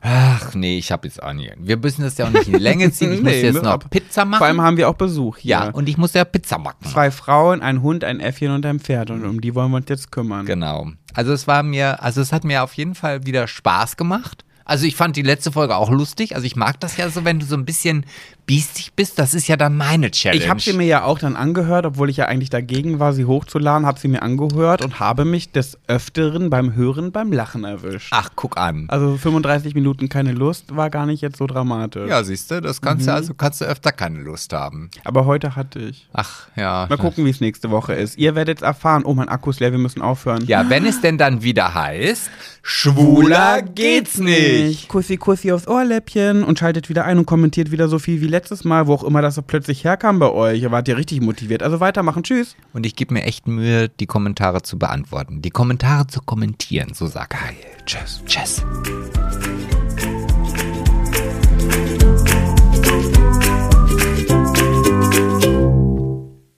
Ach 0.06 0.54
nee, 0.54 0.76
ich 0.76 0.92
habe 0.92 1.08
jetzt 1.08 1.22
auch 1.22 1.32
nicht. 1.32 1.50
Wir 1.58 1.78
müssen 1.78 2.02
das 2.02 2.18
ja 2.18 2.26
auch 2.26 2.30
nicht 2.30 2.46
in 2.46 2.52
die 2.52 2.58
Länge 2.58 2.92
ziehen. 2.92 3.10
Ich 3.12 3.20
muss 3.22 3.32
Nee, 3.32 3.40
jetzt 3.42 3.54
ne, 3.54 3.62
noch 3.62 3.78
Pizza 3.88 4.26
machen. 4.26 4.38
Vor 4.38 4.46
allem 4.46 4.60
haben 4.60 4.76
wir 4.76 4.90
auch 4.90 4.96
Besuch 4.96 5.38
hier. 5.38 5.50
ja, 5.50 5.68
und 5.70 5.88
ich 5.88 5.96
muss 5.96 6.12
ja 6.12 6.26
Pizza 6.26 6.58
machen. 6.58 6.76
Zwei 6.84 7.10
Frauen, 7.10 7.62
ein 7.62 7.80
Hund, 7.80 8.04
ein 8.04 8.20
Äffchen 8.20 8.50
und 8.50 8.66
ein 8.66 8.80
Pferd. 8.80 9.10
Und 9.10 9.24
um 9.24 9.40
die 9.40 9.54
wollen 9.54 9.70
wir 9.70 9.78
uns 9.78 9.88
jetzt 9.88 10.12
kümmern. 10.12 10.44
Genau. 10.44 10.88
Also 11.14 11.32
es 11.32 11.46
war 11.46 11.62
mir, 11.62 12.02
also 12.02 12.20
es 12.20 12.32
hat 12.32 12.44
mir 12.44 12.62
auf 12.62 12.74
jeden 12.74 12.94
Fall 12.94 13.24
wieder 13.24 13.46
Spaß 13.48 13.96
gemacht. 13.96 14.44
Also 14.66 14.86
ich 14.86 14.94
fand 14.96 15.16
die 15.16 15.22
letzte 15.22 15.52
Folge 15.52 15.76
auch 15.76 15.90
lustig. 15.90 16.34
Also 16.34 16.46
ich 16.46 16.56
mag 16.56 16.80
das 16.80 16.96
ja 16.98 17.08
so, 17.08 17.24
wenn 17.24 17.38
du 17.38 17.46
so 17.46 17.54
ein 17.56 17.64
bisschen 17.64 18.04
biestig 18.46 18.92
bist. 18.94 19.18
Das 19.18 19.34
ist 19.34 19.48
ja 19.48 19.56
dann 19.56 19.76
meine 19.76 20.10
Challenge. 20.10 20.42
Ich 20.42 20.48
habe 20.50 20.60
sie 20.60 20.72
mir 20.72 20.86
ja 20.86 21.04
auch 21.04 21.18
dann 21.18 21.36
angehört, 21.36 21.86
obwohl 21.86 22.10
ich 22.10 22.16
ja 22.18 22.26
eigentlich 22.26 22.50
dagegen 22.50 22.98
war, 22.98 23.12
sie 23.12 23.24
hochzuladen, 23.24 23.86
habe 23.86 23.98
sie 23.98 24.08
mir 24.08 24.22
angehört 24.22 24.84
und 24.84 25.00
habe 25.00 25.24
mich 25.24 25.50
des 25.52 25.78
Öfteren 25.86 26.50
beim 26.50 26.74
Hören 26.74 27.12
beim 27.12 27.32
Lachen 27.32 27.64
erwischt. 27.64 28.08
Ach, 28.10 28.30
guck 28.34 28.56
an. 28.58 28.86
Also 28.88 29.16
35 29.16 29.74
Minuten 29.74 30.08
keine 30.08 30.32
Lust 30.32 30.76
war 30.76 30.90
gar 30.90 31.06
nicht 31.06 31.22
jetzt 31.22 31.38
so 31.38 31.46
dramatisch. 31.46 32.08
Ja, 32.08 32.22
siehst 32.22 32.50
du, 32.50 32.60
das 32.60 32.80
kannst 32.80 33.02
Mhm. 33.06 33.10
du 33.10 33.14
also 33.14 33.34
kannst 33.34 33.60
du 33.60 33.64
öfter 33.64 33.92
keine 33.92 34.20
Lust 34.20 34.52
haben. 34.52 34.90
Aber 35.04 35.24
heute 35.26 35.56
hatte 35.56 35.78
ich. 35.78 36.08
Ach, 36.12 36.48
ja. 36.56 36.86
Mal 36.88 36.98
gucken, 36.98 37.24
wie 37.24 37.30
es 37.30 37.40
nächste 37.40 37.70
Woche 37.70 37.94
ist. 37.94 38.18
Ihr 38.18 38.34
werdet 38.34 38.62
erfahren, 38.62 39.04
oh, 39.04 39.14
mein 39.14 39.28
Akku 39.28 39.50
ist 39.50 39.60
leer, 39.60 39.72
wir 39.72 39.78
müssen 39.78 40.02
aufhören. 40.02 40.44
Ja, 40.46 40.68
wenn 40.68 40.84
es 40.86 41.00
denn 41.00 41.18
dann 41.18 41.42
wieder 41.42 41.74
heißt, 41.74 42.30
schwuler 42.62 43.62
geht's 43.62 44.18
nicht. 44.18 44.88
Kussi, 44.88 45.16
Kussi 45.16 45.52
aufs 45.52 45.66
Ohrläppchen 45.66 46.44
und 46.44 46.58
schaltet 46.58 46.88
wieder 46.88 47.04
ein 47.04 47.18
und 47.18 47.26
kommentiert 47.26 47.70
wieder 47.70 47.88
so 47.88 47.98
viel 47.98 48.20
wie 48.20 48.26
letztes 48.34 48.64
Mal, 48.64 48.86
wo 48.86 48.94
auch 48.94 49.04
immer 49.04 49.22
das 49.22 49.36
so 49.36 49.42
plötzlich 49.42 49.84
herkam 49.84 50.18
bei 50.18 50.30
euch. 50.30 50.60
Ihr 50.60 50.70
wart 50.70 50.88
ja 50.88 50.96
richtig 50.96 51.20
motiviert. 51.20 51.62
Also 51.62 51.80
weitermachen. 51.80 52.22
Tschüss. 52.22 52.56
Und 52.72 52.84
ich 52.84 52.96
gebe 52.96 53.14
mir 53.14 53.22
echt 53.22 53.46
Mühe, 53.46 53.88
die 53.88 54.06
Kommentare 54.06 54.62
zu 54.62 54.78
beantworten. 54.78 55.40
Die 55.40 55.50
Kommentare 55.50 56.06
zu 56.06 56.20
kommentieren, 56.20 56.92
so 56.94 57.06
sagt 57.06 57.34
er. 57.34 57.84
Tschüss. 57.86 58.22
Tschüss. 58.26 58.64